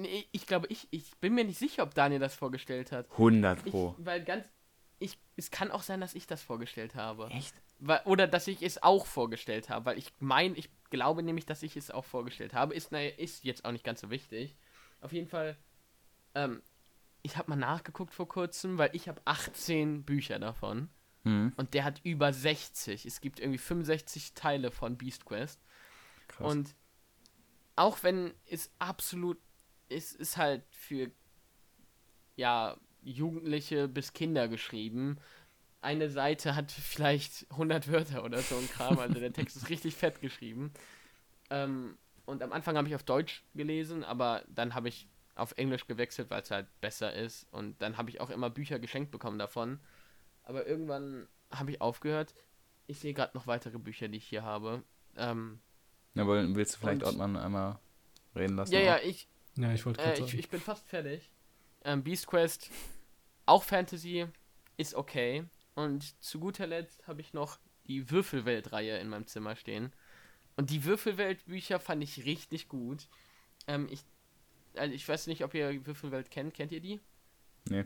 Nee, 0.00 0.26
ich 0.32 0.46
glaube, 0.46 0.66
ich, 0.68 0.88
ich 0.90 1.10
bin 1.20 1.34
mir 1.34 1.44
nicht 1.44 1.58
sicher, 1.58 1.82
ob 1.82 1.94
Daniel 1.94 2.20
das 2.20 2.34
vorgestellt 2.34 2.92
hat. 2.92 3.10
100 3.12 3.64
Ich, 3.66 3.72
Pro. 3.72 3.94
weil 3.98 4.22
ganz, 4.24 4.44
ich, 4.98 5.18
es 5.36 5.50
kann 5.50 5.70
auch 5.70 5.82
sein, 5.82 6.00
dass 6.00 6.14
ich 6.14 6.26
das 6.26 6.42
vorgestellt 6.42 6.94
habe. 6.94 7.26
Echt? 7.28 7.54
Weil, 7.78 8.00
oder 8.04 8.26
dass 8.26 8.46
ich 8.46 8.62
es 8.62 8.82
auch 8.82 9.06
vorgestellt 9.06 9.70
habe, 9.70 9.86
weil 9.86 9.98
ich 9.98 10.12
meine, 10.18 10.54
ich 10.56 10.68
glaube 10.90 11.22
nämlich, 11.22 11.46
dass 11.46 11.62
ich 11.62 11.76
es 11.76 11.90
auch 11.90 12.04
vorgestellt 12.04 12.52
habe. 12.52 12.74
Ist, 12.74 12.92
naja, 12.92 13.10
ist 13.16 13.44
jetzt 13.44 13.64
auch 13.64 13.72
nicht 13.72 13.84
ganz 13.84 14.00
so 14.02 14.10
wichtig. 14.10 14.56
Auf 15.00 15.12
jeden 15.12 15.28
Fall, 15.28 15.56
ähm, 16.34 16.62
ich 17.22 17.36
habe 17.38 17.50
mal 17.50 17.56
nachgeguckt 17.56 18.12
vor 18.12 18.28
kurzem, 18.28 18.76
weil 18.78 18.90
ich 18.94 19.08
habe 19.08 19.20
18 19.24 20.04
Bücher 20.04 20.38
davon 20.38 20.88
Mhm. 21.22 21.52
und 21.58 21.74
der 21.74 21.84
hat 21.84 22.00
über 22.02 22.32
60. 22.32 23.04
Es 23.04 23.20
gibt 23.20 23.40
irgendwie 23.40 23.58
65 23.58 24.32
Teile 24.32 24.70
von 24.70 24.96
Beast 24.96 25.26
Quest. 25.26 25.60
Krass. 26.28 26.50
Und 26.50 26.74
auch 27.76 28.02
wenn 28.02 28.32
es 28.46 28.70
absolut 28.78 29.36
ist, 29.90 30.14
ist 30.16 30.36
halt 30.38 30.64
für 30.70 31.12
ja 32.36 32.76
Jugendliche 33.02 33.88
bis 33.88 34.12
Kinder 34.12 34.48
geschrieben. 34.48 35.18
Eine 35.82 36.10
Seite 36.10 36.56
hat 36.56 36.72
vielleicht 36.72 37.46
100 37.50 37.90
Wörter 37.92 38.24
oder 38.24 38.40
so 38.42 38.56
ein 38.56 38.68
Kram, 38.70 38.98
also 38.98 39.20
der 39.20 39.32
Text 39.32 39.56
ist 39.56 39.70
richtig 39.70 39.96
fett 39.96 40.20
geschrieben. 40.20 40.72
Ähm, 41.50 41.98
und 42.26 42.42
am 42.42 42.52
Anfang 42.52 42.76
habe 42.76 42.88
ich 42.88 42.94
auf 42.96 43.04
Deutsch 43.04 43.44
gelesen, 43.54 44.04
aber 44.04 44.44
dann 44.48 44.74
habe 44.74 44.88
ich 44.88 45.08
auf 45.36 45.52
Englisch 45.58 45.86
gewechselt, 45.86 46.30
weil 46.30 46.42
es 46.42 46.50
halt 46.50 46.68
besser 46.80 47.14
ist. 47.14 47.46
Und 47.52 47.82
dann 47.82 47.96
habe 47.98 48.10
ich 48.10 48.20
auch 48.20 48.30
immer 48.30 48.50
Bücher 48.50 48.78
geschenkt 48.78 49.10
bekommen 49.10 49.38
davon. 49.38 49.80
Aber 50.44 50.66
irgendwann 50.66 51.28
habe 51.52 51.72
ich 51.72 51.80
aufgehört. 51.80 52.34
Ich 52.86 53.00
sehe 53.00 53.14
gerade 53.14 53.36
noch 53.36 53.46
weitere 53.46 53.78
Bücher, 53.78 54.08
die 54.08 54.18
ich 54.18 54.26
hier 54.28 54.42
habe. 54.44 54.84
Ähm, 55.16 55.60
Na, 56.14 56.24
woll- 56.26 56.54
willst 56.54 56.74
du 56.74 56.78
vielleicht 56.78 57.02
Ottmann 57.04 57.36
einmal 57.36 57.78
reden 58.36 58.56
lassen? 58.56 58.76
ja, 58.76 58.80
auch? 58.80 58.84
ja, 58.84 58.98
ich, 59.02 59.28
Ja, 59.60 59.72
ich 59.72 59.84
wollte 59.84 60.00
äh, 60.00 60.14
gerade 60.14 60.22
ich, 60.22 60.34
ich 60.34 60.48
bin 60.48 60.60
fast 60.60 60.88
fertig. 60.88 61.30
Ähm, 61.84 62.02
Beast 62.02 62.26
Quest, 62.26 62.70
auch 63.46 63.62
Fantasy, 63.62 64.26
ist 64.76 64.94
okay. 64.94 65.44
Und 65.74 66.20
zu 66.22 66.40
guter 66.40 66.66
Letzt 66.66 67.06
habe 67.06 67.20
ich 67.20 67.32
noch 67.32 67.58
die 67.86 68.10
Würfelwelt-Reihe 68.10 68.98
in 68.98 69.08
meinem 69.08 69.26
Zimmer 69.26 69.56
stehen. 69.56 69.92
Und 70.56 70.70
die 70.70 70.84
Würfelwelt-Bücher 70.84 71.78
fand 71.78 72.02
ich 72.02 72.24
richtig 72.24 72.68
gut. 72.68 73.08
Ähm, 73.66 73.88
ich, 73.90 74.00
also 74.76 74.94
ich 74.94 75.06
weiß 75.08 75.26
nicht, 75.26 75.44
ob 75.44 75.54
ihr 75.54 75.86
Würfelwelt 75.86 76.30
kennt. 76.30 76.54
Kennt 76.54 76.72
ihr 76.72 76.80
die? 76.80 77.00
Nee. 77.68 77.84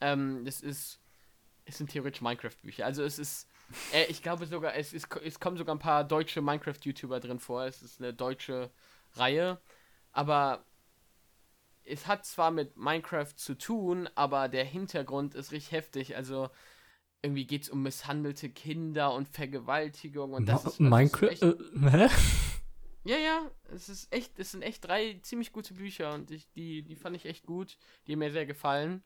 Ähm, 0.00 0.44
das 0.44 0.60
ist, 0.60 1.00
es 1.64 1.78
sind 1.78 1.90
theoretisch 1.90 2.22
Minecraft-Bücher. 2.22 2.84
Also 2.84 3.02
es 3.02 3.18
ist, 3.18 3.48
äh, 3.92 4.04
ich 4.06 4.22
glaube 4.22 4.46
sogar, 4.46 4.74
es, 4.74 4.92
ist, 4.92 5.08
es 5.24 5.40
kommen 5.40 5.56
sogar 5.56 5.74
ein 5.74 5.80
paar 5.80 6.04
deutsche 6.04 6.40
Minecraft-YouTuber 6.40 7.20
drin 7.20 7.38
vor. 7.38 7.64
Es 7.64 7.82
ist 7.82 8.00
eine 8.00 8.14
deutsche 8.14 8.70
Reihe. 9.14 9.60
Aber 10.12 10.64
es 11.86 12.06
hat 12.06 12.26
zwar 12.26 12.50
mit 12.50 12.76
Minecraft 12.76 13.34
zu 13.36 13.56
tun, 13.56 14.08
aber 14.14 14.48
der 14.48 14.64
Hintergrund 14.64 15.34
ist 15.34 15.52
richtig 15.52 15.72
heftig. 15.72 16.16
Also 16.16 16.50
irgendwie 17.22 17.46
geht 17.46 17.64
es 17.64 17.70
um 17.70 17.82
misshandelte 17.82 18.50
Kinder 18.50 19.14
und 19.14 19.28
Vergewaltigung 19.28 20.34
und 20.34 20.48
das 20.48 20.64
Ma- 20.64 20.66
ist, 20.66 20.84
das 20.84 21.02
ist 21.02 21.18
Minecraft? 21.18 21.28
echt, 21.28 21.48
Äh, 21.48 21.54
hä? 21.90 22.08
ja, 23.04 23.16
ja, 23.18 23.50
es 23.64 23.88
ist 23.88 24.12
echt, 24.12 24.38
es 24.38 24.50
sind 24.50 24.62
echt 24.62 24.84
drei 24.84 25.18
ziemlich 25.22 25.52
gute 25.52 25.74
Bücher 25.74 26.12
und 26.14 26.30
ich, 26.30 26.50
die, 26.52 26.82
die 26.82 26.96
fand 26.96 27.14
ich 27.16 27.24
echt 27.26 27.46
gut. 27.46 27.78
Die 28.06 28.12
haben 28.12 28.18
mir 28.18 28.32
sehr 28.32 28.46
gefallen. 28.46 29.04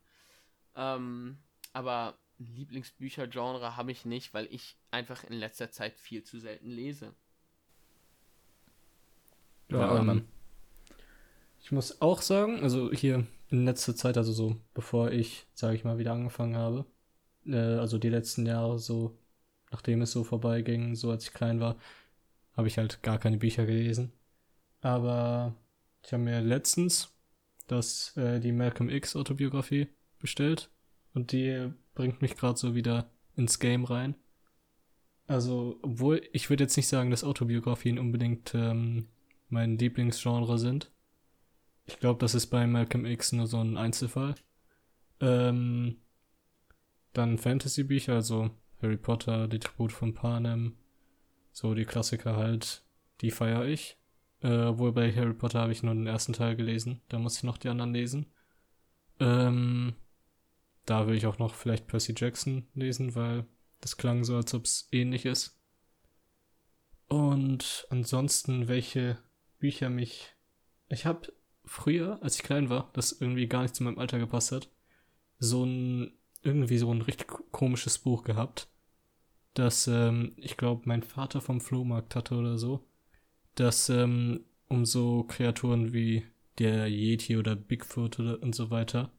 Ähm, 0.76 1.38
aber 1.74 2.18
ein 2.40 2.46
Lieblingsbüchergenre 2.46 3.76
habe 3.76 3.92
ich 3.92 4.04
nicht, 4.06 4.34
weil 4.34 4.46
ich 4.52 4.78
einfach 4.90 5.24
in 5.24 5.34
letzter 5.34 5.70
Zeit 5.72 5.98
viel 5.98 6.24
zu 6.24 6.40
selten 6.40 6.68
lese. 6.70 7.14
Ja, 9.68 9.78
ja 9.78 9.98
ähm, 9.98 10.26
ich 11.70 11.72
muss 11.72 12.02
auch 12.02 12.20
sagen, 12.20 12.64
also 12.64 12.90
hier 12.90 13.28
in 13.48 13.64
letzter 13.64 13.94
Zeit, 13.94 14.16
also 14.16 14.32
so 14.32 14.56
bevor 14.74 15.12
ich, 15.12 15.46
sage 15.54 15.76
ich 15.76 15.84
mal, 15.84 15.98
wieder 15.98 16.12
angefangen 16.12 16.56
habe, 16.56 16.84
äh, 17.46 17.54
also 17.54 17.96
die 17.96 18.08
letzten 18.08 18.44
Jahre 18.44 18.80
so, 18.80 19.16
nachdem 19.70 20.02
es 20.02 20.10
so 20.10 20.24
vorbeiging, 20.24 20.96
so 20.96 21.12
als 21.12 21.28
ich 21.28 21.32
klein 21.32 21.60
war, 21.60 21.76
habe 22.56 22.66
ich 22.66 22.76
halt 22.76 23.04
gar 23.04 23.20
keine 23.20 23.36
Bücher 23.36 23.66
gelesen. 23.66 24.10
Aber 24.80 25.54
ich 26.04 26.12
habe 26.12 26.24
mir 26.24 26.40
letztens 26.40 27.14
das 27.68 28.16
äh, 28.16 28.40
die 28.40 28.50
Malcolm 28.50 28.88
X 28.90 29.14
Autobiografie 29.14 29.86
bestellt 30.18 30.70
und 31.14 31.30
die 31.30 31.72
bringt 31.94 32.20
mich 32.20 32.36
gerade 32.36 32.58
so 32.58 32.74
wieder 32.74 33.12
ins 33.36 33.60
Game 33.60 33.84
rein. 33.84 34.16
Also, 35.28 35.78
obwohl 35.82 36.20
ich 36.32 36.50
würde 36.50 36.64
jetzt 36.64 36.76
nicht 36.76 36.88
sagen, 36.88 37.12
dass 37.12 37.22
Autobiografien 37.22 38.00
unbedingt 38.00 38.56
ähm, 38.56 39.06
mein 39.48 39.78
Lieblingsgenre 39.78 40.58
sind. 40.58 40.90
Ich 41.86 41.98
glaube, 41.98 42.20
das 42.20 42.34
ist 42.34 42.46
bei 42.46 42.66
Malcolm 42.66 43.04
X 43.04 43.32
nur 43.32 43.46
so 43.46 43.58
ein 43.58 43.76
Einzelfall. 43.76 44.34
Ähm, 45.20 45.98
dann 47.12 47.38
Fantasy-Bücher, 47.38 48.14
also 48.14 48.50
Harry 48.80 48.96
Potter, 48.96 49.48
die 49.48 49.58
Tribut 49.58 49.92
von 49.92 50.14
Panem, 50.14 50.76
so 51.52 51.74
die 51.74 51.84
Klassiker 51.84 52.36
halt, 52.36 52.84
die 53.20 53.30
feiere 53.30 53.66
ich. 53.66 53.98
Äh, 54.42 54.62
obwohl 54.64 54.92
bei 54.92 55.12
Harry 55.12 55.34
Potter 55.34 55.60
habe 55.60 55.72
ich 55.72 55.82
nur 55.82 55.94
den 55.94 56.06
ersten 56.06 56.32
Teil 56.32 56.56
gelesen, 56.56 57.02
da 57.08 57.18
muss 57.18 57.36
ich 57.36 57.42
noch 57.42 57.58
die 57.58 57.68
anderen 57.68 57.92
lesen. 57.92 58.26
Ähm, 59.18 59.94
da 60.86 61.06
will 61.06 61.16
ich 61.16 61.26
auch 61.26 61.38
noch 61.38 61.54
vielleicht 61.54 61.86
Percy 61.86 62.14
Jackson 62.16 62.66
lesen, 62.74 63.14
weil 63.14 63.46
das 63.80 63.96
klang 63.96 64.24
so, 64.24 64.36
als 64.36 64.54
ob 64.54 64.64
es 64.64 64.88
ähnlich 64.92 65.26
ist. 65.26 65.60
Und 67.08 67.86
ansonsten, 67.90 68.68
welche 68.68 69.18
Bücher 69.58 69.90
mich. 69.90 70.34
Ich 70.88 71.06
habe 71.06 71.32
früher, 71.70 72.18
als 72.20 72.34
ich 72.34 72.42
klein 72.42 72.68
war, 72.68 72.90
das 72.94 73.12
irgendwie 73.12 73.46
gar 73.46 73.62
nicht 73.62 73.76
zu 73.76 73.84
meinem 73.84 74.00
Alter 74.00 74.18
gepasst 74.18 74.50
hat, 74.50 74.68
so 75.38 75.64
ein 75.64 76.12
irgendwie 76.42 76.78
so 76.78 76.90
ein 76.92 77.02
richtig 77.02 77.28
komisches 77.52 77.98
Buch 77.98 78.24
gehabt, 78.24 78.68
das 79.54 79.86
ähm, 79.86 80.32
ich 80.36 80.56
glaube 80.56 80.82
mein 80.86 81.04
Vater 81.04 81.40
vom 81.40 81.60
Flohmarkt 81.60 82.16
hatte 82.16 82.34
oder 82.34 82.58
so, 82.58 82.84
das 83.54 83.88
ähm, 83.88 84.40
um 84.68 84.84
so 84.84 85.22
Kreaturen 85.24 85.92
wie 85.92 86.24
der 86.58 86.88
Yeti 86.88 87.36
oder 87.36 87.54
Bigfoot 87.54 88.18
oder 88.18 88.42
und 88.42 88.54
so 88.54 88.70
weiter 88.70 89.12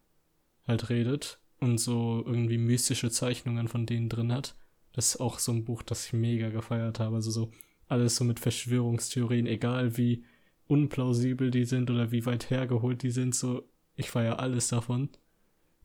halt 0.68 0.90
redet 0.90 1.40
und 1.60 1.78
so 1.78 2.22
irgendwie 2.26 2.58
mystische 2.58 3.12
Zeichnungen 3.12 3.70
von 3.70 3.86
denen 3.86 4.10
drin 4.10 4.34
hat. 4.34 4.56
Das 4.92 5.16
ist 5.16 5.22
auch 5.22 5.40
so 5.40 5.54
ein 5.54 5.64
Buch, 5.64 5.84
das 5.84 6.08
ich 6.08 6.14
mega 6.14 6.50
gefeiert 6.50 7.00
habe. 7.00 7.16
Also 7.16 7.32
so 7.32 7.52
alles 7.88 8.18
so 8.18 8.26
mit 8.26 8.40
Verschwörungstheorien, 8.42 9.48
egal 9.48 9.98
wie 9.98 10.26
unplausibel 10.72 11.52
die 11.52 11.66
sind 11.66 11.92
oder 11.92 12.12
wie 12.12 12.26
weit 12.26 12.50
hergeholt 12.50 13.04
die 13.04 13.12
sind, 13.12 13.36
so 13.36 13.70
ich 13.96 14.10
feiere 14.10 14.40
alles 14.40 14.70
davon. 14.70 15.10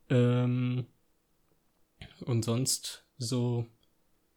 Ähm, 0.09 0.85
und 2.21 2.45
sonst 2.45 3.05
so 3.17 3.65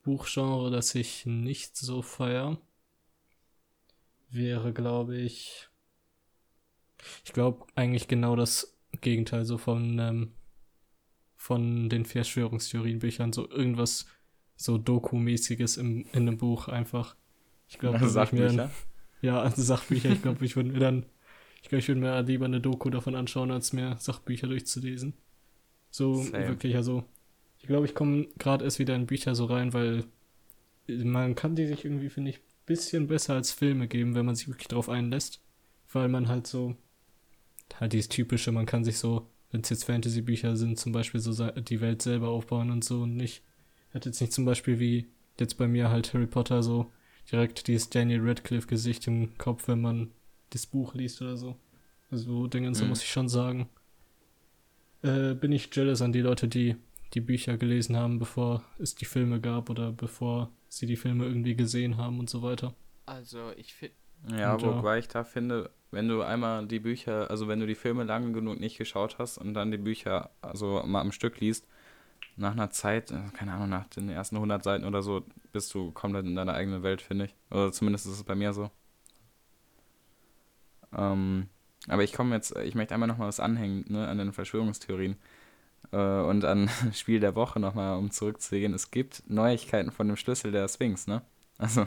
Buchgenre, 0.02 0.72
das 0.72 0.96
ich 0.96 1.24
nicht 1.24 1.76
so 1.76 2.02
feier, 2.02 2.60
wäre, 4.28 4.72
glaube 4.72 5.16
ich, 5.18 5.68
ich 7.24 7.32
glaube 7.32 7.64
eigentlich 7.76 8.08
genau 8.08 8.34
das 8.34 8.76
Gegenteil 9.00 9.44
so 9.44 9.56
von 9.56 10.00
ähm, 10.00 10.32
von 11.36 11.88
den 11.88 12.04
Verschwörungstheorienbüchern, 12.04 13.32
so 13.32 13.48
irgendwas 13.48 14.06
so 14.56 14.78
Doku-mäßiges 14.78 15.78
im, 15.78 16.06
in 16.12 16.28
einem 16.28 16.38
Buch 16.38 16.66
einfach. 16.66 17.16
Ich 17.68 17.78
glaube, 17.78 17.98
also 17.98 18.08
Sachbücher? 18.10 18.70
Ja, 19.22 19.40
also 19.40 19.62
Sachbücher. 19.62 20.10
Ich 20.10 20.22
glaube, 20.22 20.44
ich 20.44 20.56
würde 20.56 20.70
mir 20.70 20.78
dann, 20.78 21.06
ich 21.62 21.68
glaube, 21.68 21.80
ich 21.80 21.88
würde 21.88 22.00
mir 22.00 22.22
lieber 22.22 22.46
eine 22.46 22.60
Doku 22.60 22.90
davon 22.90 23.14
anschauen, 23.14 23.50
als 23.50 23.72
mir 23.72 23.96
Sachbücher 23.98 24.46
durchzulesen. 24.46 25.14
So 25.90 26.14
Same. 26.14 26.48
wirklich, 26.48 26.76
also 26.76 27.04
ich 27.58 27.66
glaube, 27.66 27.86
ich 27.86 27.94
komme 27.94 28.28
gerade 28.38 28.64
erst 28.64 28.78
wieder 28.78 28.94
in 28.94 29.06
Bücher 29.06 29.34
so 29.34 29.44
rein, 29.46 29.72
weil 29.72 30.04
man 30.86 31.34
kann 31.34 31.56
die 31.56 31.66
sich 31.66 31.84
irgendwie, 31.84 32.08
finde 32.08 32.30
ich, 32.30 32.40
bisschen 32.66 33.08
besser 33.08 33.34
als 33.34 33.52
Filme 33.52 33.88
geben, 33.88 34.14
wenn 34.14 34.26
man 34.26 34.34
sich 34.34 34.48
wirklich 34.48 34.68
drauf 34.68 34.88
einlässt. 34.88 35.40
Weil 35.92 36.08
man 36.08 36.28
halt 36.28 36.46
so, 36.46 36.76
halt 37.74 37.92
dieses 37.92 38.08
typische, 38.08 38.52
man 38.52 38.66
kann 38.66 38.84
sich 38.84 38.98
so 38.98 39.26
wenn 39.50 39.62
es 39.62 39.70
jetzt 39.70 39.84
Fantasy-Bücher 39.84 40.56
sind, 40.56 40.78
zum 40.78 40.92
Beispiel 40.92 41.20
so 41.20 41.50
die 41.50 41.80
Welt 41.80 42.02
selber 42.02 42.28
aufbauen 42.28 42.70
und 42.70 42.84
so 42.84 43.02
und 43.02 43.16
nicht, 43.16 43.42
hat 43.92 44.06
jetzt 44.06 44.20
nicht 44.20 44.32
zum 44.32 44.44
Beispiel 44.44 44.78
wie 44.78 45.08
jetzt 45.38 45.58
bei 45.58 45.66
mir 45.66 45.90
halt 45.90 46.14
Harry 46.14 46.26
Potter 46.26 46.62
so 46.62 46.90
direkt 47.30 47.66
dieses 47.66 47.90
Daniel 47.90 48.20
Radcliffe-Gesicht 48.22 49.06
im 49.06 49.36
Kopf, 49.38 49.68
wenn 49.68 49.80
man 49.80 50.10
das 50.50 50.66
Buch 50.66 50.94
liest 50.94 51.22
oder 51.22 51.36
so. 51.36 51.56
Also 52.10 52.46
Dinge, 52.46 52.74
so 52.74 52.84
mhm. 52.84 52.90
muss 52.90 53.02
ich 53.02 53.10
schon 53.10 53.28
sagen. 53.28 53.68
Äh, 55.02 55.34
bin 55.34 55.52
ich 55.52 55.70
jealous 55.72 56.02
an 56.02 56.12
die 56.12 56.20
Leute, 56.20 56.48
die 56.48 56.76
die 57.14 57.20
Bücher 57.20 57.56
gelesen 57.56 57.96
haben, 57.96 58.18
bevor 58.18 58.64
es 58.78 58.94
die 58.94 59.04
Filme 59.04 59.40
gab 59.40 59.70
oder 59.70 59.92
bevor 59.92 60.50
sie 60.68 60.86
die 60.86 60.96
Filme 60.96 61.24
irgendwie 61.24 61.56
gesehen 61.56 61.96
haben 61.96 62.18
und 62.18 62.30
so 62.30 62.42
weiter. 62.42 62.74
Also 63.06 63.50
ich 63.56 63.74
finde. 63.74 63.96
Ja, 64.36 64.54
und, 64.54 64.62
wobei 64.62 64.98
ich 64.98 65.08
da 65.08 65.24
finde, 65.24 65.70
wenn 65.90 66.08
du 66.08 66.22
einmal 66.22 66.66
die 66.66 66.78
Bücher, 66.78 67.30
also 67.30 67.48
wenn 67.48 67.58
du 67.58 67.66
die 67.66 67.74
Filme 67.74 68.04
lange 68.04 68.32
genug 68.32 68.60
nicht 68.60 68.76
geschaut 68.76 69.18
hast 69.18 69.38
und 69.38 69.54
dann 69.54 69.70
die 69.70 69.78
Bücher 69.78 70.30
also 70.42 70.82
mal 70.84 71.00
am 71.00 71.10
Stück 71.10 71.40
liest, 71.40 71.66
nach 72.40 72.52
einer 72.52 72.70
Zeit, 72.70 73.10
äh, 73.10 73.18
keine 73.34 73.52
Ahnung, 73.52 73.68
nach 73.68 73.86
den 73.88 74.08
ersten 74.08 74.36
100 74.36 74.62
Seiten 74.64 74.84
oder 74.84 75.02
so, 75.02 75.24
bist 75.52 75.72
du 75.74 75.92
komplett 75.92 76.26
in 76.26 76.34
deiner 76.34 76.54
eigenen 76.54 76.82
Welt, 76.82 77.02
finde 77.02 77.26
ich. 77.26 77.34
Oder 77.50 77.72
zumindest 77.72 78.06
ist 78.06 78.12
es 78.12 78.24
bei 78.24 78.34
mir 78.34 78.52
so. 78.52 78.70
Ähm, 80.96 81.48
aber 81.88 82.02
ich 82.02 82.12
komme 82.12 82.34
jetzt, 82.34 82.56
ich 82.58 82.74
möchte 82.74 82.94
einmal 82.94 83.08
nochmal 83.08 83.28
was 83.28 83.40
anhängen, 83.40 83.84
ne, 83.88 84.08
an 84.08 84.18
den 84.18 84.32
Verschwörungstheorien. 84.32 85.16
Äh, 85.92 85.96
und 85.96 86.44
an 86.44 86.70
Spiel 86.94 87.20
der 87.20 87.34
Woche 87.34 87.60
nochmal, 87.60 87.98
um 87.98 88.10
zurückzugehen. 88.10 88.74
Es 88.74 88.90
gibt 88.90 89.22
Neuigkeiten 89.28 89.90
von 89.90 90.08
dem 90.08 90.16
Schlüssel 90.16 90.52
der 90.52 90.68
Sphinx, 90.68 91.06
ne? 91.06 91.22
Also, 91.58 91.86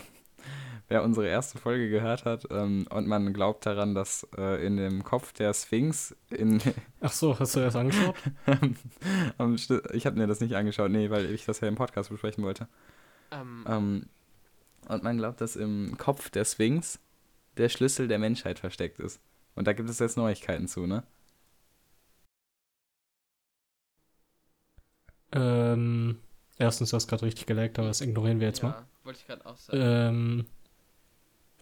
wer 0.87 1.03
unsere 1.03 1.27
erste 1.27 1.57
Folge 1.57 1.89
gehört 1.89 2.25
hat 2.25 2.47
ähm, 2.51 2.87
und 2.89 3.07
man 3.07 3.33
glaubt 3.33 3.65
daran, 3.65 3.95
dass 3.95 4.27
äh, 4.37 4.65
in 4.65 4.77
dem 4.77 5.03
Kopf 5.03 5.33
der 5.33 5.53
Sphinx 5.53 6.15
in 6.29 6.61
Ach 7.01 7.11
so, 7.11 7.37
hast 7.39 7.55
du 7.55 7.61
das 7.61 7.75
angeschaut? 7.75 8.15
ich 9.93 10.05
habe 10.05 10.17
mir 10.17 10.27
das 10.27 10.39
nicht 10.39 10.55
angeschaut, 10.55 10.91
nee, 10.91 11.09
weil 11.09 11.31
ich 11.31 11.45
das 11.45 11.59
ja 11.59 11.67
im 11.67 11.75
Podcast 11.75 12.09
besprechen 12.09 12.43
wollte. 12.43 12.67
Um. 13.31 13.39
Ähm. 13.39 13.65
ähm, 13.67 14.05
und 14.89 15.01
man 15.01 15.17
glaubt, 15.17 15.39
dass 15.39 15.55
im 15.55 15.97
Kopf 15.97 16.29
der 16.29 16.43
Sphinx 16.43 16.99
der 17.57 17.69
Schlüssel 17.69 18.07
der 18.07 18.19
Menschheit 18.19 18.59
versteckt 18.59 18.99
ist. 18.99 19.21
Und 19.55 19.67
da 19.67 19.73
gibt 19.73 19.89
es 19.89 19.99
jetzt 19.99 20.17
Neuigkeiten 20.17 20.67
zu, 20.67 20.87
ne? 20.87 21.03
Ähm, 25.31 26.19
erstens, 26.57 26.89
du 26.89 26.95
hast 26.95 27.07
gerade 27.07 27.23
richtig 27.23 27.45
geleckt, 27.45 27.79
aber 27.79 27.87
das 27.87 28.01
ignorieren 28.01 28.39
wir 28.39 28.47
jetzt 28.47 28.61
ja, 28.61 28.69
mal. 28.69 28.85
Wollte 29.03 29.19
ich 29.19 29.27
gerade 29.27 29.45
auch 29.45 29.57
sagen. 29.57 29.79
Ähm, 29.81 30.45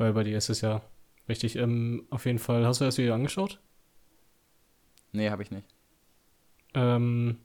weil 0.01 0.13
bei 0.13 0.23
dir 0.23 0.35
ist 0.35 0.49
es 0.49 0.61
ja 0.61 0.81
richtig. 1.29 1.55
Ähm, 1.55 2.07
auf 2.09 2.25
jeden 2.25 2.39
Fall, 2.39 2.65
hast 2.65 2.81
du 2.81 2.85
das 2.85 2.97
Video 2.97 3.13
angeschaut? 3.13 3.61
Nee, 5.11 5.29
habe 5.29 5.43
ich 5.43 5.51
nicht. 5.51 5.67
Ähm, 6.73 7.37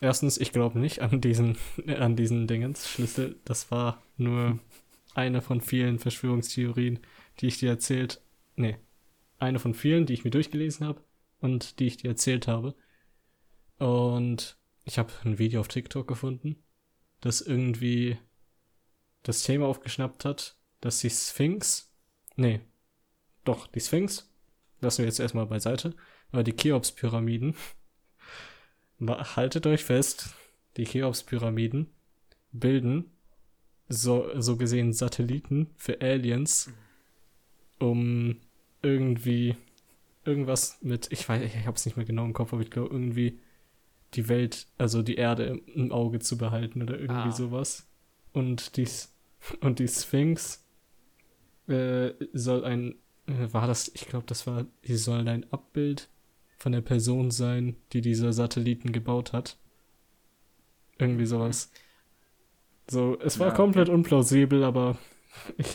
erstens, 0.00 0.38
ich 0.38 0.52
glaube 0.52 0.78
nicht 0.78 1.00
an 1.00 1.20
diesen, 1.20 1.58
an 1.88 2.14
diesen 2.14 2.46
Dingens. 2.46 2.88
Schlüssel, 2.88 3.40
das 3.44 3.70
war 3.72 4.00
nur 4.16 4.60
eine 5.14 5.42
von 5.42 5.60
vielen 5.60 5.98
Verschwörungstheorien, 5.98 7.00
die 7.40 7.48
ich 7.48 7.58
dir 7.58 7.70
erzählt. 7.70 8.22
Nee, 8.54 8.76
eine 9.38 9.58
von 9.58 9.74
vielen, 9.74 10.06
die 10.06 10.12
ich 10.12 10.24
mir 10.24 10.30
durchgelesen 10.30 10.86
habe 10.86 11.02
und 11.40 11.80
die 11.80 11.88
ich 11.88 11.96
dir 11.96 12.10
erzählt 12.10 12.46
habe. 12.46 12.76
Und 13.78 14.56
ich 14.84 14.98
habe 14.98 15.12
ein 15.24 15.38
Video 15.38 15.60
auf 15.60 15.68
TikTok 15.68 16.06
gefunden, 16.06 16.62
das 17.20 17.40
irgendwie 17.40 18.18
das 19.24 19.42
Thema 19.42 19.66
aufgeschnappt 19.66 20.24
hat, 20.24 20.56
dass 20.82 20.98
die 20.98 21.08
Sphinx, 21.08 21.90
nee, 22.36 22.60
doch, 23.44 23.66
die 23.68 23.80
Sphinx, 23.80 24.30
lassen 24.82 24.98
wir 24.98 25.06
jetzt 25.06 25.20
erstmal 25.20 25.46
beiseite, 25.46 25.94
aber 26.30 26.42
die 26.42 26.54
Cheops-Pyramiden, 26.54 27.54
haltet 29.00 29.66
euch 29.66 29.84
fest, 29.84 30.34
die 30.76 30.84
Cheops-Pyramiden 30.84 31.88
bilden 32.52 33.10
so, 33.88 34.28
so 34.40 34.56
gesehen 34.56 34.92
Satelliten 34.92 35.70
für 35.76 36.00
Aliens, 36.00 36.70
um 37.78 38.40
irgendwie 38.82 39.56
irgendwas 40.24 40.78
mit, 40.82 41.10
ich 41.12 41.28
weiß, 41.28 41.42
ich 41.42 41.66
hab's 41.66 41.84
nicht 41.84 41.96
mehr 41.96 42.06
genau 42.06 42.24
im 42.24 42.32
Kopf, 42.32 42.52
aber 42.52 42.62
ich 42.62 42.70
glaube 42.70 42.90
irgendwie 42.92 43.40
die 44.14 44.28
Welt, 44.28 44.66
also 44.78 45.02
die 45.02 45.16
Erde 45.16 45.60
im 45.74 45.92
Auge 45.92 46.18
zu 46.18 46.36
behalten 46.36 46.82
oder 46.82 46.98
irgendwie 46.98 47.30
ah. 47.30 47.32
sowas. 47.32 47.88
Und 48.32 48.76
die, 48.76 48.88
und 49.60 49.78
die 49.78 49.88
Sphinx 49.88 50.61
äh, 51.68 52.12
soll 52.32 52.64
ein, 52.64 52.96
äh, 53.26 53.52
war 53.52 53.66
das, 53.66 53.88
ich 53.94 54.06
glaube, 54.06 54.26
das 54.26 54.46
war, 54.46 54.66
die 54.86 54.96
soll 54.96 55.26
ein 55.28 55.50
Abbild 55.52 56.08
von 56.58 56.72
der 56.72 56.80
Person 56.80 57.30
sein, 57.30 57.76
die 57.92 58.00
diese 58.00 58.32
Satelliten 58.32 58.92
gebaut 58.92 59.32
hat. 59.32 59.56
Irgendwie 60.98 61.26
sowas. 61.26 61.70
So, 62.88 63.18
es 63.20 63.38
war 63.38 63.48
Ja, 63.48 63.54
komplett 63.54 63.88
unplausibel, 63.88 64.64
aber 64.64 64.98
ich, 65.56 65.66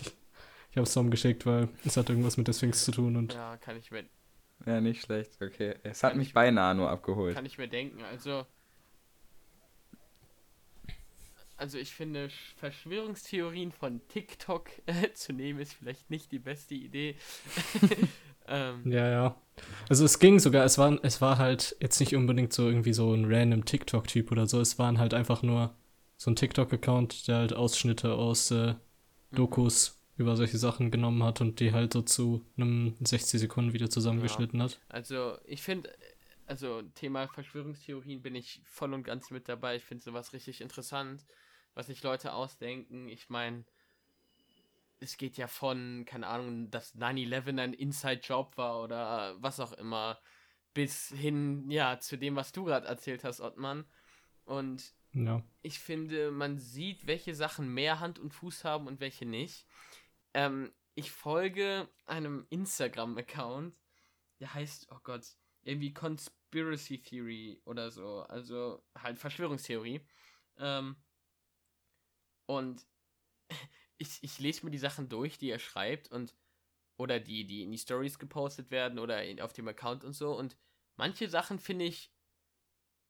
ich 0.71 0.77
habe 0.77 0.83
es 0.83 0.93
Tom 0.93 1.09
geschickt, 1.09 1.45
weil 1.45 1.69
es 1.85 1.97
hat 1.97 2.09
irgendwas 2.09 2.37
mit 2.37 2.47
der 2.47 2.53
Sphinx 2.53 2.85
zu 2.85 2.91
tun 2.91 3.15
und 3.15 3.33
Ja, 3.33 3.57
kann 3.57 3.77
ich 3.77 3.91
mir, 3.91 4.05
Ja, 4.65 4.79
nicht 4.81 5.01
schlecht. 5.01 5.41
Okay. 5.41 5.75
Es 5.83 6.03
hat 6.03 6.15
mich 6.15 6.29
ich- 6.29 6.33
beinahe 6.33 6.75
nur 6.75 6.89
abgeholt. 6.89 7.35
kann 7.35 7.45
ich 7.45 7.57
mir 7.57 7.67
denken. 7.67 8.03
Also, 8.03 8.45
also 11.57 11.77
ich 11.77 11.91
finde, 11.93 12.27
Sch- 12.27 12.55
Verschwörungstheorien 12.57 13.71
von 13.71 14.01
TikTok 14.07 14.69
äh, 14.85 15.11
zu 15.13 15.33
nehmen, 15.33 15.59
ist 15.59 15.73
vielleicht 15.73 16.09
nicht 16.09 16.31
die 16.31 16.39
beste 16.39 16.75
Idee. 16.75 17.15
ähm, 18.47 18.91
Ja, 18.91 19.09
ja. 19.09 19.41
Also 19.89 20.05
es 20.05 20.19
ging 20.19 20.39
sogar, 20.39 20.63
es 20.65 20.77
war, 20.77 20.97
es 21.03 21.19
war 21.21 21.37
halt 21.37 21.75
jetzt 21.79 21.99
nicht 21.99 22.15
unbedingt 22.15 22.53
so 22.53 22.67
irgendwie 22.67 22.93
so 22.93 23.13
ein 23.13 23.25
random 23.25 23.65
TikTok-Typ 23.65 24.31
oder 24.31 24.47
so, 24.47 24.61
es 24.61 24.77
waren 24.79 24.99
halt 24.99 25.13
einfach 25.13 25.41
nur 25.41 25.75
so 26.17 26.31
ein 26.31 26.35
TikTok-Account, 26.35 27.27
der 27.27 27.37
halt 27.37 27.53
Ausschnitte 27.53 28.13
aus 28.13 28.51
äh, 28.51 28.75
Dokus 29.31 29.99
über 30.17 30.35
solche 30.35 30.57
Sachen 30.57 30.89
genommen 30.89 31.23
hat 31.23 31.41
und 31.41 31.59
die 31.59 31.73
halt 31.73 31.93
so 31.93 32.01
zu 32.01 32.43
einem 32.57 32.95
60-Sekunden-Video 33.03 33.87
zusammengeschnitten 33.87 34.61
hat. 34.61 34.79
Also, 34.89 35.37
ich 35.45 35.61
finde, 35.61 35.95
also 36.47 36.81
Thema 36.95 37.27
Verschwörungstheorien 37.27 38.21
bin 38.21 38.33
ich 38.35 38.61
voll 38.65 38.93
und 38.93 39.03
ganz 39.03 39.29
mit 39.29 39.47
dabei. 39.47 39.75
Ich 39.75 39.83
finde 39.83 40.03
sowas 40.03 40.33
richtig 40.33 40.61
interessant, 40.61 41.23
was 41.77 41.85
sich 41.87 42.01
Leute 42.01 42.33
ausdenken. 42.33 43.07
Ich 43.07 43.29
meine, 43.29 43.63
es 44.99 45.17
geht 45.17 45.37
ja 45.37 45.47
von, 45.47 46.05
keine 46.05 46.25
Ahnung, 46.25 46.71
dass 46.71 46.95
9-11 46.95 47.59
ein 47.59 47.73
Inside-Job 47.73 48.57
war 48.57 48.81
oder 48.81 49.35
was 49.43 49.59
auch 49.59 49.73
immer, 49.73 50.19
bis 50.73 51.09
hin, 51.09 51.69
ja, 51.69 51.99
zu 51.99 52.17
dem, 52.17 52.35
was 52.35 52.51
du 52.51 52.63
gerade 52.63 52.87
erzählt 52.87 53.23
hast, 53.23 53.41
Ottmann. 53.41 53.85
Und 54.43 54.95
Ja. 55.13 55.43
ich 55.61 55.77
finde, 55.77 56.31
man 56.31 56.57
sieht, 56.57 57.05
welche 57.05 57.35
Sachen 57.35 57.71
mehr 57.71 57.99
Hand 57.99 58.17
und 58.17 58.33
Fuß 58.33 58.63
haben 58.63 58.87
und 58.87 58.99
welche 58.99 59.27
nicht. 59.27 59.67
Ähm, 60.33 60.73
ich 60.95 61.11
folge 61.11 61.87
einem 62.07 62.47
Instagram-Account, 62.49 63.75
der 64.39 64.55
heißt, 64.55 64.87
oh 64.89 64.99
Gott, 65.03 65.27
irgendwie 65.61 65.93
Conspiracy 65.93 67.03
Theory 67.03 67.61
oder 67.65 67.91
so. 67.91 68.21
Also 68.21 68.83
halt 68.97 69.19
Verschwörungstheorie. 69.19 70.01
Ähm, 70.57 70.95
und 72.47 72.85
ich, 73.97 74.23
ich 74.23 74.39
lese 74.39 74.65
mir 74.65 74.71
die 74.71 74.77
Sachen 74.79 75.09
durch, 75.09 75.37
die 75.37 75.51
er 75.51 75.59
schreibt 75.59 76.11
und 76.11 76.35
oder 76.97 77.19
die, 77.19 77.45
die 77.45 77.61
in 77.61 77.71
die 77.71 77.77
Stories 77.77 78.17
gepostet 78.17 78.71
werden 78.71 78.97
oder 78.97 79.23
in, 79.23 79.39
auf 79.39 79.53
dem 79.53 79.67
Account 79.67 80.03
und 80.03 80.13
so. 80.13 80.35
Und 80.35 80.57
manche 80.95 81.29
Sachen 81.29 81.59
finde 81.59 81.85
ich 81.85 82.11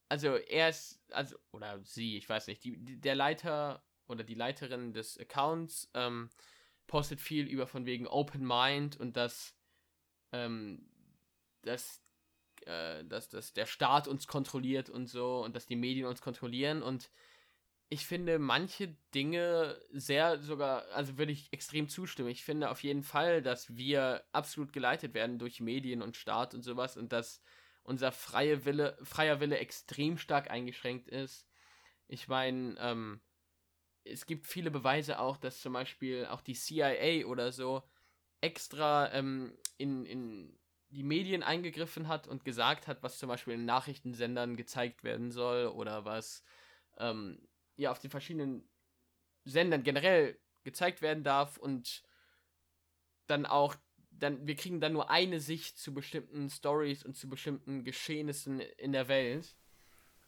also 0.09 0.35
er 0.35 0.69
ist, 0.69 1.01
also, 1.11 1.37
oder 1.51 1.79
sie, 1.83 2.17
ich 2.17 2.27
weiß 2.27 2.47
nicht, 2.47 2.63
die, 2.63 2.77
der 2.99 3.15
Leiter 3.15 3.83
oder 4.07 4.23
die 4.23 4.35
Leiterin 4.35 4.93
des 4.93 5.17
Accounts 5.19 5.89
ähm, 5.93 6.29
postet 6.87 7.19
viel 7.19 7.45
über 7.45 7.67
von 7.67 7.85
wegen 7.85 8.07
Open 8.07 8.45
Mind 8.45 8.97
und 8.97 9.17
dass, 9.17 9.55
ähm, 10.31 10.89
dass, 11.63 12.01
äh, 12.65 13.03
dass, 13.03 13.27
dass 13.29 13.53
der 13.53 13.65
Staat 13.65 14.07
uns 14.07 14.27
kontrolliert 14.27 14.89
und 14.89 15.07
so 15.07 15.43
und 15.43 15.55
dass 15.55 15.65
die 15.65 15.75
Medien 15.75 16.07
uns 16.07 16.21
kontrollieren 16.21 16.81
und 16.81 17.11
ich 17.89 18.05
finde 18.05 18.37
manche 18.37 18.95
Dinge 19.15 19.79
sehr 19.91 20.39
sogar, 20.39 20.85
also 20.89 21.17
würde 21.17 21.31
ich 21.31 21.53
extrem 21.53 21.87
zustimmen. 21.87 22.29
Ich 22.29 22.43
finde 22.43 22.69
auf 22.69 22.83
jeden 22.83 23.03
Fall, 23.03 23.41
dass 23.41 23.77
wir 23.77 24.25
absolut 24.33 24.73
geleitet 24.73 25.13
werden 25.13 25.39
durch 25.39 25.61
Medien 25.61 26.01
und 26.01 26.17
Staat 26.17 26.53
und 26.53 26.63
sowas 26.63 26.97
und 26.97 27.13
dass 27.13 27.41
unser 27.83 28.11
freie 28.11 28.65
Wille, 28.65 28.97
freier 29.03 29.39
Wille 29.39 29.57
extrem 29.59 30.17
stark 30.17 30.51
eingeschränkt 30.51 31.07
ist. 31.07 31.47
Ich 32.09 32.27
meine, 32.27 32.75
ähm, 32.79 33.21
es 34.03 34.25
gibt 34.25 34.47
viele 34.47 34.71
Beweise 34.71 35.19
auch, 35.19 35.37
dass 35.37 35.61
zum 35.61 35.73
Beispiel 35.73 36.25
auch 36.25 36.41
die 36.41 36.55
CIA 36.55 37.25
oder 37.25 37.53
so 37.53 37.83
extra 38.41 39.11
ähm, 39.13 39.57
in, 39.77 40.05
in 40.05 40.59
die 40.89 41.03
Medien 41.03 41.43
eingegriffen 41.43 42.09
hat 42.09 42.27
und 42.27 42.43
gesagt 42.43 42.87
hat, 42.87 43.03
was 43.03 43.17
zum 43.17 43.29
Beispiel 43.29 43.53
in 43.53 43.65
Nachrichtensendern 43.65 44.57
gezeigt 44.57 45.03
werden 45.05 45.31
soll 45.31 45.67
oder 45.67 46.03
was 46.05 46.43
ähm, 46.97 47.46
ja 47.77 47.91
auf 47.91 47.99
den 47.99 48.09
verschiedenen 48.09 48.67
Sendern 49.45 49.83
generell 49.83 50.37
gezeigt 50.63 51.01
werden 51.01 51.23
darf 51.23 51.57
und 51.57 52.03
dann 53.27 53.45
auch 53.45 53.75
dann 54.11 54.47
wir 54.47 54.55
kriegen 54.55 54.81
dann 54.81 54.93
nur 54.93 55.09
eine 55.09 55.39
Sicht 55.39 55.77
zu 55.77 55.93
bestimmten 55.93 56.49
Stories 56.49 57.03
und 57.03 57.15
zu 57.15 57.29
bestimmten 57.29 57.83
Geschehnissen 57.83 58.59
in 58.59 58.91
der 58.91 59.07
Welt. 59.07 59.55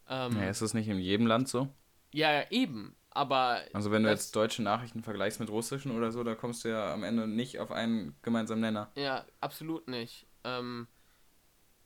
Ähm, 0.07 0.37
Ja, 0.37 0.49
ist 0.49 0.61
das 0.61 0.73
nicht 0.73 0.87
in 0.87 0.99
jedem 0.99 1.25
Land 1.27 1.49
so? 1.49 1.67
ja, 2.13 2.49
eben. 2.49 2.95
Aber 3.11 3.63
Also 3.73 3.91
wenn 3.91 4.03
du 4.03 4.09
jetzt 4.09 4.35
deutsche 4.35 4.61
Nachrichten 4.61 5.01
vergleichst 5.01 5.39
mit 5.39 5.49
russischen 5.49 5.91
oder 5.97 6.11
so, 6.11 6.23
da 6.23 6.35
kommst 6.35 6.63
du 6.63 6.69
ja 6.69 6.93
am 6.93 7.03
Ende 7.03 7.27
nicht 7.27 7.59
auf 7.59 7.71
einen 7.71 8.15
gemeinsamen 8.21 8.61
Nenner. 8.61 8.91
Ja, 8.95 9.25
absolut 9.41 9.87
nicht. 9.87 10.27
Ähm, 10.43 10.87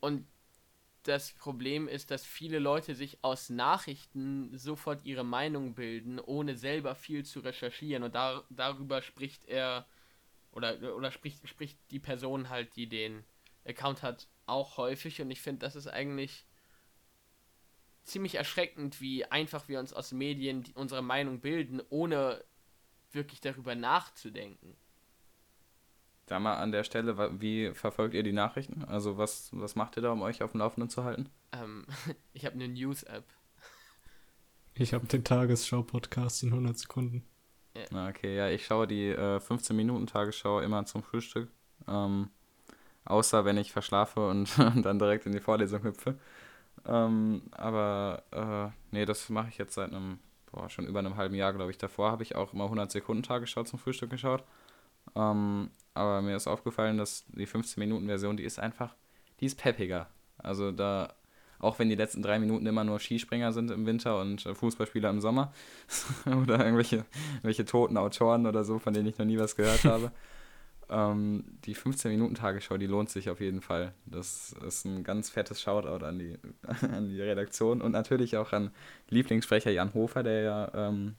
und 0.00 0.26
das 1.04 1.32
Problem 1.32 1.86
ist, 1.86 2.10
dass 2.10 2.24
viele 2.24 2.58
Leute 2.58 2.94
sich 2.94 3.18
aus 3.22 3.50
Nachrichten 3.50 4.56
sofort 4.56 5.04
ihre 5.04 5.24
Meinung 5.24 5.74
bilden, 5.74 6.18
ohne 6.18 6.56
selber 6.56 6.94
viel 6.94 7.24
zu 7.24 7.40
recherchieren. 7.40 8.02
Und 8.02 8.14
da, 8.14 8.42
darüber 8.50 9.02
spricht 9.02 9.44
er 9.44 9.86
oder, 10.52 10.96
oder 10.96 11.10
spricht, 11.10 11.46
spricht 11.48 11.78
die 11.90 11.98
Person 11.98 12.48
halt, 12.48 12.74
die 12.76 12.88
den 12.88 13.24
Account 13.66 14.02
hat, 14.02 14.28
auch 14.46 14.76
häufig. 14.76 15.20
Und 15.20 15.30
ich 15.30 15.40
finde, 15.40 15.60
das 15.60 15.76
ist 15.76 15.88
eigentlich 15.88 16.46
ziemlich 18.04 18.36
erschreckend, 18.36 19.00
wie 19.00 19.24
einfach 19.24 19.68
wir 19.68 19.80
uns 19.80 19.92
aus 19.92 20.12
Medien 20.12 20.62
die, 20.62 20.72
unsere 20.74 21.02
Meinung 21.02 21.40
bilden, 21.40 21.82
ohne 21.90 22.44
wirklich 23.12 23.40
darüber 23.40 23.74
nachzudenken. 23.74 24.76
Da 26.26 26.40
mal 26.40 26.56
an 26.56 26.72
der 26.72 26.84
Stelle, 26.84 27.40
wie 27.40 27.72
verfolgt 27.74 28.14
ihr 28.14 28.22
die 28.22 28.32
Nachrichten? 28.32 28.84
Also 28.84 29.18
was, 29.18 29.50
was 29.52 29.76
macht 29.76 29.96
ihr 29.96 30.02
da, 30.02 30.12
um 30.12 30.22
euch 30.22 30.42
auf 30.42 30.52
dem 30.52 30.60
Laufenden 30.60 30.88
zu 30.88 31.04
halten? 31.04 31.28
Ähm, 31.52 31.86
ich 32.32 32.46
habe 32.46 32.54
eine 32.54 32.68
News-App. 32.68 33.24
Ich 34.74 34.94
habe 34.94 35.06
den 35.06 35.22
Tagesschau-Podcast 35.22 36.42
in 36.42 36.48
100 36.50 36.78
Sekunden. 36.78 37.24
Na, 37.90 38.08
okay, 38.08 38.36
ja, 38.36 38.48
ich 38.48 38.64
schaue 38.66 38.86
die 38.86 39.08
äh, 39.08 39.38
15-Minuten-Tagesschau 39.38 40.60
immer 40.60 40.84
zum 40.86 41.02
Frühstück. 41.02 41.50
Ähm, 41.88 42.30
außer 43.04 43.44
wenn 43.44 43.56
ich 43.56 43.72
verschlafe 43.72 44.26
und 44.28 44.56
dann 44.58 44.98
direkt 44.98 45.26
in 45.26 45.32
die 45.32 45.40
Vorlesung 45.40 45.82
hüpfe. 45.82 46.18
Ähm, 46.86 47.42
aber 47.52 48.22
äh, 48.30 48.94
nee, 48.94 49.04
das 49.04 49.28
mache 49.28 49.48
ich 49.48 49.58
jetzt 49.58 49.74
seit 49.74 49.92
einem, 49.92 50.18
boah, 50.50 50.68
schon 50.70 50.86
über 50.86 51.00
einem 51.00 51.16
halben 51.16 51.34
Jahr, 51.34 51.52
glaube 51.52 51.70
ich. 51.70 51.78
Davor 51.78 52.10
habe 52.10 52.22
ich 52.22 52.34
auch 52.34 52.52
immer 52.52 52.66
100-Sekunden-Tagesschau 52.66 53.64
zum 53.64 53.78
Frühstück 53.78 54.10
geschaut. 54.10 54.44
Ähm, 55.14 55.70
aber 55.94 56.22
mir 56.22 56.36
ist 56.36 56.48
aufgefallen, 56.48 56.98
dass 56.98 57.24
die 57.28 57.46
15-Minuten-Version, 57.46 58.36
die 58.36 58.44
ist 58.44 58.58
einfach, 58.58 58.94
die 59.40 59.46
ist 59.46 59.56
peppiger. 59.56 60.08
Also 60.38 60.72
da, 60.72 61.14
auch 61.60 61.78
wenn 61.78 61.88
die 61.88 61.94
letzten 61.94 62.20
drei 62.20 62.38
Minuten 62.38 62.66
immer 62.66 62.84
nur 62.84 62.98
Skispringer 62.98 63.52
sind 63.52 63.70
im 63.70 63.86
Winter 63.86 64.20
und 64.20 64.44
äh, 64.44 64.54
Fußballspieler 64.54 65.10
im 65.10 65.20
Sommer 65.20 65.52
oder 66.26 66.58
irgendwelche, 66.64 67.04
irgendwelche 67.34 67.64
toten 67.64 67.96
Autoren 67.96 68.46
oder 68.46 68.64
so, 68.64 68.78
von 68.80 68.92
denen 68.92 69.08
ich 69.08 69.18
noch 69.18 69.26
nie 69.26 69.38
was 69.38 69.54
gehört 69.54 69.84
habe. 69.84 70.10
ähm, 70.90 71.44
die 71.64 71.76
15-Minuten-Tagesschau, 71.76 72.76
die 72.76 72.86
lohnt 72.86 73.08
sich 73.08 73.30
auf 73.30 73.40
jeden 73.40 73.62
Fall. 73.62 73.94
Das 74.04 74.52
ist 74.66 74.84
ein 74.84 75.04
ganz 75.04 75.30
fettes 75.30 75.62
Shoutout 75.62 76.04
an 76.04 76.18
die, 76.18 76.38
an 76.82 77.08
die 77.08 77.22
Redaktion 77.22 77.80
und 77.80 77.92
natürlich 77.92 78.36
auch 78.36 78.52
an 78.52 78.72
Lieblingssprecher 79.10 79.70
Jan 79.70 79.94
Hofer, 79.94 80.24
der 80.24 80.42
ja 80.42 80.72
ähm, 80.74 81.14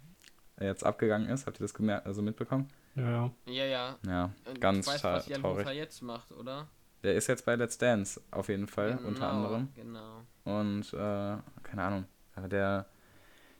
jetzt 0.59 0.85
abgegangen 0.85 1.29
ist. 1.29 1.47
Habt 1.47 1.59
ihr 1.59 1.63
das 1.63 1.73
gemerkt, 1.73 2.05
also 2.05 2.21
mitbekommen? 2.21 2.67
Ja, 2.95 3.09
ja. 3.09 3.31
Ja, 3.47 3.65
ja. 4.05 4.31
Und 4.49 4.61
ganz 4.61 4.85
du 4.85 4.91
weißt, 4.91 5.05
tra- 5.05 5.13
was 5.13 5.27
Jan 5.27 5.41
traurig. 5.41 5.65
Hofer 5.65 5.73
jetzt 5.73 6.01
macht, 6.01 6.31
oder? 6.31 6.67
Der 7.03 7.15
ist 7.15 7.27
jetzt 7.27 7.45
bei 7.45 7.55
Let's 7.55 7.77
Dance, 7.77 8.21
auf 8.31 8.49
jeden 8.49 8.67
Fall, 8.67 8.95
Genau, 8.95 9.07
unter 9.09 9.27
anderem. 9.29 9.69
Genau. 9.75 10.21
Und, 10.43 10.93
äh, 10.93 11.37
keine 11.63 11.83
Ahnung. 11.83 12.05
Aber 12.35 12.47
der, 12.47 12.87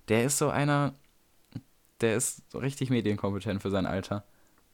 der 0.08 0.26
ist 0.26 0.38
so 0.38 0.50
einer, 0.50 0.94
der 2.02 2.16
ist 2.16 2.50
so 2.52 2.60
richtig 2.60 2.90
medienkompetent 2.90 3.62
für 3.62 3.70
sein 3.70 3.86
Alter. 3.86 4.24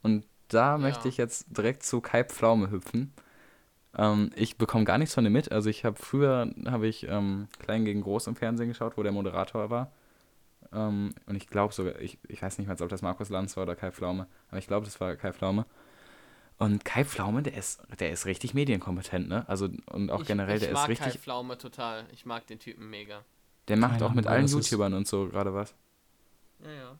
Und 0.01 0.25
da 0.47 0.71
Ja. 0.71 0.77
möchte 0.77 1.07
ich 1.07 1.17
jetzt 1.17 1.45
direkt 1.57 1.83
zu 1.83 2.01
Kai 2.01 2.23
Pflaume 2.23 2.71
hüpfen. 2.71 3.13
Ähm, 3.97 4.31
ich 4.35 4.57
bekomme 4.57 4.85
gar 4.85 4.97
nichts 4.97 5.13
von 5.15 5.23
dem 5.23 5.33
mit. 5.33 5.51
Also 5.51 5.69
ich 5.69 5.85
habe 5.85 5.97
früher, 5.97 6.53
habe 6.65 6.87
ich 6.87 7.07
ähm, 7.07 7.47
Klein 7.59 7.85
gegen 7.85 8.01
Groß 8.01 8.27
im 8.27 8.35
Fernsehen 8.35 8.69
geschaut, 8.69 8.97
wo 8.97 9.03
der 9.03 9.11
Moderator 9.11 9.69
war. 9.69 9.91
Ähm, 10.73 11.13
und 11.25 11.35
ich 11.35 11.47
glaube 11.47 11.73
sogar, 11.73 11.99
ich, 11.99 12.17
ich 12.27 12.41
weiß 12.41 12.57
nicht 12.57 12.67
mehr, 12.67 12.79
ob 12.81 12.89
das 12.89 13.01
Markus 13.01 13.29
Lanz 13.29 13.55
war 13.57 13.63
oder 13.63 13.75
Kai 13.75 13.91
Pflaume, 13.91 14.27
aber 14.49 14.57
ich 14.59 14.67
glaube, 14.67 14.85
das 14.85 14.99
war 15.01 15.15
Kai 15.15 15.33
Pflaume. 15.33 15.65
Und 16.57 16.85
Kai 16.85 17.03
Pflaume, 17.05 17.41
der 17.43 17.55
ist, 17.55 17.81
der 17.99 18.11
ist 18.11 18.25
richtig 18.25 18.53
medienkompetent, 18.53 19.27
ne? 19.27 19.47
Also, 19.49 19.69
und 19.87 20.11
auch 20.11 20.21
ich, 20.21 20.27
generell, 20.27 20.57
ich 20.57 20.63
der 20.63 20.73
mag 20.73 20.83
ist 20.83 20.89
richtig, 20.89 21.13
Kai 21.13 21.19
Pflaume 21.19 21.57
total. 21.57 22.05
Ich 22.11 22.25
mag 22.25 22.45
den 22.47 22.59
Typen 22.59 22.89
mega. 22.89 23.25
der 23.67 23.77
macht 23.77 23.99
Keine 23.99 24.05
auch 24.05 24.13
mit 24.13 24.27
Ahnung, 24.27 24.45
allen. 24.45 24.47
YouTubern 24.47 24.93
und 24.93 25.07
so 25.07 25.27
gerade 25.27 25.53
was. 25.53 25.75
Ja, 26.59 26.71
ja. 26.71 26.99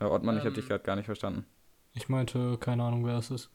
Äh, 0.00 0.04
Ottmann, 0.04 0.36
ich 0.36 0.44
habe 0.44 0.50
Ähm. 0.50 0.54
dich 0.54 0.68
gerade 0.68 0.84
gar 0.84 0.96
nicht 0.96 1.06
verstanden. 1.06 1.46
Ich 1.94 2.08
meinte, 2.08 2.58
keine 2.58 2.84
Ahnung, 2.84 3.04
wer 3.06 3.18
es 3.18 3.30
ist. 3.30 3.50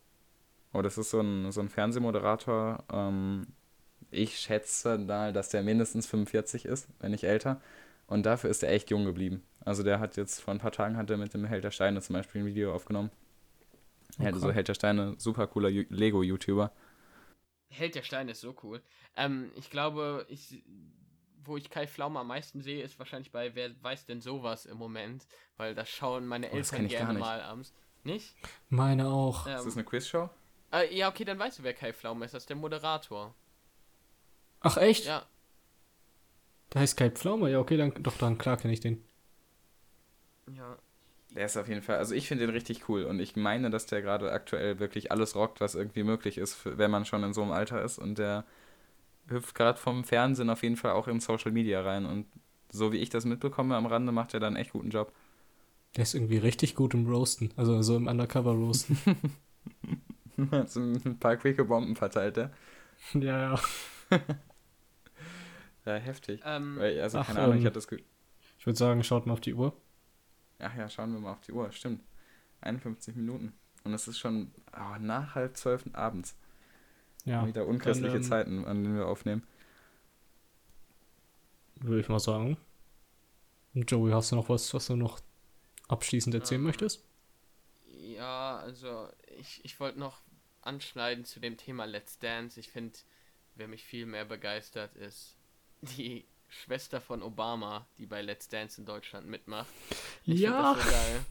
Oh, 0.74 0.82
das 0.82 0.98
ist 0.98 1.10
so 1.10 1.22
ein, 1.22 1.52
so 1.52 1.62
ein 1.62 1.70
Fernsehmoderator. 1.70 2.84
Ähm, 2.92 3.48
ich 4.12 4.38
schätze 4.40 4.98
mal, 5.00 5.34
dass 5.34 5.50
der 5.50 5.64
mindestens 5.64 6.08
45 6.08 6.66
ist, 6.66 6.88
wenn 7.00 7.12
nicht 7.12 7.24
älter. 7.24 7.62
Und 8.08 8.26
dafür 8.26 8.50
ist 8.50 8.64
er 8.64 8.72
echt 8.72 8.90
jung 8.90 9.06
geblieben. 9.06 9.44
Also 9.66 9.84
der 9.84 10.00
hat 10.00 10.16
jetzt 10.18 10.40
vor 10.42 10.54
ein 10.54 10.60
paar 10.60 10.72
Tagen 10.72 10.96
hat 10.98 11.10
er 11.10 11.18
mit 11.18 11.34
dem 11.34 11.46
Held 11.46 11.64
der 11.64 11.72
Steine 11.72 12.02
zum 12.02 12.14
Beispiel 12.14 12.42
ein 12.42 12.46
Video 12.48 12.74
aufgenommen. 12.74 13.12
Er 14.18 14.28
hatte 14.28 14.40
so 14.40 14.48
Okay. 14.48 14.56
Held 14.56 14.68
der 14.70 14.74
Steine, 14.76 15.16
super 15.18 15.48
cooler 15.48 15.70
Lego-YouTuber. 15.70 16.72
Held 17.70 17.96
der 17.96 18.04
Steine 18.04 18.32
ist 18.32 18.42
so 18.42 18.56
cool. 18.64 18.82
Ähm, 19.18 19.52
ich 19.56 19.70
glaube, 19.70 20.26
ich, 20.30 20.64
wo 21.44 21.58
ich 21.58 21.70
Kai 21.70 21.86
Pflaume 21.86 22.20
am 22.20 22.28
meisten 22.28 22.62
sehe, 22.62 22.82
ist 22.84 22.98
wahrscheinlich 22.98 23.32
bei 23.32 23.56
Wer 23.56 23.72
weiß 23.84 24.06
denn 24.06 24.22
sowas 24.22 24.66
im 24.66 24.78
Moment, 24.78 25.28
weil 25.58 25.76
das 25.76 25.90
schauen 25.90 26.26
meine 26.28 26.50
Oh, 26.52 26.58
das 26.58 26.72
Eltern 26.72 26.88
gar 26.88 27.00
gerne 27.00 27.14
nicht. 27.16 27.20
mal 27.20 27.42
abends. 27.42 27.74
Nicht? 28.04 28.36
Meine 28.70 29.08
auch. 29.10 29.46
Ist 29.48 29.66
das 29.66 29.76
Ähm, 29.76 29.80
eine 29.80 29.84
Quizshow? 29.84 30.30
äh, 30.72 30.96
ja, 30.96 31.10
okay, 31.10 31.26
dann 31.26 31.38
weißt 31.40 31.60
du, 31.60 31.64
wer 31.64 31.74
Kai 31.74 31.92
Pflaume 31.92 32.24
ist. 32.24 32.34
Das 32.34 32.44
ist 32.44 32.50
der 32.50 32.56
Moderator. 32.56 33.36
Ach 34.62 34.78
echt? 34.78 35.06
Ja, 35.06 35.26
Da 36.78 36.82
heißt 36.82 36.96
Kai 36.96 37.10
Pflaume. 37.10 37.50
Ja, 37.50 37.60
okay, 37.60 37.76
dann 37.76 37.92
doch 38.04 38.20
dann 38.20 38.38
klar 38.38 38.58
kenne 38.58 38.72
ich 38.72 38.80
den. 38.80 39.04
ja. 40.56 40.78
Der 41.36 41.46
ist 41.46 41.58
auf 41.58 41.68
jeden 41.68 41.82
Fall, 41.82 41.98
also 41.98 42.16
ich 42.16 42.28
finde 42.28 42.46
den 42.48 42.56
richtig 42.56 42.90
cool 42.90 43.04
und 43.04 43.20
ich 43.20 43.36
meine, 43.36 43.70
dass 43.70 43.86
der 43.86 44.02
gerade 44.02 44.32
aktuell 44.32 44.80
wirklich 44.80 45.12
alles 45.12 45.36
rockt, 45.36 45.62
was 45.62 45.76
irgendwie 45.76 46.04
möglich 46.04 46.38
ist, 46.38 46.58
wenn 46.66 46.90
man 46.92 47.06
schon 47.06 47.24
in 47.24 47.34
so 47.34 47.44
einem 47.44 47.52
Alter 47.52 47.84
ist 47.84 48.00
und 48.00 48.18
der 48.18 48.46
hüpft 49.30 49.56
gerade 49.56 49.80
vom 49.80 50.04
Fernsehen 50.06 50.50
auf 50.50 50.64
jeden 50.64 50.78
Fall 50.78 50.94
auch 50.94 51.08
in 51.08 51.20
Social 51.22 51.52
Media 51.52 51.82
rein 51.82 52.06
und 52.06 52.28
so 52.72 52.92
wie 52.94 52.98
ich 52.98 53.10
das 53.10 53.26
mitbekomme 53.26 53.76
am 53.78 53.88
Rande, 53.88 54.12
macht 54.14 54.34
er 54.36 54.42
dann 54.42 54.56
echt 54.58 54.74
guten 54.74 54.92
Job. 54.92 55.14
Der 55.98 56.04
ist 56.04 56.14
irgendwie 56.14 56.38
richtig 56.38 56.76
gut 56.76 56.94
im 56.94 57.08
Roasten. 57.08 57.52
Also 57.58 57.82
so 57.82 57.98
im 57.98 58.08
Undercover-Roasten. 58.08 58.98
so 60.68 60.80
ein 60.80 61.20
paar 61.20 61.38
quicke 61.38 61.66
Bomben 61.66 61.96
verteilt 61.96 62.38
er. 62.38 62.52
ja, 63.14 63.54
ja. 63.54 63.60
Ja, 65.88 65.96
heftig. 65.96 66.42
Ähm, 66.44 66.78
Weil, 66.78 67.00
also 67.00 67.20
Ach, 67.20 67.28
keine 67.28 67.40
Ahnung, 67.40 67.56
ich 67.56 67.62
ähm, 67.62 67.68
hatte 67.68 67.76
das 67.76 67.88
Ge 67.88 68.04
Ich 68.60 68.66
würde 68.66 68.78
sagen, 68.78 69.04
schaut 69.06 69.26
mal 69.26 69.34
auf 69.34 69.40
die 69.40 69.54
Uhr. 69.54 69.74
Ach 70.60 70.76
ja, 70.76 70.90
schauen 70.90 71.14
wir 71.14 71.20
mal 71.22 71.32
auf 71.32 71.42
die 71.42 71.54
Uhr, 71.54 71.72
stimmt. 71.72 72.04
51 72.60 73.16
Minuten. 73.16 73.54
Und 73.86 73.94
es 73.94 74.06
ist 74.06 74.20
schon 74.20 74.52
oh, 74.74 74.98
nach 75.00 75.36
halb 75.36 75.56
zwölf 75.56 75.86
abends. 75.94 76.36
Ja. 77.24 77.48
Wieder 77.48 77.66
unchristliche 77.66 78.16
dann, 78.16 78.22
ähm, 78.22 78.28
Zeiten, 78.28 78.66
an 78.66 78.84
denen 78.84 78.98
wir 78.98 79.06
aufnehmen. 79.06 79.48
Würde 81.76 82.02
ich 82.02 82.10
mal 82.10 82.20
sagen. 82.20 82.58
Joey, 83.74 84.12
hast 84.12 84.34
du 84.34 84.36
noch 84.36 84.50
was, 84.50 84.74
was 84.74 84.88
du 84.88 84.98
noch 84.98 85.22
abschließend 85.88 86.36
erzählen 86.36 86.60
Ähm, 86.60 86.66
möchtest? 86.66 87.06
Ja, 87.86 88.58
also 88.58 89.08
ich, 89.40 89.64
ich 89.64 89.80
wollte 89.80 90.00
noch 90.00 90.20
anschneiden 90.62 91.24
zu 91.24 91.40
dem 91.40 91.56
Thema 91.56 91.86
Let's 91.86 92.20
Dance. 92.20 92.60
Ich 92.60 92.72
finde, 92.72 93.00
wer 93.56 93.70
mich 93.70 93.86
viel 93.86 94.06
mehr 94.06 94.26
begeistert, 94.26 94.94
ist 94.98 95.37
die 95.82 96.26
Schwester 96.50 97.02
von 97.02 97.22
Obama, 97.22 97.88
die 97.98 98.06
bei 98.06 98.22
Let's 98.22 98.48
Dance 98.50 98.80
in 98.80 98.86
Deutschland 98.86 99.28
mitmacht. 99.28 99.68
Ich 100.26 100.40
Ja. 100.42 100.74
das 100.74 100.84
so 100.84 100.90
geil. 100.92 101.26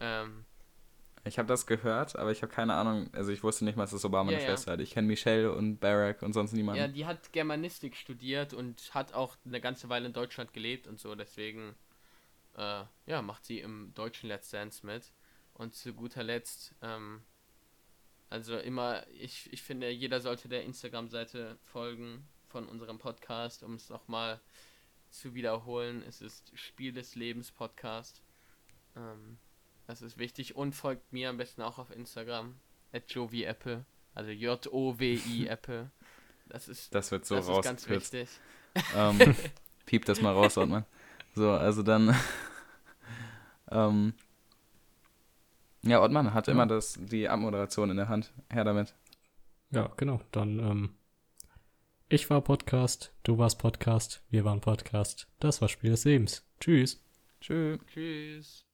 Ähm, 0.00 0.44
Ich 1.24 1.38
habe 1.38 1.48
das 1.48 1.66
gehört, 1.66 2.14
aber 2.16 2.30
ich 2.30 2.42
habe 2.42 2.52
keine 2.52 2.74
Ahnung, 2.74 3.12
also 3.12 3.32
ich 3.32 3.42
wusste 3.42 3.64
nicht 3.64 3.76
mal, 3.76 3.82
dass 3.82 3.90
das 3.90 4.04
Obama 4.04 4.30
Ja, 4.30 4.36
eine 4.38 4.46
ja. 4.46 4.50
Schwester 4.52 4.72
hat. 4.72 4.80
Ich 4.80 4.92
kenne 4.92 5.08
Michelle 5.08 5.52
und 5.52 5.78
Barack 5.78 6.22
und 6.22 6.32
sonst 6.32 6.52
ja, 6.52 6.56
niemanden. 6.58 6.92
die 6.94 7.04
hat 7.06 7.32
Germanistik 7.32 7.96
studiert 7.96 8.54
und 8.54 8.94
hat 8.94 9.12
auch 9.14 9.36
eine 9.44 9.60
ganze 9.60 9.88
Weile 9.88 10.06
in 10.06 10.12
Deutschland 10.12 10.52
gelebt 10.52 10.86
und 10.86 11.00
so, 11.00 11.14
deswegen 11.16 11.74
äh, 12.56 12.84
ja, 13.06 13.22
macht 13.22 13.44
sie 13.44 13.58
im 13.58 13.92
deutschen 13.94 14.28
Let's 14.28 14.50
Dance 14.50 14.86
mit. 14.86 15.12
Und 15.54 15.74
zu 15.74 15.94
guter 15.94 16.22
Letzt, 16.22 16.74
ähm, 16.82 17.22
also 18.30 18.56
immer, 18.58 19.06
ich, 19.08 19.52
ich 19.52 19.62
finde, 19.62 19.90
jeder 19.90 20.20
sollte 20.20 20.48
der 20.48 20.64
Instagram-Seite 20.64 21.58
folgen 21.64 22.28
von 22.56 22.66
unserem 22.70 22.96
Podcast, 22.96 23.62
um 23.62 23.74
es 23.74 23.90
nochmal 23.90 24.40
zu 25.10 25.34
wiederholen. 25.34 26.02
Es 26.08 26.22
ist 26.22 26.50
Spiel 26.58 26.90
des 26.90 27.14
Lebens 27.14 27.50
Podcast. 27.50 28.22
Ähm, 28.96 29.36
das 29.86 30.00
ist 30.00 30.16
wichtig. 30.16 30.56
Und 30.56 30.72
folgt 30.74 31.12
mir 31.12 31.28
am 31.28 31.36
besten 31.36 31.60
auch 31.60 31.76
auf 31.78 31.90
Instagram. 31.90 32.54
At 32.94 33.12
Jovi 33.12 33.44
Apple. 33.44 33.84
Also 34.14 34.30
J-O-W-I 34.30 35.48
Apple. 35.48 35.90
Das 36.48 36.66
ist, 36.66 36.94
Das 36.94 37.10
wird 37.10 37.26
so 37.26 37.34
das 37.34 37.46
ist 37.46 37.62
ganz 37.62 37.82
rausgekürzt. 37.82 38.14
wichtig. 38.14 38.40
Ähm, 38.94 39.36
piep 39.84 40.06
das 40.06 40.22
mal 40.22 40.32
raus, 40.32 40.56
Ortmann. 40.56 40.86
So, 41.34 41.50
also 41.50 41.82
dann. 41.82 42.16
ähm, 43.70 44.14
ja, 45.82 46.00
Ottmann 46.00 46.32
hat 46.32 46.46
Ja. 46.46 46.54
immer 46.54 46.66
das, 46.66 46.96
die 46.98 47.28
Abmoderation 47.28 47.90
in 47.90 47.98
der 47.98 48.08
Hand. 48.08 48.32
Her 48.48 48.64
damit. 48.64 48.94
Ja, 49.72 49.92
genau. 49.98 50.22
Dann, 50.32 50.58
ähm, 50.58 50.94
ich 52.08 52.30
war 52.30 52.40
Podcast, 52.40 53.12
du 53.24 53.38
warst 53.38 53.58
Podcast, 53.58 54.22
wir 54.30 54.44
waren 54.44 54.60
Podcast. 54.60 55.28
Das 55.40 55.60
war 55.60 55.68
Spiel 55.68 55.90
des 55.90 56.04
Lebens. 56.04 56.46
Tschüss. 56.60 57.02
Tschüss. 57.40 57.80
Tschüss. 57.92 58.65